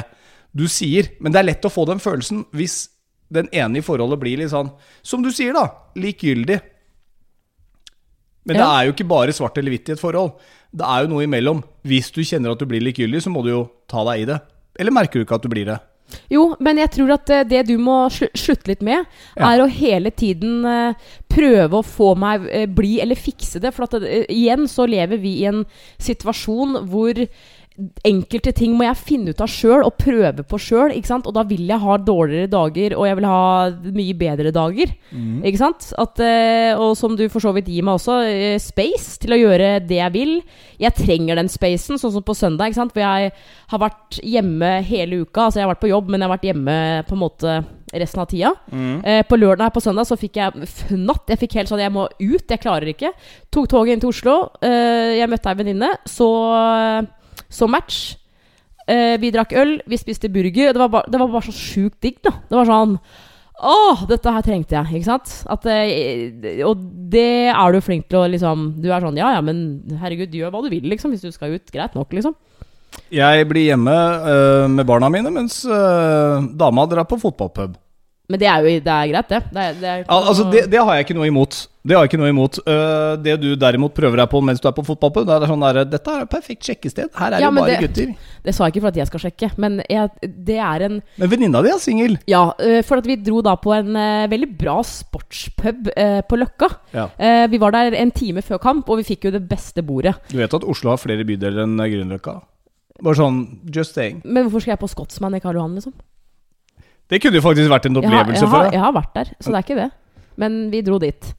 du 0.58 0.66
sier. 0.70 1.12
Men 1.22 1.34
det 1.34 1.40
er 1.42 1.48
lett 1.52 1.68
å 1.68 1.72
få 1.72 1.86
den 1.88 2.02
følelsen 2.02 2.44
hvis 2.56 2.88
den 3.32 3.48
ene 3.52 3.80
i 3.80 3.84
forholdet 3.84 4.20
blir 4.22 4.40
litt 4.40 4.52
sånn, 4.54 4.70
som 5.04 5.22
du 5.24 5.28
sier, 5.34 5.52
da, 5.56 5.66
likegyldig. 6.00 6.58
Men 8.48 8.56
det 8.56 8.64
er 8.64 8.86
jo 8.88 8.94
ikke 8.94 9.08
bare 9.10 9.34
svart 9.36 9.58
eller 9.60 9.74
hvitt 9.74 9.90
i 9.90 9.94
et 9.94 10.00
forhold. 10.00 10.38
Det 10.72 10.86
er 10.88 11.04
jo 11.04 11.10
noe 11.12 11.26
imellom. 11.26 11.60
Hvis 11.84 12.08
du 12.14 12.22
kjenner 12.24 12.54
at 12.54 12.62
du 12.62 12.64
blir 12.70 12.80
likegyldig, 12.84 13.20
så 13.26 13.32
må 13.32 13.42
du 13.44 13.50
jo 13.52 13.66
ta 13.90 14.04
deg 14.08 14.22
i 14.24 14.28
det. 14.30 14.38
Eller 14.80 14.94
merker 14.94 15.20
du 15.20 15.26
ikke 15.26 15.36
at 15.36 15.44
du 15.44 15.52
blir 15.52 15.68
det? 15.68 15.76
Jo, 16.32 16.54
men 16.64 16.78
jeg 16.80 16.88
tror 16.94 17.10
at 17.18 17.30
eh, 17.34 17.44
det 17.44 17.66
du 17.68 17.74
må 17.82 17.98
slutte 18.08 18.70
litt 18.70 18.80
med, 18.84 19.04
Ja. 19.36 19.50
er 19.50 19.60
å 19.60 19.68
hele 19.68 20.08
tiden 20.08 20.64
eh, 20.64 20.94
prøve 21.28 21.82
å 21.82 21.84
få 21.84 22.14
meg 22.16 22.46
eh, 22.48 22.64
bli 22.64 22.94
eller 23.04 23.18
fikse 23.20 23.60
det. 23.60 23.74
For 23.76 23.84
at 23.84 23.98
igjen 24.32 24.64
så 24.72 24.88
lever 24.88 25.20
vi 25.20 25.34
i 25.42 25.48
en 25.50 25.66
situasjon 26.00 26.86
hvor 26.88 27.20
enkelte 28.06 28.50
ting 28.56 28.72
må 28.74 28.86
jeg 28.88 28.98
finne 28.98 29.32
ut 29.34 29.42
av 29.44 29.50
sjøl 29.52 29.84
og 29.86 29.94
prøve 30.00 30.44
på 30.46 30.58
sjøl. 30.58 30.94
Og 31.18 31.30
da 31.34 31.44
vil 31.46 31.68
jeg 31.68 31.82
ha 31.82 31.96
dårligere 32.02 32.50
dager, 32.50 32.96
og 32.98 33.06
jeg 33.06 33.18
vil 33.20 33.28
ha 33.28 33.42
mye 34.00 34.16
bedre 34.18 34.52
dager. 34.54 34.94
Ikke 35.46 35.60
sant? 35.60 35.92
At, 35.98 36.18
eh, 36.20 36.72
og 36.74 36.96
som 36.98 37.14
du 37.16 37.28
for 37.28 37.44
så 37.44 37.54
vidt 37.54 37.70
gir 37.70 37.86
meg 37.86 37.98
også, 38.00 38.18
eh, 38.26 38.58
space 38.58 39.18
til 39.22 39.36
å 39.36 39.40
gjøre 39.40 39.86
det 39.86 40.00
jeg 40.00 40.12
vil. 40.12 40.42
Jeg 40.78 40.94
trenger 40.98 41.36
den 41.36 41.48
spacen, 41.48 41.98
sånn 41.98 42.12
som 42.12 42.22
på 42.22 42.34
søndag, 42.34 42.68
ikke 42.68 42.82
sant? 42.82 42.92
hvor 42.92 43.04
jeg 43.04 43.32
har 43.68 43.78
vært 43.78 44.20
hjemme 44.24 44.82
hele 44.82 45.22
uka. 45.24 45.46
Altså 45.46 45.60
jeg 45.60 45.66
har 45.66 45.74
vært 45.74 45.86
på 45.86 45.92
jobb, 45.94 46.08
men 46.08 46.20
jeg 46.20 46.28
har 46.28 46.36
vært 46.36 46.48
hjemme 46.50 46.78
på 47.06 47.14
en 47.14 47.22
måte 47.22 47.64
resten 47.92 48.20
av 48.20 48.26
tida. 48.28 48.52
Eh, 49.04 49.22
på 49.28 49.36
lørdag 49.38 49.68
her 49.68 49.74
på 49.74 49.80
søndag 49.80 50.08
så 50.08 50.18
fikk 50.18 50.36
jeg 50.40 50.68
fnatt. 50.68 51.28
Jeg 51.28 51.40
fikk 51.40 51.54
helt 51.58 51.70
sånn 51.70 51.80
Jeg 51.80 51.92
må 51.94 52.08
ut, 52.08 52.44
jeg 52.48 52.60
klarer 52.60 52.90
ikke. 52.92 53.12
Tok 53.50 53.68
toget 53.68 53.94
inn 53.96 54.00
til 54.00 54.12
Oslo. 54.12 54.36
Eh, 54.62 55.18
jeg 55.20 55.30
møtte 55.30 55.48
ei 55.52 55.58
venninne. 55.58 55.90
Så, 56.08 56.28
så 57.50 57.68
match. 57.70 58.16
Eh, 58.88 59.16
vi 59.20 59.32
drakk 59.32 59.52
øl, 59.58 59.78
vi 59.88 59.98
spiste 60.00 60.30
burger. 60.32 60.72
Det 60.72 60.80
var, 60.80 60.92
ba, 60.92 61.02
det 61.08 61.20
var 61.20 61.32
bare 61.32 61.48
så 61.50 61.56
sjukt 61.56 61.98
digg, 62.04 62.22
da. 62.24 62.38
Det 62.48 62.56
var 62.56 62.68
sånn 62.68 62.98
Åh, 63.58 64.04
dette 64.06 64.30
her 64.30 64.44
trengte 64.46 64.76
jeg, 64.76 65.00
ikke 65.00 65.08
sant? 65.08 65.32
At, 65.50 65.64
eh, 65.66 66.60
og 66.62 66.78
det 67.10 67.50
er 67.50 67.74
du 67.74 67.80
flink 67.82 68.06
til 68.06 68.20
å 68.20 68.28
liksom 68.30 68.68
Du 68.78 68.86
er 68.86 69.02
sånn 69.02 69.18
Ja 69.18 69.32
ja, 69.34 69.40
men 69.42 69.82
herregud, 69.98 70.30
gjør 70.30 70.54
hva 70.54 70.62
du 70.62 70.70
vil, 70.70 70.86
liksom. 70.92 71.10
Hvis 71.10 71.26
du 71.26 71.34
skal 71.34 71.56
ut. 71.56 71.66
Greit 71.74 71.98
nok, 71.98 72.14
liksom. 72.14 72.36
Jeg 73.12 73.44
blir 73.48 73.66
hjemme 73.70 73.92
øh, 73.94 74.64
med 74.70 74.86
barna 74.88 75.10
mine, 75.12 75.30
mens 75.32 75.60
øh, 75.66 76.46
dama 76.56 76.86
drar 76.88 77.06
på 77.08 77.18
fotballpub. 77.20 77.76
Men 78.28 78.40
det 78.42 78.48
er 78.50 78.60
jo 78.60 78.72
det 78.84 78.92
er 78.92 79.08
greit, 79.08 79.28
det. 79.30 79.38
Det, 79.48 79.62
er, 79.62 79.76
det, 79.80 79.88
er, 79.88 80.02
Al 80.12 80.26
altså, 80.28 80.44
det, 80.52 80.66
det 80.68 80.80
har 80.84 80.96
jeg 80.98 81.06
ikke 81.06 81.14
noe 81.16 81.28
imot. 81.30 81.56
Det 81.88 81.96
har 81.96 82.02
jeg 82.04 82.10
ikke 82.10 82.18
noe 82.20 82.28
imot. 82.28 82.58
Uh, 82.66 83.14
det 83.24 83.38
du 83.40 83.46
derimot 83.56 83.94
prøver 83.96 84.20
deg 84.20 84.28
på 84.28 84.42
mens 84.44 84.60
du 84.60 84.66
er 84.68 84.74
på 84.76 84.84
fotballpub, 84.84 85.24
det 85.24 85.36
er 85.38 85.48
sånn 85.48 85.64
der, 85.64 85.78
Dette 85.88 86.12
er 86.12 86.26
et 86.26 86.32
perfekt 86.34 86.68
sjekkested. 86.68 87.08
Her 87.16 87.38
er 87.38 87.40
Ja, 87.40 87.48
det 87.48 87.56
bare 87.56 87.70
det- 87.70 87.86
gutter. 87.86 88.10
det 88.44 88.52
sa 88.54 88.66
jeg 88.66 88.74
ikke 88.74 88.82
for 88.84 88.90
at 88.92 88.98
jeg 89.00 89.08
skal 89.08 89.22
sjekke, 89.22 89.48
men 89.56 89.80
jeg, 89.88 90.10
det 90.44 90.58
er 90.60 90.84
en 90.84 90.98
Men 91.16 91.30
venninna 91.32 91.62
di 91.64 91.72
er 91.72 91.80
singel. 91.80 92.18
Ja, 92.28 92.42
uh, 92.52 92.82
for 92.84 93.00
at 93.00 93.08
vi 93.08 93.16
dro 93.16 93.40
da 93.40 93.56
på 93.56 93.72
en 93.78 93.96
uh, 93.96 94.28
veldig 94.28 94.50
bra 94.60 94.76
sportspub 94.84 95.88
på 96.28 96.40
Løkka. 96.42 96.68
Ja. 96.92 97.06
Vi 97.48 97.58
var 97.58 97.72
der 97.72 97.96
en 97.96 98.10
time 98.12 98.42
før 98.44 98.60
kamp, 98.60 98.88
og 98.92 99.00
vi 99.00 99.08
fikk 99.08 99.24
jo 99.24 99.32
det 99.32 99.42
beste 99.48 99.80
bordet. 99.82 100.14
Du 100.28 100.36
vet 100.36 100.52
at 100.52 100.68
Oslo 100.68 100.92
har 100.92 101.00
flere 101.00 101.24
bydeler 101.24 101.64
enn 101.64 101.80
Grünerløkka? 101.80 102.36
Bare 103.00 103.16
sånn 103.16 103.40
just 103.72 103.96
saying. 103.96 104.20
Men 104.24 104.44
hvorfor 104.46 104.60
skal 104.66 104.76
jeg 104.76 104.82
på 104.84 104.90
Scotsman 104.92 105.36
i 105.38 105.40
Karl 105.40 105.56
Johan, 105.56 105.76
liksom? 105.78 105.96
Det 107.08 107.20
kunne 107.22 107.40
jo 107.40 107.44
faktisk 107.44 107.70
vært 107.72 107.86
en 107.88 107.94
Jeg 107.98 108.10
har, 108.10 108.20
opplevelse 108.20 108.46
har, 108.46 108.52
for 108.52 108.64
deg. 108.68 108.72
jeg 108.76 108.82
har 108.84 108.92
vært 108.98 109.14
der, 109.14 109.30
så 109.40 109.52
det 109.52 109.58
er 109.60 109.66
ikke 109.66 109.78
det. 109.80 109.90
Men 110.36 110.56
vi 110.72 110.82
dro 110.86 110.98
dit. 111.02 111.34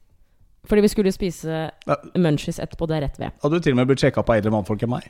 Fordi 0.69 0.81
vi 0.85 0.87
skulle 0.91 1.11
spise 1.15 1.69
Ja. 1.87 1.95
munchies 2.17 2.59
etterpå, 2.59 2.87
det 2.89 2.97
er 2.97 3.01
rett 3.07 3.19
ved. 3.19 3.31
Hadde 3.43 3.53
du 3.55 3.59
til 3.65 3.73
og 3.73 3.77
med 3.81 3.87
blitt 3.87 4.01
sjekka 4.03 4.23
på 4.25 4.35
eldre 4.35 4.51
mannfolk 4.53 4.83
enn 4.83 4.89
meg? 4.91 5.09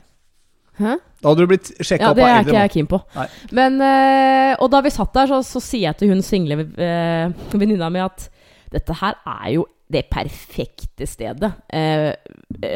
Hæ? 0.80 0.94
Da 1.20 1.28
hadde 1.28 1.42
du 1.44 1.50
blitt 1.50 1.72
sjekka 1.80 2.04
Ja, 2.06 2.12
på 2.12 2.20
det 2.20 2.24
er 2.28 2.44
ikke 2.44 2.60
jeg 2.60 2.70
keen 2.76 2.86
på. 2.88 3.00
Nei. 3.16 3.26
Men, 3.52 3.80
eh, 3.84 4.54
og 4.60 4.70
da 4.72 4.80
vi 4.80 4.90
satt 4.94 5.12
der, 5.16 5.26
så, 5.32 5.40
så 5.44 5.60
sier 5.60 5.88
jeg 5.90 5.96
til 6.00 6.08
hun 6.12 6.22
single 6.22 6.60
øh, 6.64 7.32
venninna 7.60 7.90
mi 7.92 8.00
at 8.00 8.28
dette 8.72 8.94
her 9.00 9.18
er 9.26 9.50
jo 9.56 9.66
det 9.90 10.04
perfekte 10.08 11.02
stedet 11.10 11.50
øh, 11.74 12.12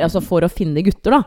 altså 0.03 0.20
for 0.20 0.42
å 0.42 0.51
finne 0.51 0.83
gutter, 0.83 1.14
da. 1.14 1.23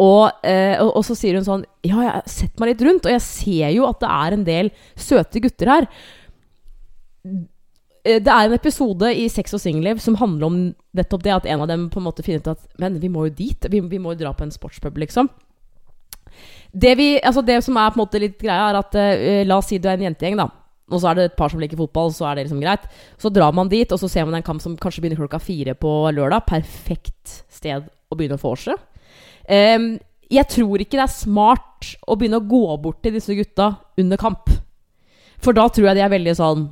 Og, 0.00 0.30
eh, 0.48 0.78
og, 0.80 0.96
og 0.96 1.04
så 1.04 1.14
sier 1.18 1.36
hun 1.36 1.44
sånn 1.44 1.66
Ja, 1.84 1.98
jeg 2.00 2.10
har 2.14 2.22
sett 2.30 2.58
meg 2.60 2.72
litt 2.72 2.84
rundt, 2.86 3.04
og 3.06 3.12
jeg 3.12 3.22
ser 3.26 3.68
jo 3.74 3.84
at 3.86 4.00
det 4.00 4.08
er 4.08 4.36
en 4.38 4.44
del 4.46 4.70
søte 4.96 5.42
gutter 5.44 5.68
her. 5.68 5.88
Eh, 8.04 8.18
Det 8.18 8.32
er 8.32 8.48
en 8.48 8.56
episode 8.56 9.12
i 9.14 9.28
Sex 9.30 9.54
og 9.54 9.60
singelliv 9.62 10.00
som 10.02 10.16
handler 10.18 10.48
om 10.48 10.56
nettopp 10.96 11.22
det 11.22 11.34
at 11.36 11.46
en 11.46 11.60
av 11.62 11.68
dem 11.70 11.88
på 11.92 12.00
en 12.00 12.08
måte 12.08 12.24
finner 12.24 12.40
ut 12.42 12.48
at 12.56 12.64
Men 12.78 12.98
vi 13.00 13.08
må 13.12 13.28
jo 13.28 13.34
dit. 13.36 13.68
Vi, 13.70 13.80
vi 13.80 14.00
må 14.02 14.14
jo 14.14 14.24
dra 14.24 14.32
på 14.34 14.42
en 14.46 14.54
sportspub, 14.54 14.96
liksom. 14.98 15.28
Det, 16.72 16.94
vi, 16.96 17.20
altså 17.20 17.42
det 17.44 17.60
som 17.62 17.76
er 17.76 17.92
på 17.92 18.00
en 18.00 18.06
måte 18.06 18.20
litt 18.22 18.38
greia, 18.40 18.70
er 18.70 18.80
at 18.80 18.94
eh, 18.96 19.44
la 19.46 19.58
oss 19.60 19.68
si 19.68 19.78
du 19.78 19.88
er 19.90 19.98
en 20.00 20.06
jentegjeng, 20.08 20.40
da. 20.40 20.48
Og 20.92 21.00
så 21.00 21.10
er 21.10 21.16
det 21.18 21.24
et 21.30 21.36
par 21.36 21.52
som 21.52 21.60
liker 21.60 21.78
fotball, 21.78 22.10
så 22.12 22.26
er 22.28 22.36
det 22.36 22.46
liksom 22.46 22.60
greit. 22.64 22.84
Så 23.20 23.30
drar 23.32 23.52
man 23.54 23.68
dit, 23.68 23.92
og 23.92 24.00
så 24.00 24.08
ser 24.10 24.24
man 24.28 24.34
en 24.40 24.44
kamp 24.44 24.60
som 24.64 24.74
kanskje 24.80 25.04
begynner 25.04 25.20
klokka 25.20 25.38
fire 25.40 25.76
på 25.78 25.92
lørdag. 26.16 26.44
Perfekt 26.48 27.44
sted 27.52 27.86
å 27.86 28.16
begynne 28.18 28.36
å 28.40 28.42
vorse. 28.42 28.74
Em, 29.52 29.94
jeg 30.32 30.48
tror 30.48 30.80
ikke 30.80 30.96
det 30.96 31.04
er 31.04 31.12
smart 31.12 31.94
å 32.08 32.16
begynne 32.16 32.40
å 32.40 32.48
gå 32.48 32.64
bort 32.80 33.02
til 33.04 33.16
disse 33.18 33.34
gutta 33.36 33.74
under 34.00 34.20
kamp. 34.20 34.48
For 35.42 35.56
da 35.56 35.66
tror 35.68 35.90
jeg 35.90 35.98
de 35.98 36.04
er 36.04 36.12
veldig 36.12 36.36
sånn 36.38 36.68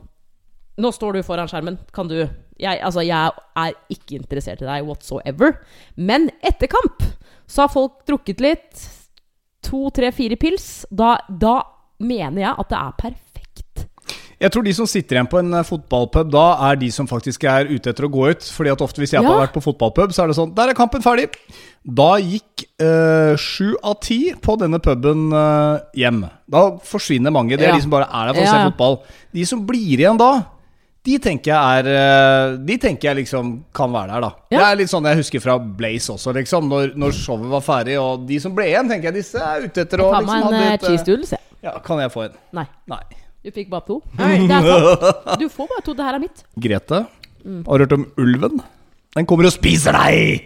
Nå 0.80 0.92
står 0.94 1.18
du 1.18 1.24
foran 1.26 1.50
skjermen. 1.50 1.74
Kan 1.92 2.08
du 2.08 2.22
jeg, 2.60 2.78
altså, 2.84 3.02
jeg 3.04 3.32
er 3.60 3.74
ikke 3.92 4.16
interessert 4.16 4.62
i 4.62 4.68
deg 4.68 4.86
whatsoever. 4.88 5.58
Men 5.96 6.30
etter 6.46 6.70
kamp 6.72 7.04
så 7.50 7.66
har 7.66 7.72
folk 7.72 7.98
drukket 8.08 8.40
litt. 8.40 8.84
To, 9.66 9.88
tre, 9.92 10.08
fire 10.16 10.38
pils. 10.40 10.86
Da, 10.88 11.18
da 11.28 11.58
mener 12.00 12.44
jeg 12.46 12.54
at 12.62 12.72
det 12.72 12.80
er 12.80 12.96
perfekt. 13.00 13.29
Jeg 14.40 14.52
tror 14.54 14.64
de 14.64 14.72
som 14.72 14.86
sitter 14.88 15.18
igjen 15.18 15.28
på 15.28 15.38
en 15.42 15.52
eh, 15.58 15.64
fotballpub 15.68 16.30
da, 16.32 16.44
er 16.70 16.78
de 16.80 16.88
som 16.94 17.08
faktisk 17.08 17.44
er 17.44 17.68
ute 17.68 17.90
etter 17.92 18.06
å 18.06 18.12
gå 18.12 18.30
ut. 18.32 18.46
Fordi 18.56 18.70
at 18.72 18.80
ofte 18.86 19.02
hvis 19.02 19.12
jeg 19.12 19.20
Ja. 19.22 19.28
har 19.28 19.42
vært 19.46 19.52
på 19.52 19.60
fotballpub, 19.66 20.14
så 20.16 20.22
er 20.24 20.28
det 20.32 20.36
sånn 20.38 20.54
Der 20.56 20.70
er 20.72 20.74
kampen 20.78 21.02
ferdig! 21.04 21.28
Da 21.84 22.16
gikk 22.20 22.64
eh, 22.80 23.36
sju 23.40 23.74
av 23.84 23.98
ti 24.00 24.32
på 24.40 24.56
denne 24.60 24.80
puben 24.80 25.28
eh, 25.32 25.80
hjem. 25.96 26.22
Da 26.48 26.62
forsvinner 26.84 27.30
mange. 27.32 27.56
Det 27.56 27.66
er 27.68 27.74
Ja. 27.74 27.76
de 27.76 27.82
som 27.84 27.90
bare 27.92 28.08
er 28.08 28.32
der 28.32 28.34
for 28.34 28.42
å 28.42 28.50
se 28.54 28.64
fotball. 28.70 28.98
De 29.32 29.44
som 29.44 29.66
blir 29.66 29.98
igjen 30.00 30.16
da, 30.20 30.32
de 31.04 31.18
tenker 31.18 31.52
jeg 31.52 31.84
er 31.84 31.86
eh, 31.88 32.56
De 32.64 32.76
tenker 32.78 33.08
jeg 33.08 33.16
liksom 33.24 33.62
kan 33.72 33.92
være 33.92 34.12
der, 34.12 34.20
da. 34.20 34.32
Ja. 34.50 34.58
Det 34.58 34.66
er 34.66 34.76
litt 34.76 34.90
sånn 34.92 35.04
jeg 35.08 35.16
husker 35.20 35.40
fra 35.40 35.58
Blaze 35.58 36.12
også, 36.16 36.32
liksom. 36.36 36.68
Når, 36.68 36.94
når 36.96 37.12
showet 37.16 37.48
var 37.48 37.60
ferdig, 37.64 38.00
og 38.00 38.26
de 38.28 38.38
som 38.40 38.54
ble 38.56 38.68
igjen, 38.72 38.88
tenker 38.88 39.12
jeg 39.12 39.20
disse 39.20 39.36
er 39.40 39.64
ute 39.68 39.84
etter 39.84 40.00
å 40.00 40.10
Ta 40.12 40.20
liksom 40.20 40.32
meg 40.34 40.44
ha 40.44 40.50
en 40.50 40.60
eh, 40.64 40.72
eh, 40.74 40.78
cheese 40.88 41.04
doodles, 41.04 41.30
jeg. 41.36 41.40
Ja, 41.62 41.78
kan 41.84 41.98
jeg 42.00 42.12
få 42.12 42.24
en? 42.28 42.36
Nei. 42.56 42.66
Nei. 42.88 43.02
Du 43.40 43.50
fikk 43.54 43.70
bare 43.72 43.86
to? 43.88 44.00
Nei, 44.18 44.34
det 44.44 44.52
er 44.58 44.66
sant. 44.68 45.40
Du 45.40 45.46
får 45.48 45.68
bare 45.70 45.84
to. 45.86 45.94
Det 45.96 46.04
her 46.06 46.18
er 46.18 46.24
mitt. 46.26 46.44
Grete, 46.60 47.06
Mm. 47.40 47.62
har 47.64 47.78
du 47.78 47.84
hørt 47.86 47.92
om 47.96 48.02
ulven? 48.20 48.58
Den 49.16 49.24
kommer 49.26 49.46
og 49.48 49.52
spiser 49.54 49.96
deg! 49.96 50.42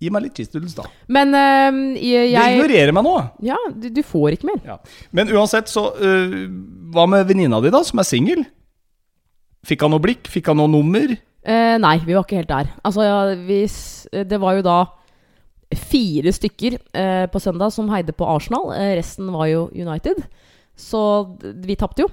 Gi 0.00 0.08
meg 0.10 0.22
litt 0.24 0.34
cheese 0.40 0.72
da. 0.74 0.86
Men 1.12 1.34
eh, 1.36 1.68
Du 1.70 2.00
ignorerer 2.00 2.90
meg 2.96 3.04
nå. 3.04 3.12
Ja, 3.44 3.58
du, 3.70 3.90
du 3.92 4.00
får 4.02 4.32
ikke 4.38 4.48
mer. 4.48 4.62
Ja. 4.64 4.78
Men 5.12 5.28
uansett, 5.28 5.68
så 5.68 5.90
øh, 5.94 6.48
Hva 6.90 7.04
med 7.06 7.28
venninna 7.28 7.60
di, 7.62 7.70
da, 7.70 7.82
som 7.84 8.00
er 8.00 8.08
singel? 8.08 8.42
Fikk 9.68 9.84
han 9.84 9.92
noe 9.94 10.02
blikk? 10.02 10.26
Fikk 10.32 10.48
han 10.50 10.58
noe 10.58 10.72
nummer? 10.72 11.12
Eh, 11.44 11.76
nei, 11.78 11.98
vi 12.02 12.16
var 12.16 12.24
ikke 12.24 12.40
helt 12.40 12.50
der. 12.50 12.72
Altså, 12.82 13.04
ja, 13.06 13.20
hvis, 13.46 13.76
det 14.10 14.40
var 14.42 14.56
jo 14.58 14.64
da 14.66 14.78
fire 15.76 16.32
stykker 16.34 16.80
eh, 16.96 17.26
på 17.30 17.40
søndag 17.44 17.70
som 17.76 17.92
heide 17.92 18.16
på 18.16 18.26
Arsenal. 18.26 18.72
Eh, 18.74 18.96
resten 18.98 19.30
var 19.36 19.46
jo 19.52 19.68
United. 19.76 20.24
Så 20.82 21.00
vi 21.62 21.76
tapte 21.78 22.04
jo. 22.04 22.10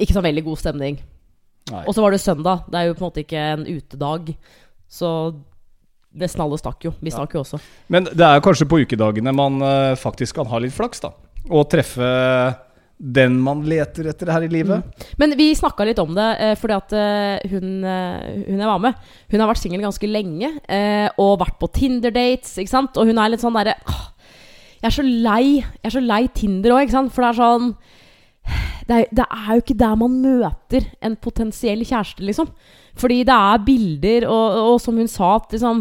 Ikke 0.00 0.16
så 0.16 0.22
veldig 0.24 0.44
god 0.44 0.60
stemning. 0.60 1.00
Og 1.86 1.94
så 1.96 2.02
var 2.04 2.12
det 2.12 2.20
søndag. 2.20 2.66
Det 2.68 2.76
er 2.80 2.90
jo 2.90 2.96
på 2.98 3.04
en 3.04 3.08
måte 3.08 3.24
ikke 3.24 3.44
en 3.54 3.64
utedag. 3.64 4.34
Så 4.90 5.08
nesten 6.14 6.44
alle 6.44 6.58
stakk 6.60 6.84
jo. 6.86 6.92
Vi 7.00 7.12
stakk 7.14 7.34
jo 7.34 7.42
også. 7.44 7.60
Men 7.92 8.06
det 8.10 8.26
er 8.26 8.42
kanskje 8.44 8.68
på 8.68 8.82
ukedagene 8.84 9.32
man 9.34 9.62
øh, 9.64 9.94
faktisk 9.98 10.36
kan 10.38 10.50
ha 10.50 10.60
litt 10.62 10.76
flaks, 10.76 11.02
da. 11.06 11.14
Og 11.50 11.66
treffe 11.72 12.04
den 12.94 13.34
man 13.42 13.64
leter 13.66 14.06
etter 14.12 14.30
her 14.30 14.44
i 14.46 14.50
livet. 14.52 14.84
Men 15.20 15.34
vi 15.36 15.48
snakka 15.58 15.84
litt 15.88 15.98
om 15.98 16.12
det, 16.14 16.28
eh, 16.40 16.54
fordi 16.60 16.76
at 16.76 16.94
eh, 16.94 17.48
hun, 17.50 17.72
eh, 17.84 18.28
hun 18.46 18.62
jeg 18.62 18.70
var 18.70 18.82
med, 18.84 19.00
hun 19.32 19.42
har 19.42 19.50
vært 19.50 19.62
singel 19.64 19.82
ganske 19.82 20.08
lenge. 20.08 20.52
Eh, 20.70 21.08
og 21.20 21.40
vært 21.42 21.58
på 21.60 21.68
Tinder-dates, 21.74 22.54
ikke 22.62 22.70
sant. 22.76 23.00
Og 23.00 23.10
hun 23.10 23.18
er 23.18 23.32
litt 23.34 23.42
sånn 23.42 23.56
derre 23.58 23.74
«Åh, 23.90 24.04
Jeg 24.84 24.90
er 24.90 24.96
så 24.98 25.04
lei 25.08 25.44
Jeg 25.56 25.88
er 25.88 25.94
så 25.94 26.04
lei 26.04 26.24
Tinder 26.36 26.76
òg. 26.76 26.92
For 27.08 27.24
det 27.24 27.30
er 27.32 27.40
sånn 27.40 27.74
det 28.84 28.92
er, 28.92 29.06
det 29.16 29.24
er 29.24 29.46
jo 29.56 29.62
ikke 29.62 29.76
der 29.80 29.94
man 29.96 30.16
møter 30.20 30.84
en 31.00 31.14
potensiell 31.16 31.80
kjæreste, 31.88 32.20
liksom. 32.28 32.50
Fordi 33.00 33.22
det 33.24 33.32
er 33.32 33.62
bilder, 33.64 34.26
og, 34.28 34.58
og 34.74 34.74
som 34.84 34.98
hun 35.00 35.08
sa, 35.08 35.30
at 35.38 35.54
liksom 35.54 35.80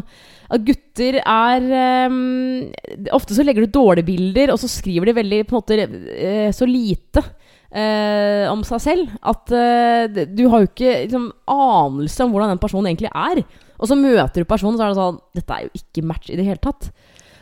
gutter 0.63 1.17
er 1.19 1.65
um, 2.07 2.69
Ofte 3.17 3.35
så 3.35 3.43
legger 3.43 3.65
du 3.65 3.75
dårlige 3.75 4.07
bilder, 4.07 4.53
og 4.53 4.61
så 4.61 4.69
skriver 4.71 5.09
de 5.09 5.17
veldig 5.17 5.41
på 5.49 5.57
en 5.57 5.59
måte 5.59 5.79
eh, 5.83 6.51
så 6.55 6.69
lite 6.69 7.25
Uh, 7.73 8.45
om 8.51 8.59
seg 8.61 8.81
selv 8.83 9.13
at 9.25 9.49
uh, 9.49 10.17
du 10.29 10.43
har 10.51 10.61
jo 10.61 10.67
ikke 10.67 10.91
liksom, 11.07 11.23
anelse 11.49 12.21
om 12.21 12.29
hvordan 12.29 12.51
den 12.51 12.59
personen 12.61 12.91
egentlig 12.91 13.09
er. 13.09 13.41
Og 13.81 13.89
så 13.89 13.97
møter 13.97 14.43
du 14.43 14.45
personen, 14.45 14.77
så 14.77 14.85
er 14.85 14.93
det 14.93 14.99
sånn 14.99 15.17
Dette 15.33 15.55
er 15.55 15.63
jo 15.65 15.79
ikke 15.79 16.03
match 16.05 16.29
i 16.29 16.37
det 16.37 16.45
hele 16.45 16.61
tatt. 16.61 16.91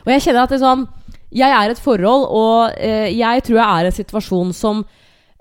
Og 0.06 0.08
jeg 0.14 0.24
kjenner 0.24 0.46
at 0.46 0.54
liksom 0.56 0.86
Jeg 1.32 1.48
er 1.56 1.72
et 1.72 1.80
forhold, 1.80 2.26
og 2.28 2.74
eh, 2.76 3.08
jeg 3.16 3.44
tror 3.46 3.56
jeg 3.58 3.68
er 3.82 3.88
en 3.88 3.94
situasjon 3.96 4.50
som 4.56 4.82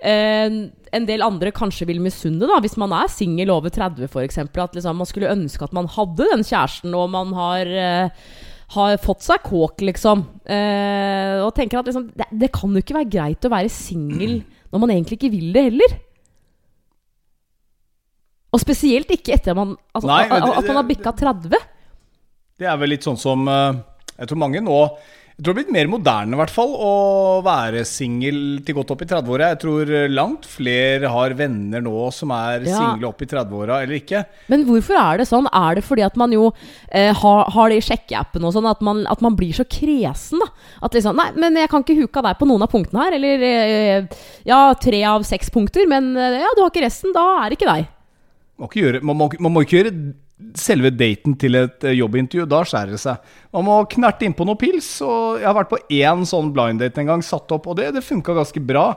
eh, 0.01 0.53
en 0.91 1.07
del 1.07 1.23
andre 1.25 1.51
kanskje 1.55 1.87
vil 1.89 1.99
misunne, 2.03 2.47
da, 2.47 2.59
hvis 2.63 2.77
man 2.79 2.93
er 2.95 3.11
singel 3.11 3.51
over 3.53 3.69
30 3.71 4.07
f.eks. 4.07 4.37
At 4.43 4.77
liksom, 4.77 4.97
man 5.01 5.09
skulle 5.09 5.31
ønske 5.33 5.63
at 5.67 5.75
man 5.75 5.87
hadde 5.91 6.29
den 6.31 6.45
kjæresten, 6.47 6.95
og 6.95 7.09
man 7.13 7.33
har, 7.35 7.65
eh, 7.67 8.29
har 8.75 8.97
fått 9.03 9.23
seg 9.27 9.43
kåk, 9.47 9.83
liksom. 9.87 10.23
Eh, 10.47 11.39
og 11.43 11.51
tenker 11.59 11.79
at 11.81 11.91
liksom, 11.91 12.07
det, 12.15 12.27
det 12.45 12.51
kan 12.55 12.71
jo 12.75 12.83
ikke 12.83 12.97
være 13.01 13.11
greit 13.17 13.47
å 13.47 13.51
være 13.51 13.71
singel 13.71 14.39
når 14.71 14.79
man 14.85 14.91
egentlig 14.95 15.17
ikke 15.19 15.33
vil 15.33 15.51
det 15.55 15.65
heller. 15.67 15.97
Og 18.51 18.59
spesielt 18.59 19.11
ikke 19.15 19.35
etter 19.37 19.55
man, 19.55 19.75
altså, 19.95 20.07
Nei, 20.11 20.23
det- 20.27 20.55
at 20.59 20.67
man 20.67 20.75
har 20.81 20.87
bikka 20.87 21.11
30. 21.15 21.59
Det 22.59 22.67
er 22.67 22.77
vel 22.77 22.89
litt 22.93 23.03
sånn 23.07 23.17
som 23.17 23.47
øh, 23.47 23.73
Jeg 24.19 24.27
tror 24.29 24.37
mange 24.37 24.59
nå 24.61 24.75
Jeg 25.41 25.47
tror 25.47 25.55
det 25.55 25.57
har 25.57 25.65
blitt 25.65 25.73
mer 25.73 25.87
moderne, 25.89 26.35
i 26.35 26.37
hvert 26.37 26.51
fall, 26.53 26.73
å 26.77 26.89
være 27.41 27.79
singel 27.89 28.59
til 28.61 28.75
godt 28.77 28.91
opp 28.93 28.99
i 29.01 29.07
30-åra. 29.09 29.47
Jeg 29.55 29.59
tror 29.63 29.89
langt 30.13 30.43
flere 30.45 31.09
har 31.09 31.33
venner 31.33 31.81
nå 31.81 32.11
som 32.13 32.29
er 32.29 32.61
Ja. 32.61 32.75
single 32.77 33.07
opp 33.09 33.23
i 33.25 33.25
30-åra, 33.25 33.79
eller 33.81 33.97
ikke. 33.97 34.21
Men 34.53 34.67
hvorfor 34.67 34.93
er 35.01 35.17
det 35.17 35.25
sånn? 35.25 35.49
Er 35.49 35.79
det 35.79 35.83
fordi 35.83 36.05
at 36.05 36.15
man 36.15 36.29
jo 36.31 36.51
eh, 36.91 37.09
har, 37.09 37.49
har 37.49 37.73
det 37.73 37.79
i 37.81 37.87
sjekkeappen 37.87 38.45
og 38.45 38.53
sånn, 38.53 38.69
at 38.69 38.85
man, 38.85 39.01
at 39.09 39.19
man 39.25 39.33
blir 39.35 39.57
så 39.57 39.65
kresen, 39.65 40.37
da? 40.45 40.51
At 40.85 40.93
liksom 40.93 41.17
Nei, 41.17 41.31
men 41.33 41.57
jeg 41.57 41.73
kan 41.73 41.81
ikke 41.81 41.97
huka 42.03 42.21
deg 42.21 42.37
på 42.37 42.45
noen 42.45 42.61
av 42.61 42.69
punktene 42.69 43.01
her. 43.07 43.17
Eller 43.17 43.41
eh, 43.41 44.05
ja, 44.45 44.61
tre 44.77 45.01
av 45.09 45.25
seks 45.25 45.49
punkter, 45.49 45.89
men 45.89 46.13
eh, 46.21 46.37
ja, 46.45 46.53
du 46.53 46.61
har 46.61 46.69
ikke 46.69 46.85
resten. 46.85 47.17
Da 47.17 47.25
er 47.41 47.49
det 47.49 47.57
ikke 47.57 47.73
deg. 47.73 47.89
Man, 48.61 48.69
gjøre, 48.77 49.01
man, 49.01 49.17
må, 49.17 49.33
man 49.41 49.57
må 49.57 49.65
ikke 49.65 49.81
gjøre 49.81 49.95
selve 50.57 50.91
daten 50.93 51.35
til 51.39 51.57
et 51.59 51.87
eh, 51.87 51.95
jobbintervju. 51.99 52.47
Da 52.49 52.61
skjærer 52.67 52.95
det 52.95 53.01
seg. 53.03 53.31
Man 53.55 53.67
må 53.67 53.79
knerte 53.91 54.27
innpå 54.27 54.47
noen 54.47 54.59
pils. 54.61 54.89
Og 55.05 55.41
jeg 55.41 55.47
har 55.47 55.57
vært 55.57 55.71
på 55.71 55.81
én 56.01 56.25
sånn 56.27 56.51
blind 56.55 56.83
date 56.83 57.03
en 57.03 57.13
gang, 57.13 57.25
satt 57.25 57.51
opp, 57.55 57.69
og 57.71 57.79
det, 57.79 57.91
det 57.95 58.05
funka 58.05 58.35
ganske 58.37 58.63
bra. 58.65 58.91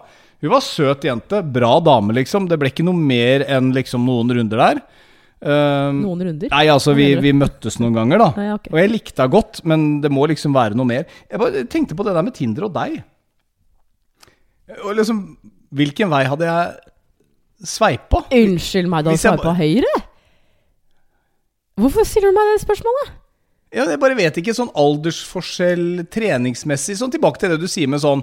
Hun 0.45 0.53
var 0.53 0.65
søt 0.65 1.07
jente. 1.07 1.41
Bra 1.55 1.79
dame, 1.85 2.17
liksom. 2.19 2.49
Det 2.51 2.59
ble 2.61 2.73
ikke 2.73 2.87
noe 2.87 2.99
mer 2.99 3.47
enn 3.49 3.73
liksom 3.77 4.05
noen 4.09 4.35
runder 4.39 4.65
der. 4.67 4.85
Um, 5.45 5.99
Noen 6.01 6.23
runder. 6.31 6.49
Nei, 6.49 6.63
altså, 6.73 6.95
vi, 6.97 7.11
vi 7.21 7.35
møttes 7.37 7.77
noen 7.81 7.97
ganger, 7.97 8.23
da. 8.23 8.29
Nei, 8.39 8.47
okay. 8.55 8.73
Og 8.73 8.81
jeg 8.81 8.93
likte 8.95 9.21
henne 9.21 9.35
godt, 9.35 9.61
men 9.69 9.89
det 10.05 10.09
må 10.13 10.25
liksom 10.31 10.57
være 10.57 10.79
noe 10.79 10.89
mer. 10.89 11.05
Jeg 11.29 11.43
bare 11.43 11.65
tenkte 11.69 11.97
på 11.99 12.07
det 12.07 12.15
der 12.17 12.25
med 12.25 12.37
Tinder 12.37 12.69
og 12.69 12.73
deg. 12.77 13.03
Og 14.81 14.95
liksom, 14.97 15.21
hvilken 15.77 16.09
vei 16.13 16.23
hadde 16.31 16.49
jeg 16.49 17.69
sveipa? 17.75 18.25
Unnskyld 18.33 18.89
meg, 18.93 19.09
da 19.09 19.37
på 19.41 19.57
høyre? 19.59 19.93
Hvorfor 21.81 22.07
stiller 22.07 22.31
du 22.31 22.37
meg 22.39 22.51
det 22.55 22.63
spørsmålet? 22.63 23.13
Ja, 23.75 23.83
jeg 23.91 23.99
bare 23.99 24.15
vet 24.15 24.37
ikke. 24.39 24.53
Sånn 24.55 24.69
aldersforskjell 24.79 26.05
treningsmessig. 26.15 26.95
Sånn 27.01 27.11
tilbake 27.11 27.41
til 27.43 27.51
det 27.51 27.57
du 27.59 27.67
sier 27.71 27.91
med 27.91 28.03
sånn 28.05 28.23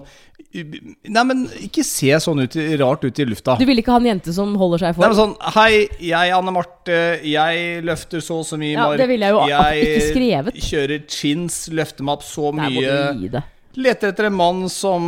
Nei, 0.51 1.21
men 1.27 1.43
ikke 1.63 1.83
se 1.87 2.09
sånn 2.23 2.41
ut, 2.43 2.55
rart 2.79 3.03
ut 3.07 3.19
i 3.19 3.25
lufta. 3.27 3.53
Du 3.59 3.63
vil 3.67 3.79
ikke 3.79 3.93
ha 3.93 3.99
en 4.01 4.07
jente 4.09 4.33
som 4.35 4.51
holder 4.59 4.81
seg 4.85 4.95
for? 4.97 5.03
Nei, 5.03 5.09
men 5.11 5.19
sånn 5.19 5.35
Hei, 5.55 5.71
jeg 6.03 6.31
er 6.31 6.35
Anne 6.37 6.53
Marte. 6.55 6.97
Jeg 7.27 7.83
løfter 7.87 8.23
så 8.23 8.39
og 8.41 8.47
så 8.47 8.59
mye 8.59 8.73
Ja, 8.73 8.87
mark. 8.89 8.99
det 8.99 9.07
ville 9.11 9.27
jeg 9.27 9.35
jo 9.35 9.43
ikke 9.85 10.07
skrevet. 10.09 10.59
Jeg 10.59 10.67
kjører 10.71 11.05
chins, 11.11 11.59
løfter 11.75 12.07
meg 12.07 12.19
opp 12.19 12.25
så 12.27 12.49
Der 12.51 12.57
må 12.59 12.71
mye. 12.71 12.97
du 13.13 13.23
gi 13.25 13.31
det. 13.35 13.43
Leter 13.79 14.11
etter 14.11 14.27
en 14.31 14.35
mann 14.39 14.65
som 14.71 15.05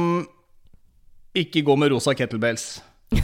ikke 1.36 1.64
går 1.68 1.80
med 1.82 1.92
rosa 1.96 2.14
kettlebells. 2.16 2.68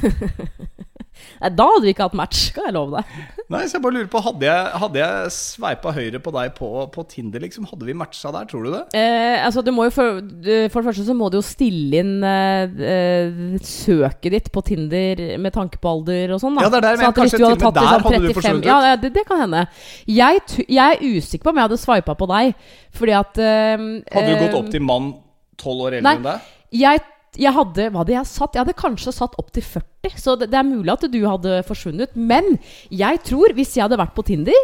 Nei, 1.40 1.52
da 1.56 1.68
hadde 1.72 1.88
vi 1.88 1.94
ikke 1.94 2.08
hatt 2.10 2.18
match, 2.20 2.50
kan 2.56 2.68
jeg 2.68 2.76
love 2.76 3.00
deg. 3.00 3.28
Nei, 3.50 3.64
så 3.66 3.78
jeg 3.78 3.82
bare 3.82 3.96
lurer 3.96 4.10
på 4.12 4.20
Hadde 4.22 4.46
jeg, 4.46 4.66
hadde 4.84 5.00
jeg 5.00 5.30
sveipa 5.34 5.94
høyre 5.96 6.20
på 6.22 6.34
deg 6.36 6.52
på, 6.58 6.68
på 6.94 7.06
Tinder, 7.10 7.42
liksom? 7.42 7.66
Hadde 7.72 7.88
vi 7.88 7.96
matcha 7.98 8.30
der, 8.36 8.46
tror 8.50 8.68
du 8.68 8.72
det? 8.76 8.82
Eh, 9.00 9.40
altså, 9.46 9.64
du 9.66 9.72
må 9.74 9.88
jo 9.88 9.94
for, 9.96 10.20
for 10.20 10.84
det 10.84 10.90
første 10.90 11.06
så 11.08 11.16
må 11.18 11.32
du 11.34 11.40
jo 11.40 11.44
stille 11.46 12.04
inn 12.04 12.26
eh, 12.28 12.84
eh, 12.92 13.40
søket 13.66 14.36
ditt 14.36 14.52
på 14.54 14.64
Tinder 14.68 15.24
med 15.42 15.56
tanke 15.56 15.82
på 15.82 15.94
alder 15.96 16.36
og 16.36 16.44
sånn. 16.44 16.60
da. 16.60 16.68
Ja, 16.68 16.74
det 16.74 16.82
er 16.82 16.88
der, 16.90 17.02
men 17.02 17.18
kanskje 17.18 17.40
til 17.40 17.48
og 17.48 17.56
med 17.58 17.80
der 17.80 17.90
hadde 17.96 18.22
du 18.22 18.30
forsvunnet 18.38 18.68
ut. 18.68 18.70
Ja, 18.70 18.96
det, 19.02 19.14
det 19.16 19.26
kan 19.30 19.44
hende. 19.46 19.66
Jeg, 20.06 20.44
jeg 20.68 21.00
er 21.00 21.02
usikker 21.18 21.48
på 21.48 21.54
om 21.56 21.62
jeg 21.62 21.70
hadde 21.70 21.82
sveipa 21.82 22.18
på 22.20 22.30
deg, 22.30 22.54
fordi 23.00 23.16
at 23.18 23.42
eh, 23.42 23.88
Hadde 24.14 24.28
du 24.30 24.36
gått 24.44 24.52
eh, 24.52 24.60
opp 24.62 24.74
til 24.76 24.86
mann 24.86 25.14
tolv 25.60 25.88
år 25.88 26.00
eldre 26.00 26.16
enn 26.20 26.28
deg? 26.30 26.52
jeg, 26.80 27.02
jeg 27.38 27.54
hadde 27.56 27.90
Hva 27.92 28.04
hadde 28.04 28.16
jeg 28.16 28.32
satt? 28.32 28.56
Jeg 28.56 28.64
hadde 28.66 28.80
kanskje 28.80 29.14
satt 29.16 29.38
opp 29.42 29.54
til 29.54 29.66
40. 29.66 30.18
Så 30.18 30.36
det, 30.40 30.50
det 30.54 30.60
er 30.60 30.68
mulig 30.68 30.94
at 30.94 31.06
du 31.12 31.22
hadde 31.26 31.62
forsvunnet. 31.68 32.16
Men 32.18 32.58
jeg 32.90 33.24
tror, 33.28 33.54
hvis 33.58 33.76
jeg 33.78 33.86
hadde 33.86 34.00
vært 34.02 34.16
på 34.18 34.26
Tinder, 34.28 34.58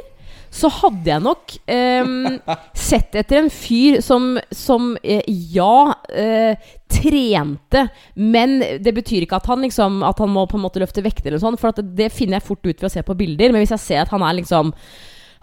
så 0.55 0.69
hadde 0.71 1.09
jeg 1.09 1.23
nok 1.23 1.55
eh, 1.71 2.11
sett 2.87 3.15
etter 3.19 3.41
en 3.41 3.51
fyr 3.51 3.99
som, 4.05 4.35
som 4.55 4.93
eh, 5.03 5.25
ja, 5.27 5.95
eh, 6.09 6.69
trente, 6.91 7.87
men 8.15 8.59
det 8.83 8.93
betyr 8.95 9.25
ikke 9.25 9.39
at 9.41 9.49
han 9.49 9.65
liksom 9.65 10.03
At 10.05 10.21
han 10.21 10.29
må 10.31 10.45
på 10.47 10.59
en 10.59 10.63
måte 10.63 10.79
løfte 10.79 11.03
vekter 11.03 11.31
eller 11.31 11.41
sånn, 11.41 11.57
for 11.59 11.73
at 11.73 11.81
det, 11.81 11.89
det 11.97 12.13
finner 12.13 12.39
jeg 12.39 12.47
fort 12.47 12.63
ut 12.63 12.77
ved 12.77 12.87
å 12.87 12.93
se 12.93 13.03
på 13.05 13.17
bilder. 13.17 13.51
Men 13.51 13.65
hvis 13.65 13.75
jeg 13.75 13.83
ser 13.83 14.05
at 14.05 14.13
han 14.13 14.23
er 14.25 14.37
liksom 14.39 14.71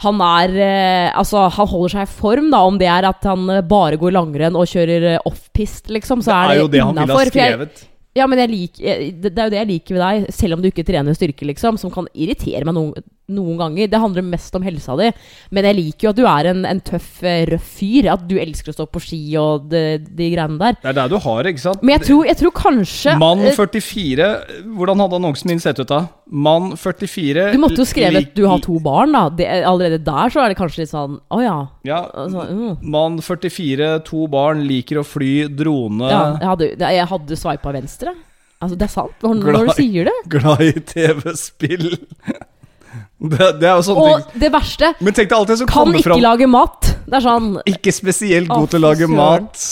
han 0.02 0.20
er 0.26 0.56
eh, 0.58 1.08
Altså, 1.18 1.46
han 1.56 1.70
holder 1.70 1.94
seg 1.96 2.08
i 2.08 2.12
form, 2.18 2.50
da. 2.52 2.60
Om 2.68 2.78
det 2.80 2.88
er 2.90 3.06
at 3.08 3.24
han 3.28 3.46
eh, 3.50 3.62
bare 3.62 3.98
går 4.00 4.14
langrenn 4.16 4.58
og 4.58 4.68
kjører 4.70 5.08
eh, 5.14 5.22
off-pist, 5.28 5.88
liksom, 5.94 6.22
så 6.26 6.34
er 6.36 6.52
det, 6.52 6.60
jo 6.62 6.68
det 6.72 6.82
han 6.82 6.94
ville 6.94 7.06
ha 7.06 7.08
innafor. 7.12 7.32
Jeg- 7.32 7.56
skrevet. 7.56 7.88
Ja, 8.12 8.26
men 8.28 8.42
jeg 8.42 8.50
liker, 8.52 8.98
det, 9.22 9.30
det 9.32 9.40
er 9.40 9.46
jo 9.46 9.52
det 9.54 9.60
jeg 9.62 9.68
liker 9.70 9.94
ved 9.96 10.02
deg, 10.04 10.32
selv 10.36 10.52
om 10.58 10.60
du 10.60 10.66
ikke 10.68 10.84
trener 10.84 11.14
styrke, 11.16 11.46
liksom, 11.48 11.78
som 11.80 11.88
kan 11.94 12.04
irritere 12.12 12.66
meg 12.68 12.74
noen, 12.76 13.06
noen 13.34 13.58
ganger. 13.60 13.90
Det 13.90 14.00
handler 14.02 14.26
mest 14.26 14.54
om 14.58 14.64
helsa 14.66 14.96
di. 15.00 15.10
Men 15.54 15.68
jeg 15.68 15.78
liker 15.78 16.08
jo 16.08 16.12
at 16.12 16.20
du 16.20 16.24
er 16.28 16.50
en, 16.52 16.64
en 16.68 16.82
tøff, 16.84 17.10
eh, 17.26 17.44
røff 17.50 17.68
fyr. 17.78 18.10
At 18.12 18.24
du 18.28 18.36
elsker 18.40 18.72
å 18.72 18.76
stå 18.76 18.86
på 18.92 19.02
ski 19.02 19.20
og 19.40 19.68
de, 19.72 19.98
de 20.02 20.30
greiene 20.34 20.58
der. 20.60 20.78
Det 20.82 20.92
er 20.92 20.98
der 21.00 21.12
du 21.12 21.18
har, 21.22 21.48
ikke 21.50 21.64
sant? 21.64 21.84
Men 21.84 21.96
jeg 21.96 22.06
tror, 22.08 22.24
jeg 22.28 22.40
tror 22.42 22.54
kanskje 22.56 23.16
Mann 23.20 23.44
eh, 23.46 23.54
44 23.56 24.28
Hvordan 24.76 25.02
hadde 25.02 25.18
annonsen 25.18 25.52
min 25.52 25.62
sett 25.62 25.80
ut 25.80 25.90
da? 25.90 26.02
Mann 26.32 26.72
44 26.80 27.50
Du 27.52 27.60
måtte 27.60 27.80
jo 27.82 27.86
skrevet 27.88 28.30
at 28.30 28.36
du 28.36 28.44
har 28.48 28.62
to 28.64 28.78
barn, 28.82 29.14
da. 29.14 29.26
Det, 29.36 29.48
allerede 29.68 30.00
der 30.04 30.32
så 30.32 30.42
er 30.42 30.52
det 30.52 30.58
kanskje 30.60 30.84
litt 30.84 30.92
sånn 30.92 31.18
Å 31.32 31.40
ja. 31.42 31.56
Ja. 31.88 32.02
Altså, 32.24 32.46
mm. 32.48 32.82
Mann 32.92 33.20
44, 33.22 33.94
to 34.08 34.26
barn, 34.32 34.64
liker 34.68 35.02
å 35.02 35.06
fly, 35.06 35.32
drone. 35.52 36.08
ja 36.10 36.22
jeg, 36.38 36.48
hadde, 36.48 36.92
jeg 36.98 37.08
hadde 37.12 37.38
swipa 37.38 37.72
venstre. 37.74 38.14
Altså, 38.62 38.78
det 38.78 38.86
er 38.86 38.92
sant. 38.92 39.24
Når, 39.24 39.40
når 39.42 39.66
du 39.66 39.72
sier 39.74 40.06
det. 40.06 40.14
Glad 40.30 40.62
i 40.62 40.72
TV-spill. 40.86 41.88
Det, 43.30 43.60
det 43.60 43.68
er 43.70 43.76
jo 43.78 43.82
sånne 43.86 44.02
Og 44.02 44.26
ting. 44.32 44.40
det 44.42 44.50
verste 44.52 44.94
Men 45.00 45.14
tenk 45.14 45.28
deg 45.30 45.38
alt 45.38 45.48
det 45.48 45.58
som 45.58 45.66
kan 45.70 45.84
kommer 45.84 45.98
ikke 46.00 46.10
fram. 46.10 46.20
lage 46.24 46.46
mat. 46.50 46.80
Det 47.06 47.14
er 47.14 47.20
sånn 47.28 47.48
Ikke 47.66 47.92
spesielt 47.94 48.48
Å, 48.50 48.58
god 48.60 48.70
til 48.70 48.80
å 48.80 48.86
lage 48.88 49.06
søren. 49.06 49.16
mat. 49.16 49.64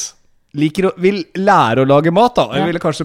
liker 0.53 0.89
å, 0.89 0.91
vil 0.99 1.21
lære 1.39 1.79
å 1.85 1.87
lage 1.87 2.11
mat, 2.11 2.35
da. 2.35 2.49
Jeg 2.51 2.59
Ja. 2.59 2.67
ville 2.67 2.81
kanskje 2.83 3.05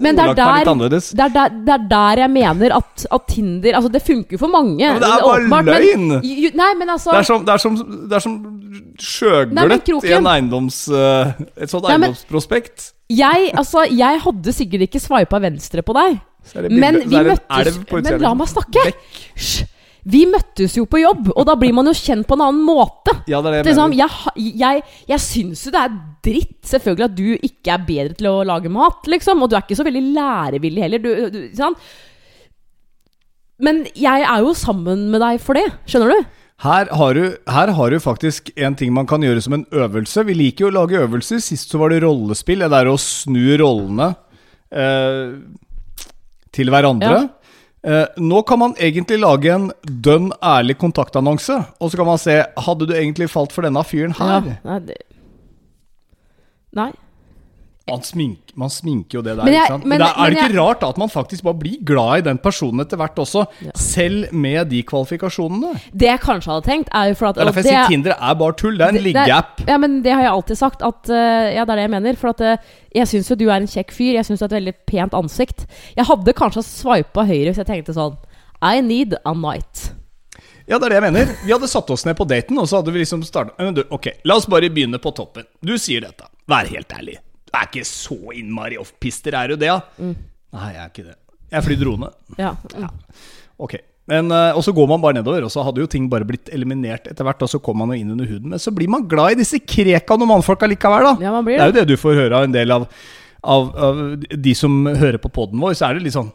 Men 0.00 0.16
det 0.16 0.20
er 0.24 0.28
ordlagt 0.28 0.36
meg 0.36 0.56
litt 0.58 0.64
der, 0.66 0.72
annerledes. 0.72 1.06
det, 1.16 1.20
er 1.24 1.28
der, 1.32 1.48
det 1.64 1.72
er 1.74 1.84
der 1.88 2.16
jeg 2.20 2.30
mener 2.30 2.74
at, 2.76 3.06
at 3.10 3.26
Tinder 3.28 3.72
Altså, 3.78 3.88
det 3.92 4.02
funker 4.04 4.38
for 4.38 4.48
mange. 4.48 4.76
men 4.92 5.00
det 5.00 5.08
er 5.08 5.20
bare 5.22 5.38
åpenbart, 5.40 5.64
løgn! 5.64 6.08
Men, 6.08 6.20
ju- 6.22 6.50
nei, 6.54 6.74
men 6.76 6.88
altså 6.90 7.10
Det 7.12 7.18
er 7.20 7.22
som, 7.30 7.44
det 7.44 7.54
er 7.54 7.58
som, 7.58 7.76
det 8.08 8.12
er 8.12 8.20
som 8.20 8.34
Nei, 8.42 8.50
men 8.50 8.98
sjøgløtt 9.00 9.84
Kroken- 9.86 10.04
i 10.10 10.12
en 10.12 10.26
eiendoms, 10.26 10.88
eh, 10.92 11.32
et 11.56 11.70
sånt 11.70 11.84
Nei, 11.88 11.96
men- 11.96 12.10
eiendomsprospekt. 12.12 12.92
jeg, 13.08 13.50
altså, 13.56 13.84
jeg 13.88 14.20
hadde 14.20 14.52
sikkert 14.52 14.82
ikke 14.88 15.00
sveipa 15.00 15.40
venstre 15.40 15.80
på 15.82 15.94
deg. 15.94 16.20
Så 16.44 16.58
er 16.58 16.62
det 16.68 16.72
Men 16.72 16.94
bilde- 17.00 17.08
vi 17.08 17.14
så 17.16 17.20
er 17.20 17.24
det 17.24 17.32
en 17.32 17.38
møttes 17.38 17.76
elv 17.78 17.86
på 17.88 18.02
Men 18.02 18.20
la 18.20 18.34
meg 18.34 18.46
snakke! 18.48 18.92
Hysj! 19.38 19.64
Vi 20.04 20.24
møttes 20.28 20.74
jo 20.76 20.84
på 20.90 21.00
jobb, 21.00 21.30
og 21.32 21.46
da 21.48 21.54
blir 21.56 21.72
man 21.72 21.88
jo 21.88 21.94
kjent 21.96 22.26
på 22.28 22.36
en 22.36 22.44
annen 22.44 22.64
måte. 22.66 23.14
Ja, 23.30 23.40
det 23.40 23.50
er 23.50 23.64
det 23.64 23.72
jeg 23.72 23.78
sånn, 23.78 23.94
jeg, 23.96 24.34
jeg, 24.60 24.82
jeg 25.08 25.22
syns 25.24 25.62
jo 25.64 25.72
det 25.72 25.80
er 25.80 25.94
dritt, 26.26 26.58
selvfølgelig, 26.68 27.06
at 27.08 27.16
du 27.16 27.48
ikke 27.48 27.72
er 27.72 27.86
bedre 27.88 28.18
til 28.18 28.28
å 28.28 28.42
lage 28.44 28.72
mat, 28.72 29.08
liksom. 29.08 29.40
Og 29.40 29.48
du 29.48 29.56
er 29.56 29.64
ikke 29.64 29.78
så 29.78 29.86
veldig 29.86 30.02
lærevillig 30.12 30.84
heller. 30.84 31.04
Du, 31.04 31.10
du, 31.32 31.40
sånn. 31.56 31.76
Men 33.64 33.84
jeg 33.96 34.26
er 34.28 34.44
jo 34.44 34.52
sammen 34.58 35.06
med 35.12 35.24
deg 35.24 35.40
for 35.40 35.56
det, 35.56 35.70
skjønner 35.88 36.12
du? 36.12 36.32
Her 36.64 36.88
har, 36.96 37.16
du, 37.16 37.38
her 37.50 37.72
har 37.76 37.90
du 37.90 37.98
faktisk 38.00 38.52
en 38.56 38.76
ting 38.78 38.92
man 38.94 39.08
kan 39.10 39.24
gjøre 39.24 39.42
som 39.42 39.56
en 39.56 39.64
øvelse. 39.74 40.22
Vi 40.28 40.36
liker 40.36 40.66
jo 40.66 40.70
å 40.70 40.76
lage 40.76 41.00
øvelser. 41.00 41.40
Sist 41.42 41.72
så 41.72 41.80
var 41.80 41.90
det 41.92 42.02
rollespill. 42.04 42.62
Det 42.62 42.78
er 42.78 42.88
å 42.88 43.00
snu 43.00 43.56
rollene 43.60 44.12
eh, 44.70 45.34
til 46.54 46.70
hverandre. 46.72 47.16
Eh, 47.24 47.43
nå 47.84 48.42
kan 48.48 48.58
man 48.62 48.74
egentlig 48.80 49.18
lage 49.20 49.50
en 49.52 49.66
dønn 49.84 50.30
ærlig 50.40 50.78
kontaktannonse. 50.80 51.58
Og 51.80 51.90
så 51.92 52.00
kan 52.00 52.08
man 52.08 52.20
se 52.22 52.38
Hadde 52.66 52.88
du 52.88 52.94
egentlig 52.96 53.28
falt 53.32 53.52
for 53.52 53.66
denne 53.66 53.82
fyren 53.84 54.16
her? 54.16 54.54
Nei, 54.64 54.78
det... 54.88 55.00
Nei. 56.74 56.90
Man, 57.86 58.00
smink, 58.00 58.38
man 58.56 58.70
sminker 58.72 59.18
jo 59.18 59.20
det 59.22 59.34
der. 59.36 59.44
Men 59.44 59.52
jeg- 59.52 59.62
ikke 59.66 59.72
sant? 59.74 59.84
men- 59.84 59.98
Men, 59.98 60.08
er 60.08 60.30
det 60.30 60.38
ikke 60.38 60.52
jeg- 60.52 60.56
rart 60.58 60.80
da 60.80 60.88
at 60.88 60.96
man 60.98 61.08
faktisk 61.12 61.42
bare 61.44 61.54
blir 61.60 61.84
glad 61.84 62.18
i 62.18 62.20
den 62.22 62.38
personen 62.38 62.80
etter 62.80 62.96
hvert 62.96 63.14
også. 63.16 63.46
Ja. 63.60 63.70
Selv 63.76 64.32
med 64.32 64.70
de 64.70 64.82
kvalifikasjonene. 64.82 65.74
Det 65.92 66.08
jeg 66.08 66.20
kanskje 66.20 66.48
hadde 66.54 66.64
tenkt, 66.64 66.88
er 66.94 67.08
jo 67.10 67.14
for 67.14 67.26
at 67.28 67.34
Det 67.34 67.42
er 67.42 67.46
derfor 67.50 67.62
jeg 67.62 67.74
sier 67.74 67.86
Tinder 67.88 68.14
er 68.18 68.34
bare 68.34 68.52
tull. 68.56 68.78
Det 68.78 68.86
er 68.86 68.88
en 68.96 69.04
liggeapp. 69.04 69.68
Ja, 69.68 69.76
men 69.76 70.00
det 70.02 70.12
har 70.14 70.22
jeg 70.22 70.30
alltid 70.32 70.56
sagt. 70.56 70.80
At, 70.82 71.10
eh, 71.10 71.54
ja, 71.56 71.64
det 71.66 71.72
er 71.72 71.76
det 71.76 71.90
jeg 71.90 71.90
mener. 71.90 72.16
For 72.16 72.28
at 72.30 72.40
eh, 72.40 72.56
jeg 72.94 73.06
syns 73.06 73.28
jo 73.28 73.36
du 73.36 73.48
er 73.50 73.56
en 73.56 73.66
kjekk 73.66 73.90
fyr. 73.92 74.14
Jeg 74.14 74.24
syns 74.24 74.38
du 74.38 74.44
har 74.48 74.56
et 74.56 74.62
veldig 74.64 74.74
pent 74.86 75.12
ansikt. 75.12 75.66
Jeg 75.94 76.06
hadde 76.06 76.32
kanskje 76.32 76.64
sveipa 76.64 77.26
høyre 77.26 77.52
hvis 77.52 77.56
jeg 77.60 77.66
tenkte 77.66 77.92
sånn 77.92 78.16
I 78.62 78.80
need 78.80 79.14
a 79.26 79.34
night. 79.34 79.92
Ja, 80.66 80.78
det 80.78 80.86
er 80.86 80.88
det 80.88 81.02
jeg 81.02 81.12
mener. 81.12 81.26
Vi 81.44 81.52
hadde 81.52 81.68
satt 81.68 81.90
oss 81.90 82.06
ned 82.06 82.16
på 82.16 82.26
daten, 82.26 82.56
og 82.58 82.64
så 82.66 82.80
hadde 82.80 82.90
vi 82.94 83.00
liksom 83.04 83.20
starta 83.22 83.52
Ok, 83.90 84.06
la 84.24 84.36
oss 84.36 84.46
bare 84.46 84.70
begynne 84.70 84.98
på 84.98 85.14
toppen. 85.14 85.44
Du 85.62 85.76
sier 85.76 86.00
dette. 86.00 86.24
Vær 86.48 86.64
helt 86.66 86.88
ærlig. 86.88 87.18
Du 87.54 87.58
er 87.60 87.68
ikke 87.70 87.86
så 87.86 88.16
innmari 88.34 88.78
off-pister, 88.82 89.36
er 89.38 89.52
du 89.52 89.60
det, 89.60 89.68
ja? 89.70 89.78
Mm. 90.02 90.14
Nei, 90.54 90.70
jeg 90.74 90.82
er 90.82 90.88
ikke 90.90 91.04
det. 91.06 91.18
Jeg 91.54 91.66
flyr 91.68 91.78
drone. 91.84 92.08
Ja. 92.40 92.54
Ok. 93.62 93.76
Men, 94.10 94.28
eh, 94.34 94.52
og 94.52 94.64
så 94.66 94.74
går 94.76 94.88
man 94.90 95.00
bare 95.00 95.16
nedover, 95.16 95.46
og 95.46 95.52
så 95.54 95.62
hadde 95.64 95.80
jo 95.80 95.88
ting 95.88 96.10
bare 96.12 96.26
blitt 96.28 96.50
eliminert 96.52 97.06
etter 97.08 97.24
hvert. 97.24 97.40
Og 97.46 97.52
så 97.52 97.60
kom 97.62 97.78
man 97.80 97.94
jo 97.94 98.00
inn 98.02 98.10
under 98.12 98.28
huden. 98.28 98.50
Men 98.52 98.60
så 98.60 98.74
blir 98.74 98.90
man 98.90 99.06
glad 99.08 99.36
i 99.36 99.40
disse 99.40 99.62
krekaene 99.62 100.26
og 100.26 100.32
mannfolka 100.34 100.68
likevel, 100.68 101.06
da. 101.08 101.14
Ja, 101.24 101.32
man 101.32 101.46
blir 101.46 101.60
det 101.60 101.64
er 101.64 101.72
jo 101.72 101.78
det 101.78 101.86
du 101.94 101.96
får 102.00 102.18
høre 102.24 102.42
av 102.42 102.48
en 102.48 102.56
del 102.56 102.74
av, 102.74 102.84
av, 103.54 103.70
av 103.88 104.02
de 104.20 104.54
som 104.58 104.82
hører 104.90 105.22
på 105.22 105.32
poden 105.32 105.62
vår. 105.62 105.78
Så 105.78 105.88
er 105.88 105.96
det 105.96 106.08
litt 106.08 106.18
sånn 106.18 106.32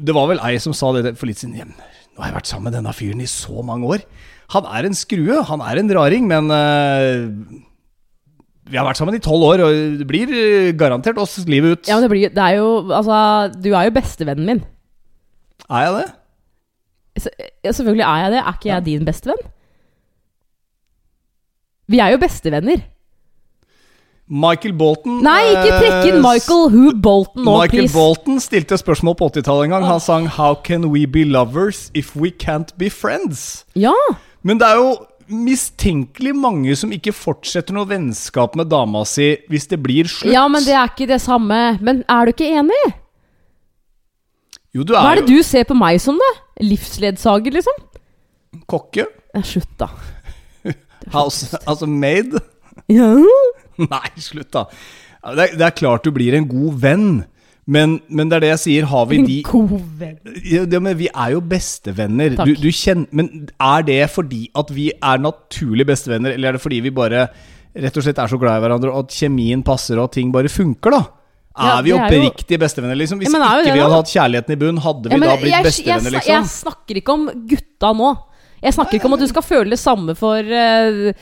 Det 0.00 0.16
var 0.16 0.30
vel 0.32 0.40
ei 0.48 0.56
som 0.62 0.72
sa 0.74 0.90
det 0.96 1.14
for 1.20 1.28
litt 1.30 1.42
siden. 1.42 1.60
«Ja, 1.60 1.68
Nå 2.10 2.24
har 2.24 2.32
jeg 2.32 2.40
vært 2.40 2.50
sammen 2.50 2.70
med 2.70 2.78
denne 2.80 2.92
fyren 2.96 3.20
i 3.22 3.28
så 3.30 3.62
mange 3.64 3.86
år. 3.86 4.02
Han 4.50 4.66
er 4.66 4.88
en 4.88 4.96
skrue, 4.98 5.36
han 5.46 5.62
er 5.62 5.78
en 5.78 5.92
raring, 5.94 6.26
men 6.26 6.50
eh, 6.50 7.28
vi 8.70 8.78
har 8.78 8.86
vært 8.86 9.00
sammen 9.00 9.16
i 9.18 9.22
tolv 9.22 9.46
år, 9.48 9.64
og 9.66 9.98
det 10.00 10.06
blir 10.08 10.30
eh, 10.30 10.70
garantert 10.78 11.18
oss 11.20 11.38
livet 11.50 11.74
ut. 11.74 11.90
Ja, 11.90 11.98
men 11.98 12.06
det 12.06 12.12
blir 12.12 12.30
det 12.34 12.44
er 12.44 12.60
jo 12.60 12.68
Altså, 12.88 13.16
du 13.58 13.72
er 13.72 13.88
jo 13.88 13.96
bestevennen 13.96 14.46
min. 14.46 14.62
Er 15.70 15.86
jeg 15.86 15.96
det? 15.98 16.06
Så, 17.24 17.32
ja, 17.64 17.72
selvfølgelig 17.72 18.06
er 18.06 18.22
jeg 18.24 18.32
det. 18.36 18.40
Er 18.44 18.56
ikke 18.56 18.70
jeg 18.70 18.86
din 18.86 19.04
bestevenn? 19.08 19.44
Vi 21.90 21.98
er 21.98 22.14
jo 22.14 22.22
bestevenner. 22.22 22.86
Michael 24.30 24.76
Bolton 24.78 25.24
Nei, 25.26 25.40
ikke 25.50 25.78
trekk 25.80 26.04
inn 26.06 26.20
eh, 26.20 26.22
Michael 26.22 26.68
Who 26.70 26.92
Bolton 27.02 27.42
nå, 27.42 27.54
Michael 27.64 27.88
please. 27.88 27.94
Bolton 27.96 28.38
stilte 28.38 28.78
spørsmål 28.78 29.16
på 29.18 29.26
80-tallet 29.32 29.66
en 29.66 29.74
gang. 29.74 29.86
Han 29.88 30.02
sang 30.02 30.28
'How 30.30 30.54
can 30.54 30.86
we 30.92 31.02
be 31.06 31.24
lovers 31.26 31.90
if 31.94 32.14
we 32.14 32.30
can't 32.30 32.70
be 32.78 32.86
friends'? 32.86 33.64
Ja. 33.74 33.96
Men 34.46 34.62
det 34.62 34.68
er 34.68 34.78
jo 34.78 34.92
mistenkelig 35.30 36.34
mange 36.36 36.74
som 36.78 36.92
ikke 36.94 37.14
fortsetter 37.14 37.76
noe 37.76 37.88
vennskap 37.90 38.56
med 38.58 38.70
dama 38.72 39.04
si 39.08 39.32
hvis 39.50 39.68
det 39.70 39.80
blir 39.82 40.10
slutt. 40.10 40.32
ja, 40.32 40.46
men 40.50 40.64
det 40.66 40.74
er 40.74 40.90
ikke 40.90 41.08
det 41.10 41.20
samme. 41.22 41.60
Men 41.80 42.02
er 42.10 42.26
du 42.26 42.34
ikke 42.34 42.50
enig? 42.60 42.80
Jo, 44.70 44.84
du 44.84 44.94
er 44.94 45.00
jo 45.00 45.04
Hva 45.04 45.14
er, 45.14 45.22
det 45.22 45.30
du 45.30 45.46
ser 45.46 45.66
på 45.66 45.74
meg 45.74 45.98
som, 46.02 46.18
da? 46.20 46.32
Livsledsager, 46.62 47.56
liksom? 47.58 47.86
kokke. 48.70 49.06
Ja, 49.34 49.42
slutt, 49.46 49.70
da. 49.78 49.88
House, 51.14 51.58
altså 51.66 51.86
maid. 51.86 52.38
Ja. 52.90 53.12
Nei, 53.90 54.08
slutt, 54.20 54.50
da. 54.54 54.66
Det 55.20 55.50
er, 55.50 55.58
det 55.58 55.66
er 55.66 55.76
klart 55.76 56.06
du 56.06 56.12
blir 56.14 56.36
en 56.36 56.48
god 56.48 56.78
venn, 56.82 57.08
men, 57.70 57.92
men 58.10 58.30
det 58.30 58.36
er 58.38 58.42
det 58.44 58.50
jeg 58.54 58.60
sier. 58.64 58.88
Har 58.90 59.04
vi 59.10 59.20
de. 59.22 59.36
Ja, 60.50 60.64
men 60.82 60.96
vi 60.98 61.06
er 61.12 61.36
jo 61.36 61.40
bestevenner. 61.52 62.34
Du, 62.40 62.52
du 62.58 62.68
kjenner, 62.74 63.06
men 63.14 63.30
er 63.62 63.86
det 63.86 64.00
fordi 64.10 64.48
at 64.58 64.72
vi 64.74 64.88
er 64.96 65.22
naturlig 65.22 65.86
bestevenner, 65.88 66.34
eller 66.34 66.50
er 66.50 66.58
det 66.58 66.64
fordi 66.64 66.80
vi 66.88 66.92
bare 66.96 67.28
rett 67.70 67.96
og 68.00 68.02
slett 68.02 68.18
er 68.18 68.30
så 68.32 68.38
glad 68.42 68.58
i 68.58 68.64
hverandre, 68.64 68.90
og 68.90 69.04
at 69.06 69.14
kjemien 69.14 69.62
passer, 69.66 69.98
og 70.00 70.08
at 70.10 70.16
ting 70.18 70.32
bare 70.34 70.50
funker, 70.50 70.96
da? 70.96 71.02
Ja, 71.60 71.76
er 71.78 71.82
vi 71.86 71.90
er 71.92 71.96
jo- 71.98 72.24
oppriktige 72.30 72.58
bestevenner, 72.62 72.96
liksom? 72.98 73.18
Hvis 73.20 73.30
Ja, 73.30 73.38
ikke 73.60 73.64
det, 73.68 73.74
vi 73.74 73.82
hadde 73.84 73.98
hatt 74.00 74.10
kjærligheten 74.10 74.52
i 74.54 74.58
bunn, 74.64 74.76
hadde 74.82 75.08
vi 75.10 75.14
Ja, 75.14 75.18
men 75.18 75.28
da 75.28 75.36
blitt 75.36 75.52
jeg, 75.54 75.64
bestevenner, 75.68 76.10
jeg, 76.16 76.26
jeg 76.26 76.42
liksom? 76.42 76.64
snakker 76.64 77.00
ikke 77.00 77.12
om 77.14 77.24
gutta 77.50 77.92
nå. 77.94 78.10
Jeg 78.62 78.74
snakker 78.76 78.98
ikke 78.98 79.06
om 79.08 79.14
at 79.16 79.20
du 79.20 79.26
skal 79.30 79.42
føle 79.42 79.70
det 79.70 79.78
samme 79.80 80.14
for, 80.18 80.36
eh, 80.36 81.12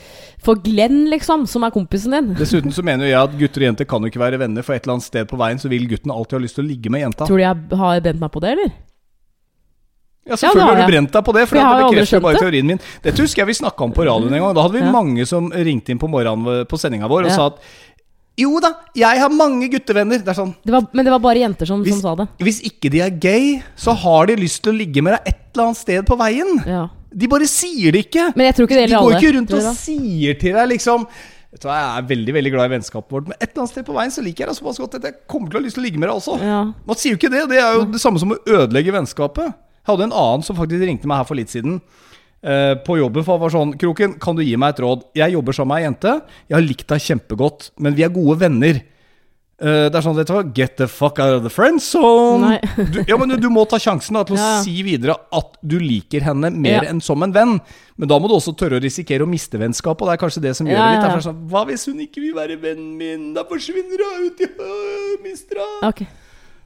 for 0.43 0.55
Glenn, 0.55 1.05
liksom, 1.09 1.45
som 1.47 1.63
er 1.63 1.71
kompisen 1.71 2.11
din. 2.11 2.33
Dessuten 2.35 2.71
så 2.75 2.83
mener 2.83 3.05
jo 3.07 3.11
jeg 3.13 3.21
at 3.29 3.37
gutter 3.39 3.61
og 3.63 3.67
jenter 3.69 3.85
kan 3.87 4.01
jo 4.03 4.11
ikke 4.11 4.19
være 4.19 4.39
venner, 4.41 4.61
for 4.63 4.73
et 4.75 4.83
eller 4.83 4.97
annet 4.97 5.07
sted 5.07 5.27
på 5.29 5.37
veien 5.39 5.57
så 5.61 5.69
vil 5.71 5.87
gutten 5.87 6.11
alltid 6.11 6.37
ha 6.39 6.43
lyst 6.43 6.55
til 6.59 6.65
å 6.65 6.67
ligge 6.67 6.91
med 6.91 7.01
jenta. 7.05 7.25
Tror 7.29 7.37
du 7.39 7.43
jeg 7.45 7.79
har 7.79 8.01
brent 8.01 8.19
meg 8.19 8.31
på 8.31 8.41
det, 8.43 8.51
eller? 8.57 8.71
Ja, 10.29 10.35
selvfølgelig 10.35 10.61
Ja, 10.61 10.73
har 10.75 10.81
du 10.85 10.91
brent 10.91 11.11
deg 11.15 11.23
på 11.25 11.33
det, 11.33 11.43
for 11.49 11.57
det 11.57 11.85
bekrefter 11.89 12.21
bare 12.21 12.41
teorien 12.43 12.67
min. 12.67 12.79
Dette 13.01 13.23
husker 13.23 13.41
jeg 13.41 13.47
vi 13.49 13.53
snakka 13.63 13.81
om 13.87 13.93
på 13.95 14.05
radioen 14.05 14.33
en 14.35 14.43
gang. 14.43 14.53
Da 14.53 14.61
hadde 14.61 14.77
vi 14.77 14.83
Ja. 14.85 14.91
mange 14.91 15.25
som 15.25 15.49
ringte 15.49 15.89
inn 15.89 15.97
på 15.99 16.09
morgenen 16.11 16.65
på 16.67 16.77
sendinga 16.77 17.07
vår 17.09 17.25
og 17.25 17.31
sa 17.31 17.45
at 17.47 17.57
jo 18.37 18.59
da, 18.59 18.73
jeg 18.95 19.19
har 19.19 19.29
mange 19.29 19.67
guttevenner. 19.69 20.19
Det 20.23 20.27
er 20.29 20.33
sånn 20.37 20.55
Det 20.63 20.71
var, 20.71 20.87
men 20.93 21.03
det 21.03 21.11
var 21.11 21.19
bare 21.19 21.39
jenter 21.39 21.65
som, 21.65 21.83
Hvis- 21.83 21.99
som 21.99 22.15
sa 22.17 22.23
det. 22.23 22.27
Hvis 22.39 22.61
ikke 22.61 22.89
de 22.91 23.01
er 23.01 23.09
gay, 23.09 23.63
så 23.75 23.95
har 23.97 24.27
de 24.27 24.35
lyst 24.35 24.61
til 24.61 24.71
å 24.73 24.77
ligge 24.77 25.01
med 25.01 25.13
deg 25.13 25.33
et 25.33 25.39
eller 25.55 25.65
annet 25.65 25.77
sted 25.77 26.05
på 26.05 26.15
veien. 26.17 26.65
Ja. 26.65 26.87
De 27.09 27.29
bare 27.31 27.47
sier 27.49 27.95
det 27.95 28.05
ikke. 28.07 28.29
Men 28.37 28.49
jeg 28.49 28.57
tror 28.57 28.69
ikke 28.69 28.79
det 28.79 28.87
de 28.91 29.01
går 29.01 29.17
ikke 29.17 29.35
rundt 29.37 29.53
og 29.57 29.67
sier 29.79 30.39
til 30.39 30.57
deg 30.59 30.73
liksom 30.75 31.05
Vet 31.49 31.63
du 31.63 31.65
hva, 31.65 31.79
Jeg 31.79 31.87
er 31.97 32.09
veldig 32.11 32.33
veldig 32.35 32.51
glad 32.53 32.69
i 32.69 32.73
vennskapet 32.75 33.15
vårt, 33.15 33.29
men 33.31 33.39
et 33.39 33.47
eller 33.47 33.63
annet 33.63 33.71
sted 33.71 33.85
på 33.87 33.95
veien 33.95 34.11
så 34.13 34.21
liker 34.21 34.43
jeg 34.43 34.51
deg 34.51 34.57
såpass 34.59 34.77
godt 34.83 34.99
at 34.99 35.07
jeg 35.07 35.15
kommer 35.31 35.49
til 35.49 35.57
å 35.57 35.61
ha 35.63 35.65
lyst 35.65 35.79
til 35.79 35.81
å 35.81 35.85
ligge 35.87 36.01
med 36.01 36.05
deg 36.05 36.19
også. 36.19 36.35
Ja. 36.45 36.59
Man 36.85 36.99
sier 36.99 37.15
jo 37.15 37.17
ikke 37.17 37.31
det. 37.33 37.41
Det 37.49 37.57
er 37.57 37.79
jo 37.79 37.87
det 37.89 38.01
samme 38.03 38.21
som 38.21 38.35
å 38.35 38.37
ødelegge 38.45 38.93
vennskapet. 38.93 39.55
Jeg 39.79 39.89
hadde 39.89 40.05
en 40.05 40.13
annen 40.21 40.45
som 40.45 40.59
faktisk 40.59 40.85
ringte 40.85 41.09
meg 41.09 41.23
her 41.23 41.25
for 41.25 41.39
litt 41.39 41.49
siden. 41.49 41.79
Uh, 42.45 42.77
på 42.85 42.99
jobben 42.99 43.25
for 43.25 43.35
han 43.35 43.41
var 43.41 43.51
sånn 43.51 43.73
Kroken, 43.81 44.13
kan 44.21 44.37
du 44.37 44.45
gi 44.45 44.53
meg 44.61 44.75
et 44.75 44.83
råd? 44.85 45.01
Jeg 45.17 45.33
jobber 45.33 45.57
sammen 45.57 45.73
med 45.73 45.81
ei 45.81 45.87
jente. 45.87 46.13
Jeg 46.45 46.55
har 46.59 46.67
likt 46.67 46.85
deg 46.93 47.05
kjempegodt, 47.07 47.71
men 47.81 47.97
vi 47.97 48.05
er 48.05 48.13
gode 48.13 48.37
venner. 48.45 48.83
Eh, 49.61 49.89
det 49.91 49.95
er 49.99 50.03
sånn, 50.05 50.15
vet 50.15 50.27
du 50.29 50.33
hva, 50.37 50.43
Get 50.55 50.77
the 50.79 50.87
fuck 50.87 51.19
out 51.19 51.33
of 51.35 51.43
the 51.43 51.49
friend 51.51 51.81
zone. 51.83 52.59
Du, 52.77 53.01
ja, 53.07 53.17
men 53.19 53.27
du, 53.33 53.35
du 53.43 53.49
må 53.51 53.65
ta 53.67 53.75
sjansen 53.81 54.15
da, 54.15 54.23
til 54.23 54.37
å 54.37 54.39
Ja. 54.39 54.61
si 54.63 54.77
videre 54.87 55.17
at 55.35 55.57
du 55.61 55.75
liker 55.83 56.21
henne 56.23 56.47
mer 56.55 56.83
Ja. 56.85 56.89
enn 56.93 57.01
som 57.03 57.21
en 57.23 57.33
venn. 57.35 57.59
Men 57.99 58.07
da 58.07 58.15
må 58.19 58.29
du 58.31 58.35
også 58.37 58.55
tørre 58.55 58.79
å 58.79 58.83
risikere 58.83 59.25
å 59.25 59.27
miste 59.27 59.59
vennskapet, 59.59 60.01
og 60.01 60.07
det 60.07 60.15
er 60.15 60.23
kanskje 60.23 60.41
det 60.47 60.55
som 60.55 60.65
gjør 60.69 60.77
Ja, 60.79 60.85
det 60.95 61.03
litt. 61.03 61.17
det 61.19 61.27
sånn, 61.27 61.41
Hva 61.51 61.65
hvis 61.67 61.85
hun 61.91 61.99
ikke 61.99 62.21
vil 62.23 62.33
være 62.39 62.55
vennen 62.61 62.95
min? 62.97 63.33
Da 63.35 63.43
forsvinner 63.43 63.99
hun 63.99 64.27
ut 64.31 64.39
i 64.39 64.47
øh, 64.47 65.23
mister 65.27 65.59
hun. 65.59 65.89
Okay. 65.89 66.07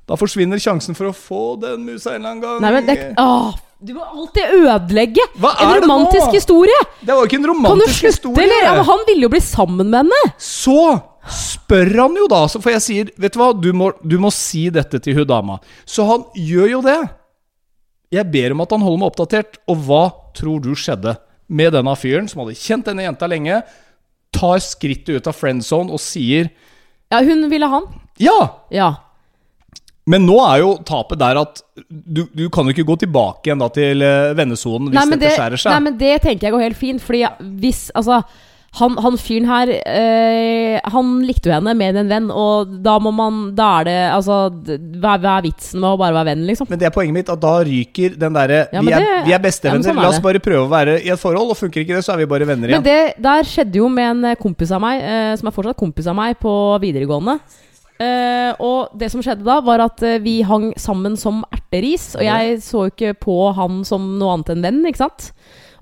Da 0.06 0.16
forsvinner 0.20 0.60
sjansen 0.62 0.94
for 0.94 1.08
å 1.10 1.14
få 1.16 1.60
den 1.62 1.86
musa 1.88 2.12
en 2.14 2.22
eller 2.22 2.30
annen 2.30 2.42
gang. 2.44 2.62
Nei, 2.62 2.72
men 2.76 2.86
det 2.86 3.16
Åh, 3.18 3.54
Du 3.84 3.94
må 3.96 4.04
alltid 4.06 4.44
ødelegge 4.64 5.24
en 5.36 5.48
er 5.50 5.82
romantisk 5.82 6.30
historie! 6.32 6.78
Det 7.02 7.10
var 7.12 7.24
jo 7.24 7.28
ikke 7.28 7.40
en 7.40 7.44
Kan 7.44 7.50
du 7.50 7.54
romantisk 7.54 8.00
slutte, 8.00 8.30
historie. 8.30 8.46
eller? 8.62 8.84
Han 8.88 9.02
ville 9.08 9.26
jo 9.26 9.30
bli 9.34 9.42
sammen 9.44 9.90
med 9.90 10.06
henne! 10.06 10.34
Så 10.40 10.78
spør 11.30 11.92
han 12.02 12.18
jo 12.20 12.26
da, 12.32 12.42
så 12.52 12.60
for 12.60 12.74
jeg 12.74 12.84
sier 12.84 13.12
Vet 13.22 13.36
du 13.36 13.40
hva, 13.40 13.52
du 13.56 13.70
må, 13.76 13.92
du 14.04 14.18
må 14.20 14.32
si 14.34 14.66
dette 14.74 15.00
til 15.04 15.16
hun 15.22 15.28
dama. 15.30 15.60
Så 15.88 16.04
han 16.08 16.26
gjør 16.36 16.72
jo 16.76 16.82
det. 16.86 16.98
Jeg 18.14 18.28
ber 18.34 18.54
om 18.54 18.62
at 18.66 18.74
han 18.76 18.84
holder 18.84 19.00
meg 19.02 19.14
oppdatert. 19.14 19.58
Og 19.72 19.80
hva 19.88 20.04
tror 20.38 20.60
du 20.62 20.74
skjedde 20.78 21.16
med 21.54 21.74
denne 21.76 21.94
fyren 22.00 22.28
som 22.30 22.44
hadde 22.44 22.58
kjent 22.60 22.90
denne 22.92 23.06
jenta 23.08 23.30
lenge? 23.32 23.62
Tar 24.34 24.60
skrittet 24.66 25.16
ut 25.22 25.28
av 25.32 25.38
friend 25.38 25.64
zone 25.66 25.94
og 25.94 26.02
sier 26.02 26.52
Ja, 27.14 27.22
hun 27.24 27.48
ville 27.52 27.68
han. 27.70 27.90
ja! 28.22 28.38
Ja. 28.74 28.92
Men 30.04 30.26
nå 30.28 30.34
er 30.44 30.58
jo 30.60 30.72
tapet 30.84 31.16
der 31.22 31.38
at 31.40 31.62
du, 31.88 32.26
du 32.36 32.50
kan 32.52 32.68
jo 32.68 32.74
ikke 32.74 32.84
gå 32.90 32.98
tilbake 33.06 33.48
igjen 33.48 33.62
da 33.62 33.70
til 33.72 34.02
eh, 34.04 34.34
vennesonen 34.36 34.90
hvis 34.90 34.98
Nei 34.98 35.06
det, 35.08 35.20
dette 35.22 35.30
det, 35.30 35.38
skjærer 35.38 35.62
seg. 35.62 35.72
nei, 35.72 35.84
men 35.86 35.96
det 36.02 36.10
tenker 36.26 36.50
jeg 36.50 36.56
går 36.58 36.64
helt 36.66 36.80
fint, 36.82 37.00
fordi 37.06 37.22
hvis 37.62 37.86
Altså, 37.96 38.18
han, 38.74 38.96
han 38.98 39.18
fyren 39.22 39.46
her 39.46 39.70
eh, 39.70 40.80
Han 40.94 41.12
likte 41.28 41.52
jo 41.52 41.54
henne 41.54 41.76
mer 41.78 41.92
enn 41.94 42.00
en 42.02 42.10
venn, 42.10 42.30
og 42.34 42.72
da 42.82 42.96
må 43.04 43.12
man 43.14 43.42
Da 43.58 43.68
er 43.82 43.88
det 43.90 43.98
Altså, 44.16 44.38
hva, 44.98 45.14
hva 45.22 45.36
er 45.38 45.46
vitsen 45.46 45.84
med 45.84 45.92
å 45.92 46.00
bare 46.02 46.16
være 46.16 46.32
venn, 46.32 46.46
liksom? 46.50 46.70
Men 46.72 46.82
det 46.82 46.88
er 46.90 46.96
poenget 46.96 47.20
mitt, 47.20 47.30
at 47.30 47.42
da 47.44 47.54
ryker 47.68 48.18
den 48.20 48.38
derre 48.38 48.64
Ja, 48.74 48.82
vi, 48.82 48.96
vi 49.28 49.36
er 49.36 49.44
bestevenner, 49.44 49.86
ja, 49.86 49.94
sånn 49.94 50.02
la 50.02 50.10
oss 50.10 50.24
bare 50.24 50.42
prøve 50.44 50.66
å 50.66 50.72
være 50.72 50.98
i 51.04 51.12
et 51.14 51.22
forhold, 51.22 51.54
og 51.54 51.60
funker 51.60 51.84
ikke 51.84 52.00
det, 52.00 52.06
så 52.06 52.16
er 52.16 52.24
vi 52.24 52.30
bare 52.32 52.48
venner 52.50 52.72
igjen. 52.72 52.82
Men 52.82 52.88
det 52.88 53.24
der 53.24 53.46
skjedde 53.48 53.78
jo 53.78 53.90
med 53.94 54.10
en 54.26 54.40
kompis 54.42 54.74
av 54.74 54.82
meg, 54.82 55.04
eh, 55.06 55.34
som 55.40 55.50
er 55.50 55.56
fortsatt 55.56 55.80
kompis 55.80 56.10
av 56.10 56.18
meg, 56.18 56.40
på 56.42 56.54
videregående. 56.82 57.38
Uh, 58.02 58.52
og 58.64 58.96
det 59.00 59.12
som 59.14 59.22
skjedde 59.24 59.46
da, 59.46 59.60
var 59.64 59.84
at 59.86 60.02
uh, 60.02 60.18
vi 60.24 60.40
hang 60.48 60.72
sammen 60.82 61.16
som 61.20 61.44
erteris. 61.54 62.14
Og 62.18 62.26
jeg 62.26 62.58
så 62.66 62.88
jo 62.88 62.94
ikke 62.94 63.14
på 63.22 63.38
han 63.56 63.84
som 63.88 64.16
noe 64.20 64.34
annet 64.34 64.56
enn 64.56 64.66
venn, 64.66 64.82
ikke 64.90 65.04
sant. 65.06 65.30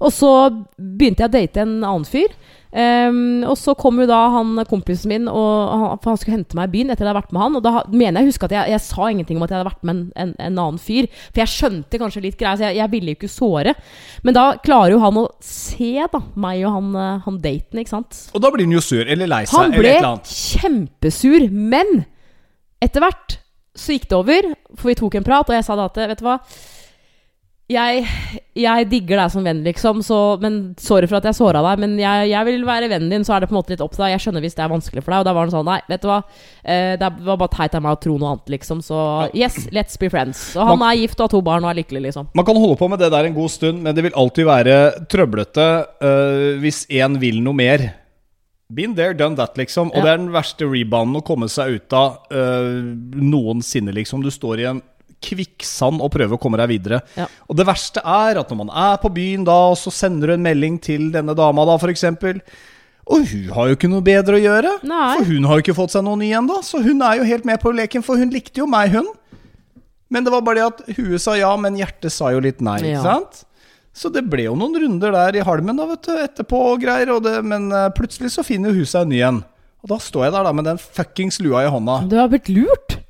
Og 0.01 0.11
så 0.13 0.31
begynte 0.75 1.23
jeg 1.23 1.31
å 1.31 1.35
date 1.37 1.63
en 1.63 1.77
annen 1.79 2.07
fyr. 2.09 2.33
Ehm, 2.71 3.43
og 3.43 3.57
så 3.59 3.73
kom 3.75 3.99
jo 3.99 4.05
da 4.07 4.19
han 4.31 4.55
kompisen 4.69 5.11
min, 5.11 5.25
og 5.27 5.71
han, 5.71 5.99
for 5.99 6.13
han 6.13 6.19
skulle 6.21 6.37
hente 6.37 6.55
meg 6.55 6.69
i 6.69 6.73
byen 6.77 6.93
etter 6.93 7.03
jeg 7.03 7.09
hadde 7.11 7.19
vært 7.19 7.33
med 7.35 7.43
han. 7.43 7.57
Og 7.59 7.65
da 7.65 7.73
mener 7.91 8.21
jeg 8.21 8.29
å 8.29 8.31
huske 8.31 8.47
at 8.47 8.55
jeg, 8.55 8.71
jeg 8.75 8.83
sa 8.85 9.09
ingenting 9.11 9.39
om 9.39 9.45
at 9.45 9.51
jeg 9.53 9.59
hadde 9.59 9.69
vært 9.71 9.83
med 9.87 9.95
en, 9.95 10.03
en, 10.23 10.31
en 10.39 10.61
annen 10.65 10.79
fyr. 10.81 11.09
For 11.31 11.43
jeg 11.43 11.53
skjønte 11.55 12.01
kanskje 12.01 12.23
litt 12.27 12.39
greier, 12.39 12.59
så 12.59 12.69
jeg, 12.69 12.79
jeg 12.79 12.93
ville 12.95 13.13
jo 13.13 13.19
ikke 13.19 13.31
såre. 13.31 13.75
Men 14.23 14.37
da 14.37 14.45
klarer 14.63 14.95
jo 14.95 15.03
han 15.03 15.19
å 15.19 15.27
se 15.43 15.91
da 16.15 16.23
meg 16.39 16.63
og 16.65 16.75
han, 16.77 16.89
eh, 17.03 17.21
han 17.27 17.41
daten, 17.43 17.83
ikke 17.83 17.95
sant. 17.97 18.23
Og 18.31 18.43
da 18.45 18.53
blir 18.55 18.67
han 18.69 18.77
jo 18.79 18.83
sur, 18.85 19.03
eller 19.03 19.29
lei 19.31 19.43
seg, 19.45 19.57
Han 19.57 19.71
eller 19.75 19.83
ble 19.83 19.91
et 19.91 19.99
eller 19.99 20.11
annet. 20.15 20.35
kjempesur, 20.55 21.47
men 21.51 22.05
etter 22.81 23.03
hvert 23.03 23.39
så 23.77 23.95
gikk 23.95 24.07
det 24.11 24.17
over, 24.17 24.47
for 24.75 24.91
vi 24.91 24.97
tok 24.99 25.15
en 25.19 25.25
prat, 25.27 25.47
og 25.47 25.55
jeg 25.55 25.63
sa 25.67 25.77
da 25.79 25.85
at 25.87 25.99
vet 26.11 26.19
du 26.19 26.25
hva 26.27 26.39
jeg, 27.71 28.03
jeg 28.59 28.87
digger 28.91 29.21
deg 29.21 29.31
som 29.33 29.45
venn, 29.47 29.61
liksom, 29.65 30.01
så, 30.05 30.17
men 30.41 30.59
sorry 30.81 31.07
for 31.09 31.19
at 31.19 31.27
jeg 31.29 31.37
såra 31.37 31.61
deg. 31.65 31.81
Men 31.83 31.93
jeg, 32.01 32.29
jeg 32.33 32.47
vil 32.49 32.65
være 32.67 32.89
vennen 32.91 33.13
din, 33.13 33.25
så 33.27 33.35
er 33.35 33.43
det 33.43 33.49
på 33.51 33.55
en 33.55 33.59
måte 33.61 33.73
litt 33.73 33.83
opp 33.83 33.95
til 33.95 34.03
deg. 34.03 34.13
Jeg 34.15 34.23
skjønner 34.25 34.43
hvis 34.45 34.57
det 34.57 34.65
er 34.65 34.73
vanskelig 34.73 35.03
for 35.05 35.15
deg. 35.15 35.23
Og 35.23 35.29
da 35.29 35.35
var 35.37 35.47
han 35.47 35.53
sånn, 35.53 35.69
nei, 35.69 35.79
vet 35.91 36.03
du 36.03 36.09
hva. 36.11 36.19
Eh, 36.63 36.93
det 37.01 37.11
var 37.27 37.39
bare 37.41 37.53
teit 37.55 37.77
av 37.79 37.85
meg 37.85 37.95
å 37.95 38.01
tro 38.03 38.17
noe 38.19 38.33
annet, 38.35 38.51
liksom. 38.57 38.83
Så 38.85 38.97
yes, 39.37 39.63
let's 39.75 39.97
be 40.01 40.11
friends. 40.11 40.43
Og 40.57 40.73
han 40.73 40.85
er 40.89 40.99
gift 40.99 41.19
og 41.19 41.29
har 41.29 41.33
to 41.37 41.41
barn 41.47 41.65
og 41.65 41.71
er 41.71 41.79
lykkelig, 41.81 42.03
liksom. 42.09 42.29
Man 42.37 42.47
kan 42.47 42.59
holde 42.59 42.77
på 42.81 42.91
med 42.91 43.01
det 43.03 43.11
der 43.15 43.29
en 43.29 43.37
god 43.39 43.55
stund, 43.55 43.81
men 43.85 43.97
det 43.97 44.05
vil 44.07 44.19
alltid 44.19 44.49
være 44.51 44.77
trøblete 45.11 45.71
uh, 46.03 46.51
hvis 46.61 46.83
én 46.91 47.19
vil 47.23 47.41
noe 47.45 47.57
mer. 47.57 47.87
Been 48.71 48.93
there, 48.95 49.13
done 49.13 49.35
that, 49.35 49.57
liksom. 49.59 49.89
Og 49.91 49.97
Ja. 49.99 50.03
det 50.05 50.11
er 50.13 50.21
den 50.21 50.31
verste 50.31 50.63
rebounden 50.63 51.19
å 51.19 51.25
komme 51.27 51.49
seg 51.51 51.75
ut 51.75 51.93
av 51.97 52.21
uh, 52.31 52.79
noensinne, 53.19 53.91
liksom. 53.95 54.23
Du 54.23 54.31
står 54.31 54.61
i 54.63 54.69
en 54.69 54.79
kvikksand 55.21 56.01
og 56.01 56.11
prøve 56.13 56.35
å 56.35 56.41
komme 56.41 56.59
deg 56.61 56.71
videre. 56.71 57.01
Ja. 57.17 57.27
Og 57.47 57.57
det 57.59 57.67
verste 57.69 58.03
er 58.03 58.41
at 58.41 58.51
når 58.51 58.61
man 58.63 58.73
er 58.73 58.99
på 59.01 59.11
byen 59.13 59.45
da, 59.47 59.57
og 59.71 59.79
så 59.79 59.93
sender 59.93 60.31
du 60.31 60.35
en 60.35 60.45
melding 60.45 60.79
til 60.81 61.09
denne 61.13 61.35
dama 61.37 61.65
da, 61.69 61.77
eksempel. 61.91 62.41
Og 63.11 63.25
hun 63.27 63.47
har 63.55 63.69
jo 63.69 63.77
ikke 63.77 63.89
noe 63.91 64.05
bedre 64.05 64.37
å 64.37 64.41
gjøre. 64.41 64.75
Nei. 64.87 65.13
For 65.19 65.29
hun 65.31 65.47
har 65.49 65.57
jo 65.57 65.65
ikke 65.65 65.77
fått 65.77 65.95
seg 65.95 66.05
noen 66.05 66.21
ny 66.23 66.31
ennå. 66.37 66.61
Så 66.65 66.81
hun 66.83 67.01
er 67.05 67.19
jo 67.19 67.27
helt 67.27 67.47
med 67.47 67.61
på 67.61 67.73
leken, 67.75 68.05
for 68.05 68.21
hun 68.21 68.31
likte 68.33 68.61
jo 68.61 68.69
meg, 68.69 68.93
hun. 68.95 69.09
Men 70.11 70.27
det 70.27 70.33
var 70.33 70.43
bare 70.43 70.59
det 70.59 70.67
at 70.67 70.97
huet 70.99 71.23
sa 71.23 71.37
ja, 71.39 71.51
men 71.59 71.79
hjertet 71.79 72.13
sa 72.13 72.33
jo 72.35 72.41
litt 72.43 72.61
nei. 72.63 72.79
Ja. 72.83 72.99
ikke 72.99 73.07
sant? 73.07 73.45
Så 73.91 74.07
det 74.11 74.23
ble 74.31 74.45
jo 74.45 74.55
noen 74.55 74.77
runder 74.79 75.11
der 75.15 75.39
i 75.39 75.43
halmen 75.43 75.79
da, 75.79 75.87
vet 75.89 76.05
du, 76.07 76.13
etterpå 76.15 76.59
og 76.73 76.83
greier. 76.83 77.11
Og 77.15 77.23
det, 77.25 77.37
men 77.47 77.67
eh, 77.75 77.89
plutselig 77.95 78.33
så 78.35 78.45
finner 78.47 78.71
jo 78.71 78.81
hun 78.81 78.91
seg 78.93 79.07
en 79.07 79.11
ny 79.11 79.21
en. 79.27 79.41
Og 79.81 79.91
da 79.91 79.97
står 79.99 80.27
jeg 80.27 80.35
der 80.35 80.47
da 80.47 80.53
med 80.55 80.67
den 80.69 80.79
fuckings 80.81 81.41
lua 81.43 81.65
i 81.65 81.71
hånda. 81.73 82.03
Du 82.07 82.15
har 82.19 82.29
blitt 82.31 82.51
lurt. 82.51 83.00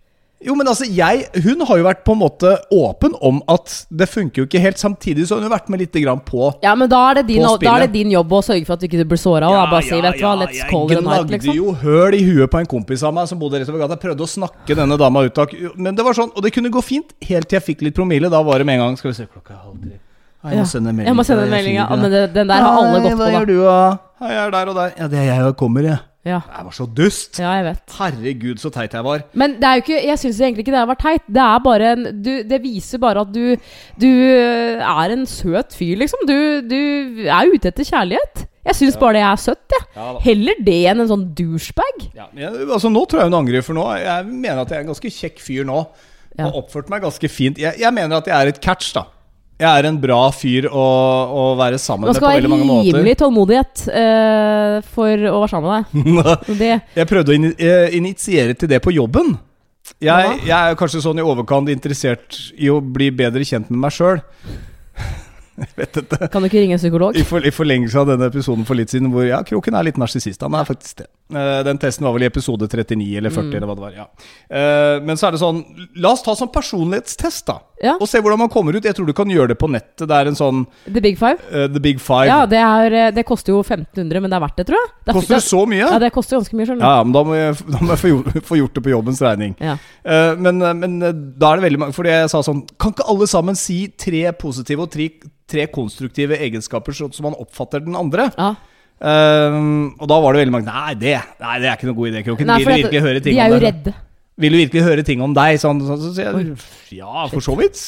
Jo, 0.44 0.56
men 0.58 0.66
altså, 0.68 0.86
jeg, 0.90 1.28
Hun 1.44 1.62
har 1.70 1.78
jo 1.78 1.84
vært 1.86 2.00
på 2.04 2.14
en 2.16 2.20
måte 2.22 2.52
åpen 2.74 3.14
om 3.22 3.42
at 3.52 3.86
det 3.94 4.08
funker 4.10 4.42
jo 4.42 4.46
ikke 4.48 4.62
helt. 4.64 4.80
Samtidig 4.82 5.28
så 5.30 5.36
har 5.38 5.44
hun 5.46 5.52
vært 5.54 5.70
med 5.70 5.84
litt 5.84 5.94
grann 6.02 6.20
på 6.26 6.48
Ja, 6.64 6.74
men 6.76 6.90
da 6.90 7.02
er 7.12 7.20
det 7.22 7.28
din, 7.28 7.44
da 7.46 7.76
er 7.76 7.86
det 7.86 7.92
din 7.94 8.10
jobb 8.16 8.34
å 8.34 8.42
sørge 8.42 8.66
for 8.66 8.74
at 8.74 8.82
du 8.82 8.88
ikke 8.90 9.06
blir 9.06 9.22
såra. 9.22 9.46
Ja, 9.52 9.66
ja, 9.66 9.78
ja, 9.78 9.82
si, 9.86 10.02
vet 10.02 10.18
du 10.18 10.26
hva, 10.26 10.34
let's 10.42 10.64
call 10.72 10.90
it 10.92 10.98
a 10.98 11.02
night, 11.06 11.30
Jeg 11.30 11.40
liksom. 11.40 11.54
gnagde 11.54 11.58
jo 11.58 11.74
høl 11.84 12.18
i 12.18 12.24
huet 12.26 12.50
på 12.52 12.60
en 12.64 12.70
kompis 12.74 13.04
av 13.06 13.14
meg 13.14 13.30
som 13.30 13.40
bodde 13.40 13.62
rett 13.62 13.70
over 13.70 13.84
gata. 13.86 14.00
Prøvde 14.02 14.26
å 14.26 14.32
snakke 14.34 14.76
denne 14.82 14.98
dama 14.98 15.26
ut 15.28 15.38
av 15.38 15.54
Men 15.78 15.96
det 15.96 16.04
var 16.06 16.14
sånn, 16.18 16.32
og 16.36 16.42
det 16.42 16.54
kunne 16.58 16.70
gå 16.74 16.82
fint 16.84 17.14
helt 17.30 17.48
til 17.48 17.60
jeg 17.62 17.68
fikk 17.70 17.82
litt 17.86 17.96
promille. 17.96 18.30
Da 18.32 18.42
var 18.42 18.58
det 18.58 18.66
med 18.66 18.80
en 18.80 18.88
gang 18.88 18.98
Skal 18.98 19.12
vi 19.14 19.20
se, 19.22 19.28
klokka 19.30 19.54
er 19.54 19.62
halv 19.62 19.78
tre. 19.82 19.98
Ja, 20.42 20.50
Jeg 20.50 20.58
må 20.58 20.64
Ja. 20.66 20.70
sende 20.74 20.90
en 20.90 20.96
melding. 20.96 21.08
Jeg 21.14 21.16
må 21.16 21.24
sende 21.26 21.44
en 21.44 21.52
melding, 21.54 21.76
ja. 21.76 21.86
Men 21.96 22.12
den 22.34 22.48
der 22.48 22.62
har 22.66 22.80
alle 22.82 23.02
gått 23.06 23.12
på, 23.12 23.18
Hva 23.22 23.26
da. 23.30 23.40
gjør 23.40 23.46
du, 23.46 23.58
da? 23.62 24.00
Jeg 24.26 24.38
er 24.42 24.52
der 24.52 24.70
og 24.72 24.76
der. 24.76 24.94
Ja, 24.98 25.08
det 25.08 25.20
er 25.20 25.26
jeg 25.36 25.44
og 25.46 25.58
kommer, 25.58 25.82
jeg. 25.86 26.00
Ja. 26.00 26.11
Jeg 26.26 26.66
var 26.68 26.74
så 26.76 26.86
dust. 26.86 27.40
ja, 27.42 27.50
jeg 27.58 27.64
vet. 27.66 27.96
Herregud, 27.98 28.60
så 28.62 28.70
teit 28.70 28.94
jeg 28.94 29.04
var. 29.08 29.24
Men 29.34 29.56
det 29.58 29.66
er 29.66 29.80
jo 29.80 29.82
ikke, 29.86 30.02
jeg 30.06 30.20
syns 30.22 30.42
egentlig 30.42 30.66
ikke 30.68 30.76
det 30.76 30.84
var 30.92 31.00
teit. 31.02 31.24
Det 31.26 31.42
er 31.42 31.64
bare 31.66 31.88
en 31.96 32.04
du, 32.22 32.30
Det 32.46 32.60
viser 32.62 33.02
bare 33.02 33.24
at 33.26 33.32
du 33.34 33.56
Du 33.98 34.06
er 34.06 35.16
en 35.16 35.26
søt 35.26 35.74
fyr, 35.74 35.96
liksom. 35.98 36.22
Du, 36.30 36.62
du 36.70 37.26
er 37.26 37.50
ute 37.50 37.72
etter 37.72 37.88
kjærlighet. 37.88 38.46
Jeg 38.62 38.78
syns 38.78 38.98
bare 39.02 39.18
det 39.18 39.24
er 39.26 39.40
søtt, 39.42 39.66
jeg. 39.74 39.88
Ja. 39.96 40.12
Heller 40.22 40.62
det 40.62 40.78
enn 40.92 41.02
en 41.02 41.10
sånn 41.10 41.24
douchebag. 41.34 42.04
Ja, 42.14 42.28
men 42.30 42.44
jeg, 42.46 42.68
altså 42.70 42.92
Nå 42.94 43.02
tror 43.10 43.24
jeg 43.24 43.32
hun 43.32 43.40
angrer, 43.42 43.66
for 43.66 43.74
nå 43.74 43.88
Jeg 43.98 44.28
mener 44.30 44.62
at 44.62 44.70
jeg 44.70 44.78
er 44.78 44.86
en 44.86 44.92
ganske 44.94 45.14
kjekk 45.18 45.42
fyr 45.42 45.66
nå. 45.66 45.80
Ja. 46.38 46.52
Og 46.52 46.62
oppført 46.62 46.94
meg 46.94 47.02
ganske 47.02 47.28
fint. 47.34 47.58
Jeg, 47.60 47.82
jeg 47.82 47.94
mener 47.98 48.22
at 48.22 48.30
jeg 48.30 48.38
er 48.38 48.54
et 48.54 48.62
catch, 48.62 48.94
da. 48.96 49.08
Jeg 49.62 49.70
er 49.70 49.86
en 49.92 49.98
bra 50.02 50.18
fyr 50.34 50.66
å, 50.74 50.84
å 51.38 51.44
være 51.60 51.78
sammen 51.82 52.10
med 52.10 52.18
på 52.18 52.32
veldig 52.32 52.50
mange 52.50 52.66
måter. 52.66 52.88
rimelig 52.96 53.14
tålmodighet 53.20 53.84
uh, 53.94 54.80
for 54.96 55.28
å 55.30 55.38
være 55.44 55.52
sammen 55.54 55.86
med 56.18 56.58
deg. 56.58 56.82
Jeg 57.00 57.10
prøvde 57.12 57.36
å 57.36 57.52
eh, 57.54 57.94
initiere 58.00 58.58
til 58.58 58.72
det 58.72 58.82
på 58.82 58.94
jobben. 58.96 59.36
Jeg, 60.02 60.38
jeg 60.48 60.54
er 60.72 60.78
kanskje 60.80 61.02
sånn 61.04 61.20
i 61.20 61.24
overkant 61.26 61.70
interessert 61.70 62.38
i 62.58 62.70
å 62.72 62.80
bli 62.82 63.10
bedre 63.14 63.44
kjent 63.46 63.70
med 63.74 63.82
meg 63.84 63.94
sjøl. 63.94 64.22
Kan 66.32 66.42
du 66.42 66.48
ikke 66.48 66.62
ringe 66.62 66.78
en 66.78 66.82
psykolog? 66.82 67.18
I, 67.18 67.24
for, 67.28 67.44
I 67.46 67.52
forlengelse 67.54 68.00
av 68.02 68.08
denne 68.10 68.30
episoden 68.32 68.66
for 68.66 68.78
litt 68.80 68.94
siden, 68.94 69.12
hvor 69.14 69.28
ja, 69.28 69.42
Kroken 69.46 69.76
er 69.78 69.86
litt 69.90 70.00
narsissist. 70.02 70.42
Han 70.46 70.56
er 70.58 70.66
faktisk 70.70 71.04
det. 71.04 71.10
Eh, 71.36 71.60
den 71.68 71.82
testen 71.82 72.08
var 72.08 72.16
vel 72.16 72.26
i 72.26 72.30
episode 72.32 72.70
39 72.72 73.10
eller 73.20 73.34
40, 73.36 73.52
Mm. 73.52 73.58
eller 73.60 73.70
hva 73.70 73.76
det 73.78 73.86
var. 73.86 73.98
ja. 74.00 74.08
Men 75.06 75.20
så 75.20 75.28
er 75.28 75.36
det 75.36 75.42
sånn 75.44 75.62
La 76.02 76.14
oss 76.16 76.24
ta 76.26 76.34
sånn 76.40 76.50
personlighetstest, 76.54 77.46
da. 77.52 77.60
Ja. 77.82 77.96
Og 77.98 78.10
se 78.10 78.22
hvordan 78.22 78.40
man 78.44 78.50
kommer 78.54 78.76
ut. 78.78 78.86
Jeg 78.86 78.96
tror 78.98 79.08
du 79.10 79.14
kan 79.18 79.30
gjøre 79.32 79.52
det 79.52 79.58
på 79.62 79.70
nettet. 79.72 80.06
Det 80.06 80.18
er 80.18 80.30
en 80.30 80.38
sånn 80.38 80.64
The 80.86 81.02
Big 81.04 81.18
Five? 81.20 81.42
Uh, 81.50 81.66
The 81.72 81.82
Big 81.84 82.02
Five. 82.02 82.28
Ja, 82.30 82.44
det, 82.50 82.62
er, 82.62 82.96
eh, 83.00 83.12
det 83.16 83.26
koster 83.28 83.56
jo 83.56 83.62
1500, 83.64 84.22
men 84.22 84.32
det 84.32 84.38
er 84.38 84.44
verdt 84.46 84.62
det, 84.62 84.68
tror 84.70 84.78
jeg. 84.78 84.92
Det 85.02 85.14
er, 85.14 85.18
Koster 85.18 85.38
det 85.38 85.44
så 85.48 85.62
mye? 85.70 85.82
Ja, 85.82 86.00
det 86.02 86.12
koster 86.14 86.38
ganske 86.38 86.58
mye, 86.58 86.70
skjønner. 86.70 86.86
Ja, 86.86 87.06
men 87.08 87.16
da 87.16 87.24
må 87.26 87.38
jeg, 87.38 87.58
da 87.74 87.82
må 87.82 87.94
jeg 87.96 88.02
få, 88.04 88.12
gjort, 88.14 88.40
få 88.52 88.60
gjort 88.62 88.78
det 88.78 88.86
på 88.86 88.94
jobbens 88.94 89.22
regning. 89.26 89.56
Ja. 89.62 89.78
Uh, 90.06 90.34
men, 90.42 90.62
men 90.82 90.98
da 91.02 91.52
er 91.52 91.62
det 91.62 91.66
veldig 91.68 91.80
mange 91.82 91.94
Fordi 91.94 92.10
jeg 92.10 92.30
sa 92.32 92.40
sånn 92.46 92.64
Kan 92.82 92.96
ikke 92.96 93.06
alle 93.12 93.28
sammen 93.30 93.58
si 93.60 93.84
tre 94.02 94.24
positive 94.34 94.88
og 94.88 94.90
tre, 94.94 95.06
tre 95.50 95.68
konstruktive 95.70 96.40
egenskaper 96.42 96.96
som 96.98 97.14
man 97.26 97.38
oppfatter 97.42 97.84
den 97.86 97.98
andre? 98.00 98.32
Ja. 98.38 98.54
Uh, 99.02 99.90
og 99.98 100.06
da 100.10 100.22
var 100.22 100.36
det 100.36 100.44
veldig 100.44 100.54
mange 100.54 100.70
Nei, 100.70 100.94
det, 101.02 101.16
nei, 101.42 101.58
det 101.62 101.70
er 101.70 101.78
ikke 101.78 101.90
noe 101.90 101.98
god 101.98 102.12
idé, 102.12 102.24
Kroken. 102.28 102.50
Nei, 102.50 102.58
Vil 102.62 102.68
du 102.68 102.74
at 102.74 102.82
virkelig 102.84 103.06
høre 103.08 103.22
ting 103.26 103.38
de 103.38 103.42
er 103.42 103.54
jo 103.54 103.62
redde. 103.64 103.94
Vil 104.40 104.54
du 104.56 104.60
virkelig 104.62 104.84
høre 104.86 105.04
ting 105.04 105.22
om 105.22 105.34
deg? 105.36 105.58
Sånn, 105.62 105.82
så, 105.86 105.98
så 106.00 106.14
sier 106.16 106.32
jeg 106.40 106.56
ja, 107.02 107.26
for 107.32 107.44
så 107.44 107.56
vidt. 107.60 107.82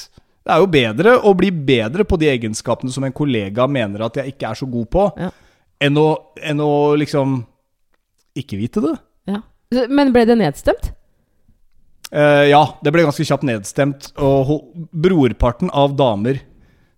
Det 0.44 0.52
er 0.52 0.60
jo 0.60 0.68
bedre 0.68 1.14
å 1.24 1.32
bli 1.40 1.50
bedre 1.56 2.04
på 2.04 2.18
de 2.20 2.28
egenskapene 2.34 2.92
som 2.92 3.06
en 3.08 3.16
kollega 3.16 3.68
mener 3.72 4.04
at 4.04 4.20
jeg 4.20 4.34
ikke 4.34 4.50
er 4.52 4.60
så 4.60 4.68
god 4.68 4.90
på, 4.92 5.06
Ja. 5.24 5.30
enn, 5.88 5.98
å, 6.00 6.08
enn 6.44 6.60
å 6.64 6.72
liksom 7.00 7.40
ikke 8.36 8.60
vite 8.60 8.84
det. 8.84 8.96
Ja. 9.30 9.40
Men 9.90 10.12
ble 10.14 10.26
det 10.28 10.36
nedstemt? 10.42 10.92
Uh, 12.14 12.44
ja, 12.46 12.62
det 12.86 12.92
ble 12.94 13.06
ganske 13.08 13.26
kjapt 13.26 13.46
nedstemt. 13.48 14.12
Og 14.22 14.52
brorparten 14.94 15.72
av 15.74 15.96
damer 15.98 16.42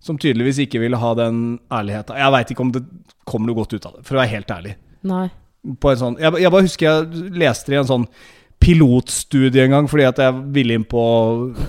som 0.02 0.18
tydeligvis 0.20 0.58
ikke 0.66 0.82
ville 0.82 0.98
ha 1.00 1.14
den 1.18 1.56
ærligheten 1.72 2.18
Jeg 2.20 2.32
veit 2.34 2.50
ikke 2.52 2.62
om 2.66 2.72
det 2.74 2.82
kommer 3.26 3.48
noe 3.48 3.58
godt 3.58 3.72
ut 3.74 3.86
av 3.88 3.96
det, 3.96 4.04
for 4.06 4.16
å 4.16 4.20
være 4.20 4.34
helt 4.34 4.52
ærlig. 4.54 4.74
Nei. 5.06 5.26
På 5.82 5.90
en 5.90 5.98
sånn, 6.02 6.18
jeg, 6.20 6.42
jeg 6.44 6.52
bare 6.54 6.66
husker 6.66 6.86
jeg 6.86 7.30
leste 7.42 7.72
det 7.72 7.78
i 7.78 7.80
en 7.80 7.88
sånn 7.88 8.04
pilotstudie 8.66 9.62
en 9.66 9.74
gang, 9.76 9.90
fordi 9.90 10.06
at 10.08 10.18
jeg 10.20 10.34
ville 10.54 10.76
inn 10.76 10.86
på 10.88 11.02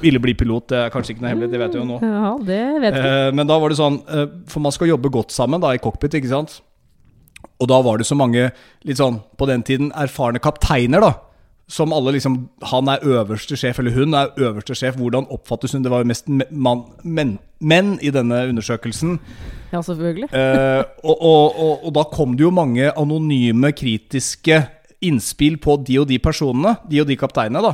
Ville 0.02 0.22
bli 0.24 0.34
pilot. 0.38 0.70
Det 0.72 0.80
er 0.80 0.94
kanskje 0.94 1.14
ikke 1.14 1.26
noe 1.26 1.34
hemmelig, 1.34 1.52
det 1.54 1.62
vet 1.62 1.76
jeg 1.76 1.84
jo 1.84 1.90
nå. 1.90 2.00
Ja, 2.02 2.32
det 2.48 2.64
vet 2.84 2.98
vi. 2.98 3.04
Eh, 3.12 3.30
men 3.38 3.50
da 3.50 3.60
var 3.62 3.74
det 3.74 3.80
sånn 3.80 4.00
eh, 4.10 4.26
For 4.50 4.64
man 4.64 4.74
skal 4.76 4.92
jobbe 4.92 5.12
godt 5.14 5.36
sammen 5.36 5.62
da 5.64 5.76
i 5.76 5.82
cockpit, 5.84 6.18
ikke 6.18 6.34
sant? 6.34 6.60
Og 7.62 7.70
da 7.70 7.80
var 7.86 8.02
det 8.02 8.08
så 8.10 8.18
mange 8.18 8.50
litt 8.86 9.00
sånn 9.00 9.22
på 9.38 9.48
den 9.50 9.64
tiden 9.66 9.92
erfarne 9.98 10.42
kapteiner, 10.42 11.04
da. 11.04 11.14
Som 11.68 11.92
alle 11.92 12.14
liksom 12.16 12.38
Han 12.72 12.88
er 12.88 13.04
øverste 13.04 13.58
sjef, 13.60 13.82
eller 13.82 13.92
hun 13.98 14.16
er 14.16 14.32
øverste 14.40 14.76
sjef. 14.78 14.96
Hvordan 14.98 15.28
oppfattes 15.34 15.76
hun? 15.76 15.84
Det 15.84 15.92
var 15.92 16.06
jo 16.06 16.10
mest 16.14 16.30
menn 16.32 16.86
men, 17.04 17.36
menn 17.60 17.98
i 18.02 18.14
denne 18.14 18.46
undersøkelsen. 18.48 19.18
Ja, 19.74 19.82
selvfølgelig. 19.84 20.32
Eh, 20.32 20.84
og, 21.04 21.18
og, 21.18 21.60
og, 21.60 21.86
og 21.90 21.96
da 21.98 22.06
kom 22.14 22.38
det 22.38 22.48
jo 22.48 22.54
mange 22.56 22.90
anonyme, 22.96 23.74
kritiske 23.76 24.62
innspill 25.02 25.58
på 25.62 25.78
de 25.86 26.00
og 26.02 26.08
de 26.10 26.18
personene, 26.20 26.76
de 26.90 27.02
og 27.04 27.08
de 27.10 27.18
kapteinene, 27.20 27.62
da. 27.62 27.74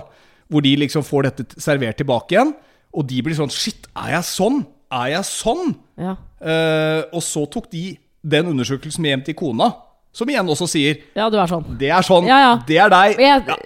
Hvor 0.51 0.61
de 0.65 0.75
liksom 0.81 1.05
får 1.07 1.29
dette 1.29 1.61
servert 1.63 1.97
tilbake 1.97 2.35
igjen. 2.35 2.53
Og 2.93 3.07
de 3.09 3.21
blir 3.25 3.33
sånn 3.37 3.49
Shit, 3.53 3.87
er 3.97 4.11
jeg 4.17 4.27
sånn? 4.27 4.59
Er 4.93 5.07
jeg 5.15 5.25
sånn? 5.25 5.71
Ja. 5.97 6.17
Uh, 6.43 7.01
og 7.15 7.23
så 7.25 7.45
tok 7.49 7.71
de 7.71 7.95
den 8.23 8.51
undersøkelsen 8.51 9.01
med 9.01 9.09
hjem 9.15 9.23
til 9.25 9.35
kona, 9.39 9.71
som 10.13 10.29
igjen 10.29 10.47
også 10.47 10.67
sier 10.69 10.99
ja, 11.17 11.25
du 11.33 11.39
er 11.41 11.49
sånn. 11.49 11.65
Det 11.79 11.89
er 11.89 12.05
sånn. 12.05 12.27
Ja, 12.29 12.37
ja. 12.43 12.51
Det 12.67 12.77
er 12.77 12.91
deg. 12.93 13.17
Jeg- 13.17 13.47
Ja. 13.47 13.57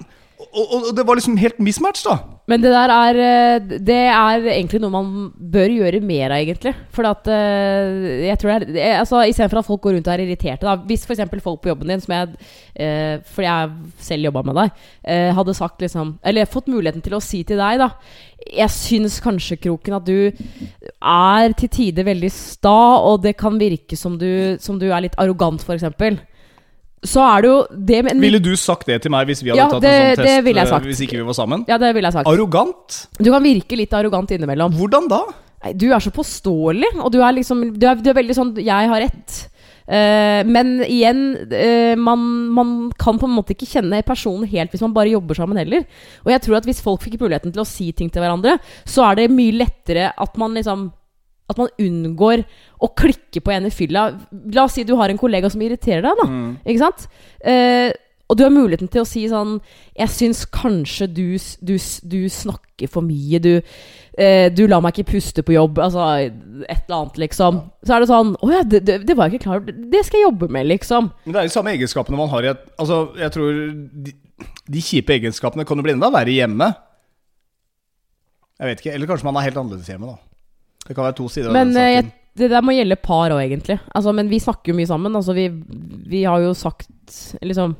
Og, 0.57 0.71
og, 0.73 0.85
det 0.97 1.03
var 1.05 1.19
liksom 1.19 1.35
helt 1.37 1.59
mismatch, 1.61 2.01
da. 2.07 2.15
Men 2.49 2.61
det 2.63 2.71
der 2.71 2.89
er 2.93 3.17
eh, 3.21 3.65
Det 3.83 3.97
er 4.09 4.45
egentlig 4.53 4.79
noe 4.81 4.93
man 4.93 5.09
bør 5.53 5.69
gjøre 5.69 5.99
mer 6.01 6.31
av, 6.33 6.39
egentlig. 6.41 6.71
For 6.95 7.05
at 7.05 7.27
eh, 7.29 8.23
jeg 8.25 8.39
tror 8.41 8.63
det 8.63 8.69
er 8.71 8.79
jeg- 8.79 8.99
altså, 9.03 9.19
Istedenfor 9.29 9.59
at 9.61 9.67
folk 9.67 9.81
går 9.83 9.97
rundt 9.97 10.07
og 10.09 10.13
er 10.15 10.23
irriterte. 10.23 10.65
Da. 10.65 10.75
Hvis 10.89 11.05
f.eks. 11.05 11.21
folk 11.43 11.61
på 11.61 11.69
jobben 11.69 11.91
din, 11.91 12.01
som 12.01 12.15
jeg 12.15 12.33
eh, 12.73 13.19
Fordi 13.35 13.45
jeg 13.45 13.69
selv 14.07 14.29
jobba 14.29 14.43
med 14.49 14.57
deg, 14.61 14.71
eh, 15.05 15.33
hadde 15.37 15.53
sagt 15.57 15.83
liksom 15.85 16.15
Eller 16.23 16.49
fått 16.49 16.71
muligheten 16.73 17.03
til 17.05 17.17
å 17.19 17.21
si 17.21 17.43
til 17.43 17.61
deg, 17.61 17.77
da 17.83 17.91
Jeg 18.47 18.73
syns 18.73 19.19
kanskje, 19.21 19.59
Kroken, 19.61 19.97
at 19.99 20.07
du 20.07 20.31
er 21.03 21.53
til 21.59 21.69
tider 21.69 22.07
veldig 22.07 22.31
sta, 22.31 22.77
og 23.03 23.21
det 23.25 23.35
kan 23.37 23.59
virke 23.59 23.97
som 23.99 24.17
du, 24.17 24.57
som 24.63 24.79
du 24.79 24.87
er 24.89 25.03
litt 25.05 25.17
arrogant, 25.19 25.61
f.eks. 25.61 25.83
Så 27.07 27.23
er 27.23 27.43
det 27.45 27.51
jo 27.51 27.57
det 27.89 28.03
med 28.05 28.21
Ville 28.21 28.41
du 28.43 28.53
sagt 28.59 28.87
det 28.89 28.99
til 29.05 29.13
meg 29.13 29.27
hvis 29.29 29.41
vi 29.43 29.51
hadde 29.53 29.63
Ja, 29.63 29.67
tatt 29.71 29.81
det- 29.85 29.91
en 29.93 29.97
sånn 29.97 30.25
det 30.25 30.35
test 30.35 30.47
jeg 30.47 30.57
eh, 30.57 30.71
sagt. 30.75 30.85
hvis 30.91 31.01
ikke 31.07 31.17
vi 31.17 31.27
var 31.27 31.37
sammen? 31.37 31.65
Ja, 31.67 31.77
det 31.81 31.93
ville 31.95 32.07
jeg 32.11 32.17
sagt. 32.19 32.27
Arrogant? 32.27 33.01
Du 33.17 33.31
kan 33.31 33.43
virke 33.43 33.77
litt 33.79 33.93
arrogant 33.93 34.31
innimellom. 34.31 34.73
Hvordan 34.75 35.07
da? 35.11 35.21
Nei, 35.63 35.73
du 35.73 35.87
er 35.91 35.99
så 36.03 36.11
påståelig, 36.13 36.99
og 37.01 37.11
du 37.11 37.21
er 37.21 37.33
liksom 37.33 37.79
Du 37.79 37.87
er, 37.87 37.95
du 37.95 38.09
er 38.09 38.17
veldig 38.21 38.35
sånn 38.35 38.55
'jeg 38.55 38.89
har 38.89 39.01
rett'. 39.01 39.47
Uh, 39.87 40.43
men 40.43 40.81
igjen, 40.83 41.47
uh, 41.47 41.95
man, 41.95 42.19
man 42.51 42.91
kan 42.99 43.17
på 43.17 43.23
en 43.23 43.37
måte 43.37 43.55
ikke 43.55 43.69
kjenne 43.71 44.03
personen 44.03 44.43
helt 44.45 44.69
hvis 44.69 44.81
man 44.83 44.91
bare 44.91 45.13
jobber 45.13 45.33
sammen 45.33 45.55
heller. 45.55 45.85
Og 46.25 46.31
jeg 46.33 46.41
tror 46.41 46.57
at 46.57 46.65
hvis 46.67 46.81
folk 46.83 47.01
fikk 47.01 47.21
muligheten 47.21 47.53
til 47.53 47.63
å 47.63 47.65
si 47.65 47.93
ting 47.93 48.09
til 48.11 48.21
hverandre, 48.21 48.59
så 48.83 49.09
er 49.09 49.15
det 49.15 49.31
mye 49.31 49.55
lettere 49.55 50.11
at 50.11 50.37
man 50.37 50.53
liksom 50.53 50.91
At 51.47 51.57
man 51.61 51.69
unngår 51.79 52.41
å 52.83 52.89
klikke 52.99 53.39
på 53.39 53.53
en 53.55 53.69
i 53.69 53.71
fylla. 53.71 54.09
La 54.51 54.65
oss 54.67 54.73
si 54.75 54.83
du 54.83 54.95
har 54.99 55.09
en 55.09 55.17
kollega 55.21 55.49
som 55.49 55.61
irriterer 55.63 56.03
deg, 56.03 56.19
da. 56.19 56.27
Ikke 56.67 56.81
sant? 56.83 57.07
Eh, 57.39 57.93
og 58.27 58.35
du 58.35 58.43
har 58.43 58.51
muligheten 58.51 58.89
til 58.91 59.05
å 59.05 59.07
si 59.07 59.21
sånn 59.31 59.53
Jeg 59.95 60.11
syns 60.11 60.41
kanskje 60.51 61.05
du, 61.07 61.37
du, 61.63 61.77
du 61.79 62.17
snakker 62.27 62.89
for 62.91 63.05
mye. 63.07 63.39
Du, 63.39 63.53
eh, 64.19 64.49
du 64.51 64.65
lar 64.67 64.83
meg 64.83 64.97
ikke 64.97 65.13
puste 65.13 65.45
på 65.47 65.55
jobb. 65.55 65.79
Altså 65.79 66.03
et 66.27 66.83
eller 66.89 66.97
annet, 66.97 67.21
liksom. 67.23 67.61
Så 67.87 67.95
er 67.95 68.03
det 68.03 68.09
sånn 68.11 68.35
Å 68.35 68.51
ja, 68.51 68.61
det, 68.67 68.83
det, 68.83 68.97
det 69.07 69.15
var 69.15 69.29
jeg 69.31 69.37
ikke 69.39 69.47
klar 69.47 69.61
over. 69.61 69.71
Det 69.95 70.03
skal 70.03 70.19
jeg 70.19 70.27
jobbe 70.27 70.51
med, 70.51 70.67
liksom. 70.67 71.07
Men 71.23 71.37
det 71.37 71.39
er 71.39 71.47
jo 71.47 71.55
samme 71.55 71.71
egenskapene 71.77 72.19
man 72.19 72.33
har 72.35 72.43
i 72.43 72.51
et 72.51 72.67
Altså, 72.75 72.99
jeg 73.23 73.35
tror 73.37 73.63
de, 74.09 74.17
de 74.75 74.83
kjipe 74.91 75.15
egenskapene 75.15 75.63
kan 75.63 75.79
jo 75.79 75.87
bli 75.87 75.95
enda 75.95 76.11
verre 76.11 76.35
hjemme. 76.35 76.73
Jeg 78.59 78.73
vet 78.73 78.83
ikke. 78.83 78.97
Eller 78.97 79.07
kanskje 79.13 79.31
man 79.31 79.39
er 79.39 79.47
helt 79.47 79.63
annerledes 79.63 79.87
hjemme, 79.87 80.11
da. 80.11 80.26
Det 80.87 80.95
kan 80.95 81.07
være 81.09 81.17
to 81.19 81.27
sider 81.31 81.51
Men 81.51 81.73
av 81.73 81.81
eh, 81.81 81.83
den 81.83 81.93
jeg, 81.93 82.05
saken. 82.05 82.13
det 82.41 82.49
der 82.53 82.63
må 82.65 82.75
gjelde 82.75 82.99
par 83.03 83.33
òg, 83.35 83.41
egentlig. 83.43 83.79
Altså, 83.95 84.13
men 84.15 84.29
vi 84.31 84.39
snakker 84.43 84.71
jo 84.71 84.77
mye 84.77 84.89
sammen. 84.89 85.17
Altså, 85.19 85.35
vi, 85.37 85.49
vi 86.07 86.23
har 86.23 86.43
jo 86.43 86.53
sagt 86.57 86.87
Liksom 87.41 87.75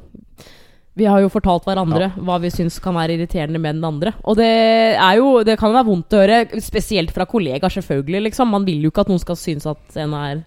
Vi 0.98 1.06
har 1.06 1.20
jo 1.20 1.30
fortalt 1.30 1.66
hverandre 1.68 2.08
hva 2.16 2.38
vi 2.42 2.50
syns 2.50 2.80
kan 2.82 2.96
være 2.96 3.18
irriterende 3.18 3.60
med 3.62 3.78
den 3.78 3.88
andre. 3.88 4.16
Og 4.24 4.38
det 4.40 4.48
er 4.96 5.20
jo 5.20 5.44
Det 5.46 5.58
kan 5.60 5.76
være 5.76 5.88
vondt 5.90 6.16
å 6.16 6.22
høre, 6.24 6.62
spesielt 6.64 7.12
fra 7.14 7.28
kollegaer, 7.30 7.74
selvfølgelig. 7.76 8.24
Liksom. 8.30 8.50
Man 8.56 8.66
vil 8.68 8.88
jo 8.88 8.94
ikke 8.94 9.06
at 9.06 9.12
noen 9.12 9.22
skal 9.22 9.40
synes 9.40 9.68
at 9.70 10.00
en 10.02 10.16
er, 10.18 10.46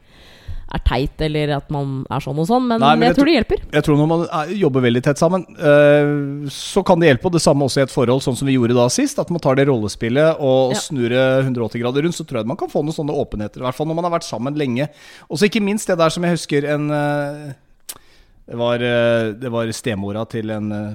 er 0.71 0.83
teit, 0.87 1.21
eller 1.27 1.51
at 1.57 1.71
man 1.75 2.05
er 2.11 2.23
sånn 2.23 2.39
og 2.39 2.47
sånn, 2.47 2.67
men, 2.71 2.79
Nei, 2.83 2.93
men 2.95 3.09
jeg 3.09 3.11
jeg 3.11 3.17
tror 3.19 3.29
det 3.31 3.35
hjelper. 3.35 3.63
Jeg 3.75 3.85
tror 3.87 3.97
når 3.99 4.09
man 4.13 4.21
er, 4.29 4.53
jobber 4.61 4.85
veldig 4.85 5.03
tett 5.03 5.19
sammen, 5.19 5.45
eh, 5.59 6.51
så 6.55 6.85
kan 6.87 7.01
det 7.03 7.09
hjelpe. 7.11 7.27
Og 7.27 7.33
det 7.35 7.43
samme 7.43 7.67
også 7.67 7.81
i 7.81 7.85
et 7.89 7.95
forhold, 7.95 8.23
sånn 8.23 8.37
som 8.39 8.47
vi 8.47 8.55
gjorde 8.55 8.77
da 8.79 8.87
sist. 8.89 9.19
At 9.19 9.31
man 9.35 9.43
tar 9.43 9.59
det 9.59 9.67
rollespillet 9.69 10.39
og 10.39 10.73
Ja. 10.77 10.79
snur 10.79 11.09
det 11.11 11.25
180 11.47 11.81
grader 11.83 12.03
rundt. 12.07 12.15
Så 12.15 12.25
tror 12.27 12.41
jeg 12.41 12.47
man 12.47 12.57
kan 12.61 12.69
få 12.71 12.85
noen 12.85 12.95
sånne 12.95 13.17
åpenheter. 13.19 13.59
I 13.61 13.67
hvert 13.67 13.75
fall 13.75 13.87
når 13.91 13.95
man 13.99 14.05
har 14.07 14.15
vært 14.19 14.29
sammen 14.31 14.55
lenge. 14.55 14.89
Og 15.29 15.39
så 15.39 15.51
ikke 15.51 15.63
minst 15.63 15.87
det 15.91 15.99
der 15.99 16.09
som 16.11 16.23
jeg 16.23 16.37
husker 16.39 16.65
en 16.71 16.91
eh, 16.91 17.53
Det 18.51 18.57
var, 18.59 18.83
eh, 18.83 19.33
det 19.39 19.51
var 19.51 19.67
stemora 19.75 20.25
til 20.29 20.51
en 20.51 20.73
eh, 20.73 20.95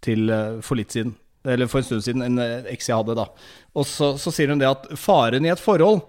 Til 0.00 0.30
eh, 0.30 0.60
for 0.60 0.76
litt 0.76 0.92
siden. 0.92 1.14
Eller 1.44 1.66
for 1.68 1.78
en 1.80 1.84
stund 1.84 2.02
siden. 2.04 2.22
En 2.22 2.38
eh, 2.38 2.62
eks 2.72 2.88
jeg 2.88 2.96
hadde, 2.96 3.14
da. 3.16 3.26
Og 3.76 3.84
så, 3.86 4.14
så 4.20 4.32
sier 4.32 4.48
hun 4.52 4.58
det 4.60 4.68
at 4.68 4.86
faren 4.96 5.44
i 5.44 5.50
et 5.52 5.60
forhold 5.60 6.02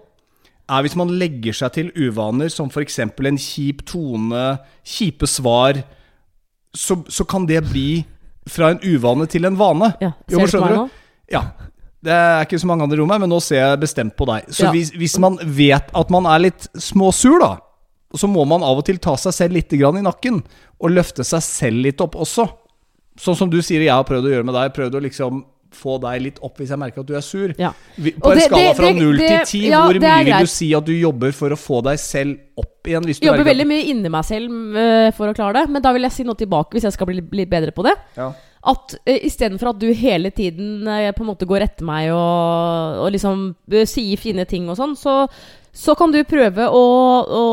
er 0.70 0.84
hvis 0.84 0.96
man 0.96 1.10
legger 1.18 1.56
seg 1.56 1.72
til 1.74 1.90
uvaner 1.96 2.50
som 2.52 2.70
f.eks. 2.70 2.98
en 3.02 3.38
kjip 3.40 3.82
tone, 3.88 4.44
kjipe 4.86 5.26
svar, 5.28 5.82
så, 6.74 6.96
så 7.08 7.26
kan 7.28 7.46
det 7.46 7.62
bli 7.68 8.04
fra 8.48 8.72
en 8.72 8.80
uvane 8.82 9.26
til 9.30 9.44
en 9.46 9.58
vane. 9.58 9.92
Ja, 10.02 10.12
Jo, 10.30 10.46
ser 10.46 10.58
du 10.58 10.62
på 10.62 10.68
meg 10.70 10.78
nå? 10.78 10.86
Ja. 11.32 11.42
Det 12.02 12.10
er 12.10 12.42
ikke 12.46 12.58
så 12.58 12.66
mange 12.66 12.82
andre 12.82 12.96
i 12.98 13.00
rommet, 13.02 13.20
men 13.22 13.30
nå 13.30 13.38
ser 13.44 13.60
jeg 13.60 13.82
bestemt 13.84 14.16
på 14.18 14.26
deg. 14.26 14.48
Så 14.50 14.64
Ja. 14.66 14.72
hvis, 14.74 14.90
hvis 14.98 15.18
man 15.22 15.36
vet 15.42 15.92
at 15.94 16.10
man 16.10 16.26
er 16.26 16.40
litt 16.48 16.66
småsur, 16.74 17.38
da, 17.38 17.52
så 18.18 18.26
må 18.28 18.42
man 18.48 18.64
av 18.66 18.80
og 18.80 18.84
til 18.88 18.98
ta 18.98 19.14
seg 19.16 19.32
selv 19.36 19.54
litt 19.54 19.70
grann 19.70 19.96
i 20.00 20.02
nakken. 20.02 20.42
Og 20.82 20.90
løfte 20.90 21.24
seg 21.24 21.40
selv 21.46 21.84
litt 21.86 22.00
opp 22.02 22.16
også. 22.18 22.48
Sånn 23.20 23.36
som 23.38 23.50
du 23.52 23.60
sier 23.62 23.80
jeg 23.84 23.92
har 23.94 24.04
prøvd 24.08 24.26
å 24.26 24.32
gjøre 24.34 24.44
med 24.48 24.56
deg. 24.58 24.74
Prøvd 24.74 24.98
å 24.98 25.04
liksom 25.06 25.44
få 25.76 25.98
deg 26.02 26.22
litt 26.26 26.38
opp 26.44 26.60
hvis 26.60 26.72
jeg 26.74 26.80
merker 26.80 27.04
at 27.04 27.08
du 27.08 27.16
er 27.18 27.24
sur. 27.26 27.52
Ja. 27.60 27.72
På 27.72 28.32
en 28.32 28.38
det- 28.38 28.48
skala 28.48 28.74
fra 28.78 28.92
null 28.92 29.16
0 29.16 29.18
til 29.18 29.38
ti, 29.46 29.60
10, 29.62 29.70
ja, 29.70 29.82
hvor 29.86 30.00
mye 30.00 30.24
vil 30.24 30.46
du 30.46 30.52
si 30.52 30.70
at 30.74 30.86
du 30.86 30.92
jobber 30.92 31.34
for 31.36 31.54
å 31.54 31.58
få 31.58 31.82
deg 31.88 31.98
selv 31.98 32.38
opp 32.56 32.88
igjen? 32.88 33.04
Hvis 33.08 33.20
du 33.20 33.26
Jobber 33.26 33.48
veldig 33.48 33.66
mye 33.68 33.88
inni 33.90 34.12
meg 34.12 34.24
selv 34.28 34.76
uh, 34.76 35.10
for 35.16 35.32
å 35.32 35.36
klare 35.36 35.60
det, 35.60 35.72
men 35.72 35.84
da 35.84 35.92
vil 35.94 36.08
jeg 36.08 36.16
si 36.18 36.26
noe 36.28 36.38
tilbake 36.38 36.76
hvis 36.76 36.88
jeg 36.88 36.96
skal 36.96 37.10
bli 37.10 37.20
litt 37.20 37.52
bedre 37.52 37.74
på 37.74 37.84
det. 37.86 37.96
Ja. 38.16 38.32
At 38.72 38.94
uh, 38.94 39.16
istedenfor 39.16 39.72
at 39.72 39.80
du 39.82 39.88
hele 39.96 40.30
tiden 40.30 40.86
uh, 40.86 41.10
på 41.10 41.24
en 41.24 41.32
måte 41.32 41.48
går 41.48 41.66
etter 41.66 41.86
meg 41.86 42.12
og, 42.14 43.02
og 43.02 43.10
liksom 43.14 43.50
uh, 43.74 43.82
sier 43.88 44.20
fine 44.20 44.46
ting 44.48 44.68
og 44.70 44.78
sånn, 44.78 44.94
så, 44.98 45.26
så 45.74 45.96
kan 45.98 46.14
du 46.14 46.20
prøve 46.28 46.68
å, 46.70 46.84
å 47.26 47.44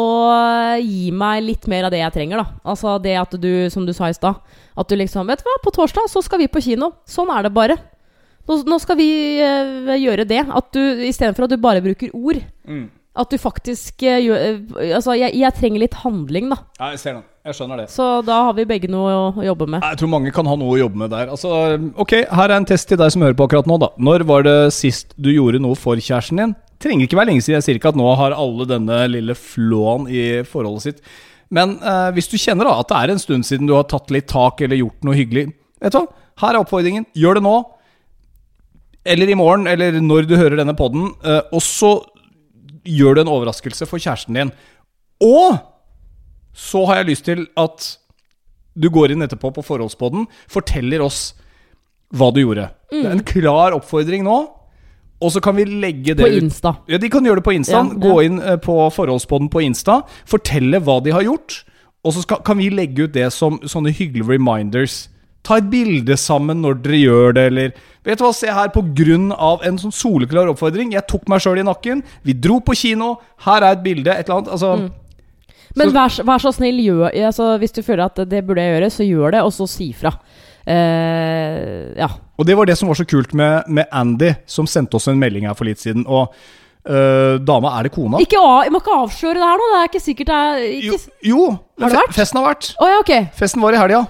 gi 0.77 1.09
meg 1.15 1.45
litt 1.47 1.69
mer 1.71 1.87
av 1.87 1.95
det 1.95 2.03
jeg 2.03 2.17
trenger, 2.19 2.43
da. 2.43 2.61
Altså 2.73 2.97
det 3.01 3.17
at 3.17 3.33
du, 3.41 3.51
som 3.73 3.87
du 3.87 3.93
sa 3.97 4.11
i 4.11 4.17
stad, 4.17 4.37
at 4.79 4.87
du 4.87 4.95
liksom 4.95 5.27
Vet 5.27 5.41
du 5.41 5.49
hva, 5.49 5.57
på 5.63 5.73
torsdag 5.75 6.07
så 6.11 6.21
skal 6.23 6.43
vi 6.43 6.51
på 6.51 6.61
kino. 6.63 6.93
Sånn 7.09 7.31
er 7.33 7.47
det 7.47 7.55
bare. 7.55 7.75
Nå, 8.49 8.55
nå 8.65 8.79
skal 8.81 8.97
vi 8.97 9.09
eh, 9.45 9.91
gjøre 10.01 10.25
det. 10.29 10.43
At 10.49 10.71
du 10.73 10.81
istedenfor 11.05 11.45
at 11.45 11.53
du 11.53 11.59
bare 11.61 11.83
bruker 11.85 12.09
ord, 12.17 12.39
Mm. 12.69 12.87
at 13.19 13.29
du 13.33 13.37
faktisk 13.41 14.03
eh, 14.05 14.19
gjør 14.25 14.37
eh, 14.45 14.93
Altså, 14.95 15.13
jeg, 15.17 15.33
jeg 15.37 15.53
trenger 15.57 15.83
litt 15.85 15.95
handling, 16.03 16.49
da. 16.53 16.57
Ja, 16.79 16.89
jeg 16.95 16.99
ser 17.01 17.13
den. 17.19 17.23
Jeg 17.49 17.55
skjønner 17.57 17.79
det. 17.81 17.85
Så 17.89 18.05
da 18.27 18.35
har 18.45 18.53
vi 18.57 18.65
begge 18.69 18.89
noe 18.91 19.09
å, 19.15 19.21
å 19.41 19.45
jobbe 19.45 19.65
med. 19.69 19.81
Jeg 19.85 19.97
tror 20.01 20.11
mange 20.11 20.33
kan 20.35 20.45
ha 20.49 20.55
noe 20.59 20.75
å 20.75 20.79
jobbe 20.81 20.99
med 21.01 21.09
der. 21.13 21.31
Altså, 21.33 21.49
ok, 21.97 22.13
Her 22.29 22.49
er 22.51 22.57
en 22.59 22.67
test 22.69 22.89
til 22.91 22.99
deg 22.99 23.13
som 23.13 23.23
hører 23.25 23.37
på 23.39 23.47
akkurat 23.47 23.69
nå. 23.69 23.77
da 23.81 23.89
Når 23.97 24.25
var 24.29 24.43
det 24.45 24.57
sist 24.75 25.15
du 25.17 25.31
gjorde 25.33 25.61
noe 25.63 25.77
for 25.79 25.97
kjæresten 25.97 26.41
din? 26.43 26.53
Trenger 26.83 27.07
ikke 27.07 27.17
være 27.19 27.31
lenge 27.31 27.41
siden. 27.45 27.57
Jeg 27.59 27.65
sier 27.65 27.79
ikke 27.79 27.91
at 27.93 27.97
nå 27.99 28.11
har 28.19 28.35
alle 28.37 28.67
denne 28.69 28.99
lille 29.11 29.33
flåen 29.35 30.05
i 30.11 30.21
forholdet 30.47 30.85
sitt. 30.85 31.01
Men 31.49 31.77
eh, 31.81 32.11
hvis 32.13 32.29
du 32.29 32.37
kjenner 32.37 32.69
da 32.69 32.75
at 32.83 32.91
det 32.91 32.99
er 33.01 33.15
en 33.15 33.19
stund 33.23 33.47
siden 33.47 33.65
du 33.67 33.73
har 33.73 33.87
tatt 33.89 34.13
litt 34.13 34.27
tak 34.29 34.61
eller 34.61 34.77
gjort 34.83 35.03
noe 35.07 35.17
hyggelig 35.17 35.47
Vet 35.81 35.95
du 35.95 35.97
hva? 36.03 36.05
Her 36.43 36.53
er 36.53 36.61
oppfordringen. 36.61 37.07
Gjør 37.17 37.39
det 37.39 37.43
nå. 37.47 37.55
Eller 39.09 39.31
i 39.33 39.37
morgen, 39.37 39.65
eller 39.67 39.97
når 40.03 40.27
du 40.29 40.35
hører 40.37 40.59
denne 40.61 40.75
podden. 40.77 41.09
eh, 41.25 41.41
og 41.51 41.63
så 41.65 41.95
gjør 42.85 43.17
du 43.17 43.21
en 43.23 43.31
overraskelse 43.33 43.87
for 43.89 44.01
kjæresten 44.01 44.37
din. 44.37 44.51
Og 45.25 45.57
så 46.55 46.85
har 46.87 47.01
jeg 47.01 47.09
lyst 47.11 47.25
til 47.27 47.47
at 47.57 47.89
du 48.79 48.87
går 48.93 49.11
inn 49.15 49.25
etterpå 49.25 49.51
på 49.55 49.63
forholdspodden, 49.65 50.27
forteller 50.51 51.01
oss 51.03 51.33
hva 52.15 52.29
du 52.33 52.39
gjorde. 52.41 52.69
Det 52.91 53.03
er 53.05 53.11
en 53.17 53.25
klar 53.27 53.75
oppfordring 53.75 54.23
nå. 54.25 54.37
Og 55.19 55.33
så 55.35 55.41
kan 55.43 55.57
vi 55.57 55.65
legge 55.67 56.13
det 56.15 56.23
På 56.23 56.29
ut 56.31 56.43
Insta. 56.45 56.71
Ja, 56.87 56.97
De 56.97 57.09
kan 57.11 57.25
gjøre 57.27 57.41
det 57.41 57.47
på 57.49 57.51
Insta. 57.57 57.81
Ja, 57.81 57.89
ja. 57.91 57.99
Gå 57.99 58.21
inn 58.23 58.39
eh, 58.39 58.55
på 58.63 58.77
forholdspodden 58.95 59.49
på 59.51 59.61
Insta, 59.65 59.99
fortelle 60.25 60.79
hva 60.79 61.01
de 61.03 61.11
har 61.11 61.25
gjort. 61.27 61.65
Og 62.07 62.15
så 62.15 62.23
skal, 62.23 62.39
kan 62.47 62.57
vi 62.57 62.69
legge 62.71 63.03
ut 63.09 63.13
det 63.17 63.27
som 63.35 63.59
sånne 63.67 63.91
hyggelige 63.91 64.29
reminders. 64.31 65.09
Ta 65.49 65.57
et 65.57 65.69
bilde 65.71 66.13
sammen 66.21 66.61
når 66.61 66.81
dere 66.83 66.99
gjør 67.01 67.37
det, 67.39 67.45
eller 67.49 67.77
Vet 68.05 68.21
du 68.21 68.23
hva, 68.23 68.31
se 68.33 68.47
her, 68.47 68.69
på 68.73 68.81
grunn 68.95 69.27
av 69.35 69.65
en 69.67 69.75
sånn 69.77 69.93
soleklar 69.93 70.47
oppfordring. 70.49 70.93
Jeg 70.95 71.05
tok 71.09 71.27
meg 71.29 71.43
sjøl 71.43 71.59
i 71.59 71.65
nakken. 71.67 71.99
Vi 72.25 72.33
dro 72.33 72.61
på 72.63 72.73
kino. 72.79 73.17
Her 73.43 73.65
er 73.67 73.75
et 73.75 73.81
bilde. 73.83 74.13
Et 74.13 74.23
eller 74.23 74.37
annet. 74.39 74.53
Altså, 74.55 75.73
Men 75.77 75.91
vær, 75.93 76.15
vær 76.25 76.41
så 76.41 76.53
snill, 76.55 76.79
gjør, 76.81 77.11
altså, 77.27 77.51
hvis 77.61 77.75
du 77.75 77.81
føler 77.85 78.05
at 78.07 78.21
det 78.31 78.39
burde 78.47 78.63
jeg 78.63 78.77
gjøre, 78.77 78.89
så 78.95 79.05
gjør 79.05 79.35
det, 79.35 79.41
og 79.45 79.51
så 79.53 79.67
si 79.69 79.91
fra. 79.93 80.13
Uh, 80.63 81.91
ja. 81.99 82.07
Og 82.39 82.47
det 82.47 82.55
var 82.57 82.69
det 82.69 82.77
som 82.79 82.89
var 82.89 82.97
så 82.97 83.05
kult 83.09 83.35
med, 83.37 83.67
med 83.67 83.91
Andy, 83.91 84.31
som 84.49 84.67
sendte 84.69 84.97
oss 84.97 85.09
en 85.11 85.19
melding 85.19 85.47
her 85.49 85.57
for 85.59 85.67
litt 85.67 85.83
siden. 85.83 86.07
Og 86.07 86.31
uh, 86.31 87.35
dama, 87.43 87.75
er 87.77 87.89
det 87.89 87.93
kona? 87.97 88.21
Ikke 88.23 88.39
av, 88.39 88.63
jeg 88.65 88.73
må 88.73 88.81
ikke 88.81 89.01
avsløre 89.03 89.41
det 89.41 89.49
her 89.49 89.59
nå, 89.59 89.67
det 89.73 89.81
er 89.81 89.91
ikke 89.91 90.05
sikkert 90.07 90.31
det 90.31 90.39
er 90.39 90.63
Jo, 90.87 90.95
ikke, 90.95 91.17
jo 91.33 91.49
Har 91.83 91.93
det 91.93 91.99
vært? 91.99 92.15
festen 92.15 92.41
har 92.41 92.47
vært. 92.47 92.71
Oh, 92.79 92.87
ja, 92.89 93.03
okay. 93.03 93.27
Festen 93.37 93.65
var 93.65 93.75
i 93.75 93.81
helga. 93.81 94.05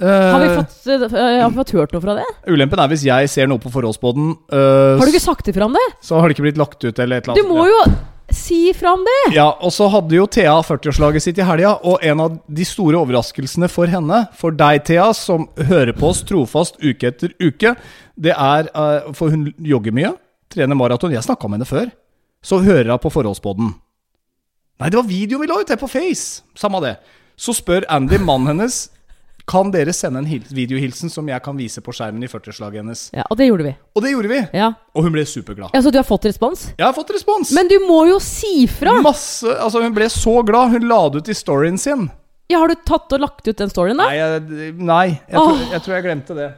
Har 0.00 0.40
vi 0.40 0.46
Eh, 0.46 0.56
fått, 0.56 1.12
eh, 1.12 1.42
har 1.42 1.50
vi 1.50 1.56
fått 1.56 1.72
hørt 1.76 1.92
noe 1.92 2.00
fra 2.00 2.14
det? 2.16 2.24
Ulempen 2.48 2.80
er 2.80 2.88
hvis 2.88 3.04
jeg 3.04 3.28
ser 3.28 3.46
noe 3.46 3.60
på 3.60 3.70
forholdsbåten, 3.70 4.30
uh, 4.52 4.96
Har 4.98 5.04
du 5.04 5.12
ikke 5.12 5.20
sagt 5.20 5.48
ifra 5.52 5.66
om 5.66 5.72
det? 5.76 5.84
så 6.00 6.18
har 6.18 6.28
det 6.28 6.36
ikke 6.36 6.46
blitt 6.48 6.56
lagt 6.56 6.82
ut 6.82 6.98
eller 6.98 7.16
et 7.20 7.28
eller 7.28 7.36
Du 7.36 7.48
må 7.48 7.66
jo 7.68 7.82
si 8.32 8.70
ifra 8.70 8.94
om 8.94 9.04
det! 9.04 9.34
Ja, 9.34 9.50
og 9.60 9.70
så 9.70 9.90
hadde 9.92 10.16
jo 10.16 10.24
Thea 10.26 10.54
40-årslaget 10.64 11.20
sitt 11.20 11.38
i 11.38 11.44
helga, 11.44 11.74
og 11.84 11.98
en 12.02 12.20
av 12.20 12.38
de 12.48 12.64
store 12.64 12.96
overraskelsene 12.96 13.68
for 13.68 13.86
henne, 13.86 14.28
for 14.34 14.50
deg 14.56 14.84
Thea, 14.88 15.12
som 15.12 15.44
hører 15.58 15.92
på 15.92 16.08
oss 16.08 16.22
trofast 16.24 16.80
uke 16.80 17.12
etter 17.12 17.34
uke, 17.42 17.76
det 18.16 18.32
er 18.32 18.70
uh, 18.72 19.12
For 19.12 19.28
hun 19.28 19.52
jogger 19.60 19.92
mye, 19.92 20.14
trener 20.52 20.74
maraton. 20.74 21.12
Jeg 21.12 21.24
snakka 21.24 21.48
med 21.48 21.60
henne 21.60 21.68
før. 21.68 21.92
Så 22.42 22.62
hører 22.64 22.90
hun 22.90 22.98
på 22.98 23.12
forholdsbåten. 23.12 23.74
Nei, 24.80 24.88
det 24.88 24.96
var 24.96 25.06
videoen 25.06 25.44
vi 25.44 25.46
la 25.52 25.60
ut 25.60 25.68
her 25.68 25.76
på 25.78 25.88
Face. 25.90 26.42
Samme 26.58 26.80
det. 26.82 26.96
Så 27.36 27.54
spør 27.54 27.84
Andy, 27.92 28.18
mannen 28.18 28.48
hennes, 28.54 28.88
Kan 29.50 29.72
dere 29.74 29.92
sende 29.92 30.20
en 30.22 30.44
videohilsen 30.54 31.10
som 31.10 31.26
jeg 31.28 31.42
kan 31.42 31.56
vise 31.58 31.82
på 31.82 31.92
skjermen 31.96 32.22
i 32.22 32.28
40-årslaget 32.30 32.78
hennes? 32.82 33.00
Ja, 33.16 33.24
og 33.28 33.36
det 33.40 33.48
gjorde 33.48 33.66
vi. 33.66 33.72
Og 33.96 34.04
det 34.04 34.12
gjorde 34.12 34.30
vi. 34.30 34.40
Ja. 34.54 34.68
Og 34.94 35.06
hun 35.06 35.14
ble 35.16 35.24
superglad. 35.26 35.74
ja, 35.74 35.82
Så 35.82 35.90
du 35.90 35.98
har 35.98 36.06
fått 36.06 36.28
respons? 36.30 36.68
Jeg 36.78 36.86
har 36.86 36.94
fått 36.94 37.10
respons. 37.16 37.50
Men 37.56 37.70
du 37.70 37.78
må 37.88 38.04
jo 38.08 38.20
si 38.22 38.68
fra! 38.70 38.94
Masse, 39.02 39.50
altså 39.58 39.82
Hun 39.82 39.94
ble 39.96 40.06
så 40.12 40.38
glad. 40.46 40.70
Hun 40.76 40.86
la 40.88 41.00
det 41.10 41.24
ut 41.24 41.32
i 41.34 41.36
storyen 41.36 41.78
sin. 41.80 42.06
Ja, 42.52 42.60
Har 42.62 42.68
du 42.68 42.76
tatt 42.86 43.12
og 43.16 43.20
lagt 43.22 43.46
ut 43.48 43.56
den 43.58 43.70
storyen, 43.72 43.98
da? 43.98 44.06
Nei, 44.10 44.16
jeg, 44.20 44.72
nei 44.78 45.06
jeg, 45.08 45.34
tror, 45.34 45.60
jeg 45.72 45.84
tror 45.86 45.94
jeg 45.96 46.06
glemte 46.06 46.38
det. 46.38 46.48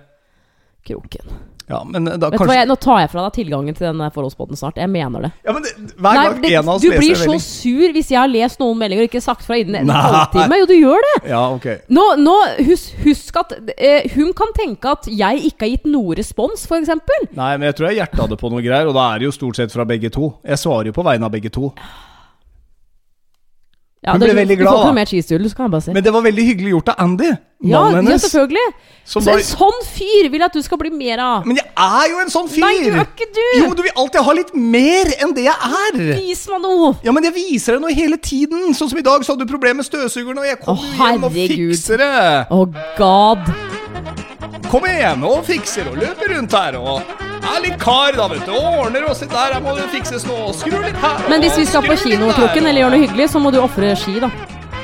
Kroken. 0.84 1.36
Ja, 1.70 1.80
men 1.88 2.04
da 2.04 2.28
Vet 2.28 2.36
kanskje 2.36 2.56
jeg, 2.58 2.68
Nå 2.68 2.76
tar 2.76 2.98
jeg 3.00 3.10
fra 3.14 3.22
deg 3.24 3.36
tilgangen 3.38 3.76
til 3.76 3.86
den 3.86 4.02
der 4.02 4.12
forholdsbåten 4.12 4.58
snart. 4.60 4.76
Jeg 4.80 4.90
mener 4.92 5.24
det. 5.24 5.30
ja, 5.46 5.54
men 5.56 5.64
det, 5.64 5.72
Hver 5.96 6.18
Nei, 6.18 6.24
gang 6.26 6.42
det, 6.42 6.50
en 6.52 6.68
av 6.68 6.74
oss 6.74 6.84
du 6.84 6.90
blir 6.92 7.16
så 7.16 7.38
sur 7.40 7.94
hvis 7.96 8.12
jeg 8.12 8.20
har 8.20 8.30
lest 8.30 8.60
noen 8.60 8.80
meldinger 8.80 9.06
og 9.06 9.10
ikke 9.10 9.24
sagt 9.24 9.46
fra 9.46 9.58
innen 9.60 9.80
en 9.80 9.94
halvtime. 9.94 10.60
Jo, 10.60 10.68
du 10.68 10.74
gjør 10.76 11.06
det! 11.08 11.14
Ja, 11.32 11.42
okay. 11.54 11.80
Nå, 11.88 12.04
nå 12.20 12.36
husk, 12.68 12.94
husk 13.06 13.40
at 13.40 13.56
eh, 13.76 14.10
hun 14.16 14.34
kan 14.36 14.52
tenke 14.56 14.92
at 14.92 15.08
jeg 15.08 15.44
ikke 15.50 15.66
har 15.66 15.74
gitt 15.76 15.88
noe 15.88 16.18
respons, 16.18 16.66
f.eks. 16.68 16.92
Nei, 17.32 17.52
men 17.56 17.68
jeg 17.70 17.78
tror 17.78 17.90
jeg 17.90 18.02
hjerta 18.02 18.28
det 18.30 18.40
på 18.40 18.52
noe 18.52 18.64
greier, 18.64 18.90
og 18.90 18.98
da 18.98 19.08
er 19.14 19.22
det 19.22 19.30
jo 19.30 19.36
stort 19.36 19.60
sett 19.60 19.72
fra 19.72 19.88
begge 19.88 20.12
to. 20.12 20.34
Jeg 20.44 20.60
svarer 20.60 20.92
jo 20.92 20.96
på 20.96 21.06
vegne 21.06 21.30
av 21.30 21.32
begge 21.32 21.52
to. 21.54 21.72
Ja, 24.04 24.12
Hun 24.12 24.20
ble 24.20 24.34
veldig 24.36 24.56
glad, 24.60 24.94
da. 24.96 25.04
cheesedoodle, 25.08 25.48
så 25.48 25.56
kan 25.56 25.64
jeg 25.64 25.72
bare 25.72 25.84
si. 25.86 25.92
Men 25.96 26.04
det 26.04 26.12
var 26.12 26.22
veldig 26.26 26.44
hyggelig 26.44 26.72
gjort 26.74 26.90
av 26.92 26.98
Andy, 27.00 27.30
ja, 27.30 27.38
mannen 27.80 27.94
ja, 27.94 28.00
hennes. 28.02 28.24
selvfølgelig. 28.26 28.64
som 29.08 29.22
Så 29.24 29.30
da, 29.30 29.36
en 29.38 29.46
sånn 29.48 29.78
fyr 29.88 30.28
vil 30.28 30.40
jeg 30.42 30.48
at 30.50 30.58
du 30.58 30.62
skal 30.66 30.80
bli 30.82 30.90
mer 30.92 31.22
av. 31.24 31.46
men 31.48 31.56
jeg 31.56 31.66
er 31.86 32.10
jo 32.10 32.18
en 32.20 32.32
sånn 32.34 32.50
fyr! 32.52 32.60
Nei, 32.66 32.74
du 32.84 32.98
er 32.98 33.06
ikke 33.08 33.28
du! 33.32 33.40
Jo, 33.56 33.64
men 33.70 33.76
du 33.78 33.82
vil 33.86 33.96
alltid 33.96 34.20
ha 34.28 34.34
litt 34.36 34.52
mer 34.54 35.12
enn 35.24 35.32
det 35.36 35.46
jeg 35.46 35.72
er! 35.80 35.98
Vis 36.20 36.44
meg 36.52 36.60
noe! 36.66 36.92
Ja, 37.06 37.12
men 37.16 37.24
jeg 37.30 37.34
viser 37.38 37.78
deg 37.78 37.84
noe 37.86 37.96
hele 37.96 38.20
tiden. 38.20 38.74
Sånn 38.76 38.92
som 38.92 39.00
i 39.00 39.06
dag, 39.08 39.24
så 39.24 39.32
hadde 39.32 39.48
du 39.48 39.52
problemer 39.52 39.80
med 39.80 39.88
støvsugeren, 39.88 40.38
og 40.44 40.48
jeg 40.52 40.60
kom 40.60 40.76
Å, 40.76 40.84
jo 40.84 40.92
hjem 41.00 41.24
og 41.24 41.32
herregud. 41.32 41.72
fikser 41.72 42.04
det. 42.04 42.12
Oh 42.52 42.66
god. 43.00 43.52
Kommer 44.68 44.92
hjem 45.00 45.24
og 45.28 45.44
fikser 45.48 45.88
og 45.88 45.96
løper 46.00 46.34
rundt 46.36 46.52
her 46.60 46.76
og 46.80 47.00
er 47.50 47.62
litt 47.64 47.78
kar, 47.82 48.16
da, 48.16 48.26
vet 48.32 48.44
du. 48.48 48.52
Og 48.56 48.80
ordner 48.84 49.06
og 49.08 49.16
sitt 49.18 49.32
der, 49.32 49.54
her 49.56 49.62
må 49.64 49.74
det 49.76 49.86
fikses 49.92 50.26
nå. 50.28 50.36
Skru 50.56 50.76
litt 50.82 50.98
her. 51.02 51.24
Men 51.30 51.44
hvis 51.44 51.56
vi 51.60 51.66
skal 51.68 51.86
på 51.86 51.96
kinokroken 52.02 52.66
eller 52.66 52.84
gjøre 52.84 52.94
noe 52.96 53.04
hyggelig, 53.04 53.30
så 53.34 53.42
må 53.42 53.52
du 53.54 53.60
ofre 53.62 53.94
ski, 53.98 54.16
da. 54.22 54.30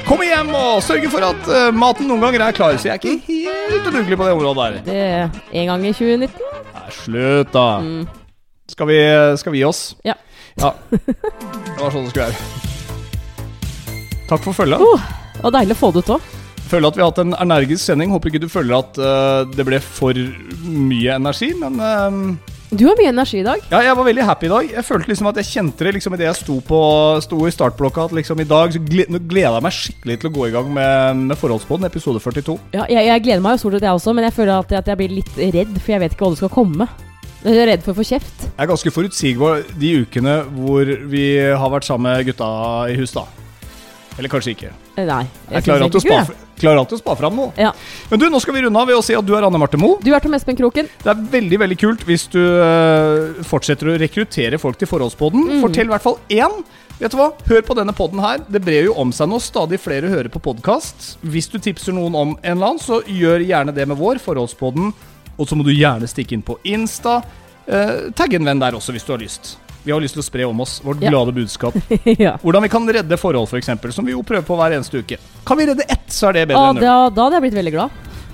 Komme 0.07 0.27
hjem 0.27 0.49
og 0.59 0.81
sørge 0.83 1.11
for 1.13 1.23
at 1.23 1.51
uh, 1.51 1.69
maten 1.77 2.09
noen 2.11 2.25
ganger 2.25 2.47
er 2.49 2.57
klar, 2.57 2.75
så 2.81 2.89
jeg 2.89 2.97
er 2.97 3.03
ikke 3.03 3.21
helt 3.29 3.91
udugelig 3.91 4.19
på 4.19 4.27
det 4.27 4.33
området 4.35 4.65
der. 4.65 4.81
Det 4.89 5.03
er 5.05 5.61
en 5.63 5.71
gang 5.71 5.87
i 5.87 5.93
2019. 5.95 6.49
Nei, 6.75 6.89
slutt, 6.97 7.53
da. 7.55 7.67
Mm. 7.85 8.03
Skal, 8.71 8.91
vi, 8.91 8.99
skal 9.43 9.55
vi 9.55 9.63
gi 9.63 9.69
oss? 9.69 9.85
Ja. 10.07 10.17
Ja. 10.59 10.75
Det 10.91 11.79
var 11.79 11.95
sånn 11.95 12.09
det 12.09 12.13
skulle 12.13 12.27
være. 12.27 12.37
Takk 14.31 14.45
for 14.45 14.55
følget. 14.55 14.83
Oh, 14.83 15.09
var 15.43 15.55
deilig 15.61 15.79
å 15.79 15.81
få 15.81 15.95
det 15.95 16.05
ut 16.05 16.15
òg. 16.17 16.29
Føler 16.71 16.87
at 16.87 16.97
vi 16.97 17.03
har 17.03 17.11
hatt 17.11 17.25
en 17.25 17.35
energisk 17.35 17.83
sending. 17.83 18.13
Håper 18.15 18.31
ikke 18.31 18.45
du 18.45 18.51
føler 18.51 18.79
at 18.79 18.99
uh, 19.03 19.43
det 19.51 19.67
ble 19.67 19.81
for 19.83 20.15
mye 20.71 21.17
energi, 21.17 21.51
men 21.59 21.81
uh, 21.83 22.55
Du 22.71 22.85
har 22.87 22.95
mye 23.01 23.11
energi 23.11 23.41
i 23.41 23.47
dag. 23.47 23.65
Ja, 23.73 23.81
jeg 23.83 23.97
var 23.99 24.07
veldig 24.07 24.27
happy 24.29 24.47
i 24.47 24.53
dag. 24.53 24.71
Jeg 24.77 24.87
følte 24.87 25.11
liksom 25.11 25.31
at 25.33 25.41
jeg 25.41 25.49
kjente 25.49 25.89
det 25.89 25.97
liksom 25.97 26.15
idet 26.15 26.29
jeg 26.29 26.39
sto, 26.39 26.61
på, 26.63 26.81
sto 27.27 27.41
i 27.43 27.51
startblokka. 27.55 28.07
At 28.07 28.15
liksom 28.15 28.39
i 28.45 28.47
dag 28.47 28.77
så 28.77 28.83
gleder 28.87 29.59
jeg 29.59 29.67
meg 29.67 29.77
skikkelig 29.81 30.19
til 30.23 30.31
å 30.31 30.35
gå 30.39 30.47
i 30.47 30.55
gang 30.55 30.71
med, 30.79 31.27
med 31.33 31.41
Forholdsbånd, 31.43 31.91
episode 31.91 32.23
42. 32.23 32.57
Ja, 32.77 32.87
jeg, 32.87 33.09
jeg 33.11 33.27
gleder 33.27 33.43
meg 33.49 33.59
jo 33.59 33.65
stort 33.65 33.79
sett, 33.79 33.89
jeg 33.89 33.99
også, 33.99 34.15
men 34.15 34.29
jeg 34.29 34.37
føler 34.39 34.55
at, 34.61 34.79
at 34.85 34.93
jeg 34.95 35.03
blir 35.03 35.17
litt 35.19 35.43
redd, 35.43 35.75
for 35.81 35.97
jeg 35.97 36.05
vet 36.05 36.15
ikke 36.15 36.29
hva 36.29 36.37
det 36.37 36.43
skal 36.45 36.55
komme. 36.61 36.91
Jeg 37.41 37.57
er 37.57 37.71
redd 37.73 37.83
for 37.83 37.97
å 37.97 37.99
få 37.99 38.05
kjeft. 38.05 38.47
Jeg 38.47 38.63
er 38.63 38.69
ganske 38.69 38.95
forutsigbar 38.95 39.63
de 39.81 39.93
ukene 40.05 40.39
hvor 40.55 40.95
vi 41.11 41.27
har 41.41 41.73
vært 41.73 41.89
sammen 41.89 42.13
med 42.13 42.31
gutta 42.31 42.51
i 42.93 42.99
hus, 43.01 43.17
da. 43.17 43.27
Eller 44.19 44.33
kanskje 44.33 44.55
ikke. 44.55 44.71
Eh, 44.97 45.07
Nei. 45.07 45.25
Jeg 45.49 45.61
jeg 45.61 45.67
klarer 45.69 45.87
alltid 45.87 46.01
å 46.03 46.79
alltid 46.83 46.99
å 46.99 47.01
spa 47.01 47.15
fram 47.17 47.39
noe. 47.39 47.53
Ja. 47.57 47.71
Men 48.11 48.21
du, 48.21 48.27
nå 48.33 48.41
skal 48.43 48.57
vi 48.57 48.65
runde 48.67 48.81
av 48.81 48.91
ved 48.91 48.99
å 48.99 49.05
si 49.05 49.15
at 49.17 49.25
du 49.25 49.33
er 49.37 49.47
Anne 49.47 49.61
Marte 49.61 49.81
Moe. 49.81 49.97
Du 50.05 50.11
er 50.13 50.21
Tom 50.21 50.35
Espen 50.37 50.59
Kroken. 50.59 50.91
Det 51.01 51.09
er 51.13 51.23
veldig 51.33 51.61
veldig 51.63 51.79
kult 51.81 52.05
hvis 52.09 52.27
du 52.33 52.41
uh, 52.41 53.41
fortsetter 53.49 53.93
å 53.93 53.97
rekruttere 54.01 54.61
folk 54.61 54.77
til 54.81 54.91
Forholdspodden. 54.91 55.47
Mm. 55.55 55.63
Fortell 55.65 55.89
i 55.89 55.95
hvert 55.95 56.05
fall 56.05 56.19
én. 56.29 56.61
Vet 57.01 57.15
du 57.15 57.17
hva? 57.17 57.31
Hør 57.49 57.65
på 57.65 57.77
denne 57.79 57.95
podden 57.97 58.21
her. 58.21 58.43
Det 58.45 58.61
brer 58.61 58.91
jo 58.91 58.99
om 59.01 59.15
seg 59.17 59.31
nå. 59.33 59.41
Stadig 59.41 59.81
flere 59.81 60.11
hører 60.13 60.29
på 60.33 60.43
podkast. 60.51 61.15
Hvis 61.25 61.49
du 61.49 61.57
tipser 61.63 61.97
noen 61.97 62.19
om 62.19 62.35
en 62.43 62.59
eller 62.59 62.75
annen, 62.75 62.83
så 62.83 63.01
gjør 63.09 63.47
gjerne 63.47 63.73
det 63.73 63.89
med 63.89 63.97
vår, 64.01 64.21
Forholdspodden. 64.21 64.93
Og 65.41 65.49
så 65.49 65.57
må 65.57 65.65
du 65.65 65.73
gjerne 65.73 66.11
stikke 66.11 66.37
inn 66.37 66.45
på 66.45 66.59
Insta. 66.69 67.23
Eh, 67.65 68.11
tagg 68.17 68.37
en 68.37 68.45
venn 68.45 68.61
der 68.61 68.77
også, 68.77 68.93
hvis 68.93 69.09
du 69.09 69.15
har 69.15 69.23
lyst. 69.23 69.55
Vi 69.85 69.93
har 69.93 70.01
lyst 70.01 70.13
til 70.17 70.21
å 70.23 70.27
spre 70.27 70.45
om 70.45 70.61
oss 70.61 70.79
vårt 70.85 71.01
Ja. 71.03 71.11
glade 71.11 71.33
budskap. 71.33 71.75
ja. 72.19 72.35
Hvordan 72.43 72.63
vi 72.63 72.69
kan 72.69 72.87
redde 72.89 73.17
forhold, 73.17 73.49
f.eks., 73.49 73.71
som 73.95 74.05
vi 74.05 74.13
jo 74.13 74.23
prøver 74.23 74.45
på 74.45 74.57
hver 74.59 74.75
eneste 74.77 75.01
uke. 75.01 75.17
Kan 75.47 75.57
vi 75.61 75.67
redde 75.71 75.87
ett, 75.89 76.09
så 76.13 76.29
er 76.29 76.33
det 76.41 76.49
bedre 76.49 76.61
Ah, 76.61 76.71
enn 76.71 76.77
null. 76.77 76.85
da, 76.85 76.97
da 77.17 77.25
hadde 77.29 77.39
jeg 77.41 77.43
blitt 77.49 77.59
veldig 77.61 77.73
glad. 77.73 77.91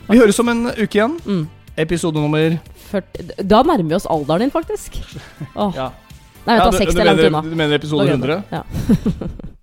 Vi 0.08 0.18
høres 0.18 0.40
om 0.42 0.48
en 0.48 0.64
uke 0.72 0.94
igjen. 0.98 1.14
Mm. 1.26 1.44
Episode 1.76 2.16
nummer 2.22 2.58
40, 2.90 3.30
da 3.46 3.62
nærmer 3.62 3.88
vi 3.90 3.94
oss 3.98 4.06
alderen 4.06 4.46
din, 4.46 4.50
faktisk. 4.54 4.98
Oh. 5.56 5.72
Ja. 5.74 5.90
Nei, 6.46 6.54
vent 6.58 6.64
da, 6.64 6.70
du- 6.70 6.78
60 6.78 7.00
eller 7.00 7.02
er 7.02 7.14
langt 7.14 7.26
unna. 7.26 7.42
Du 7.42 7.56
mener 7.58 7.74
episode 7.80 8.08
100? 8.10 8.42
Ja. 8.52 8.62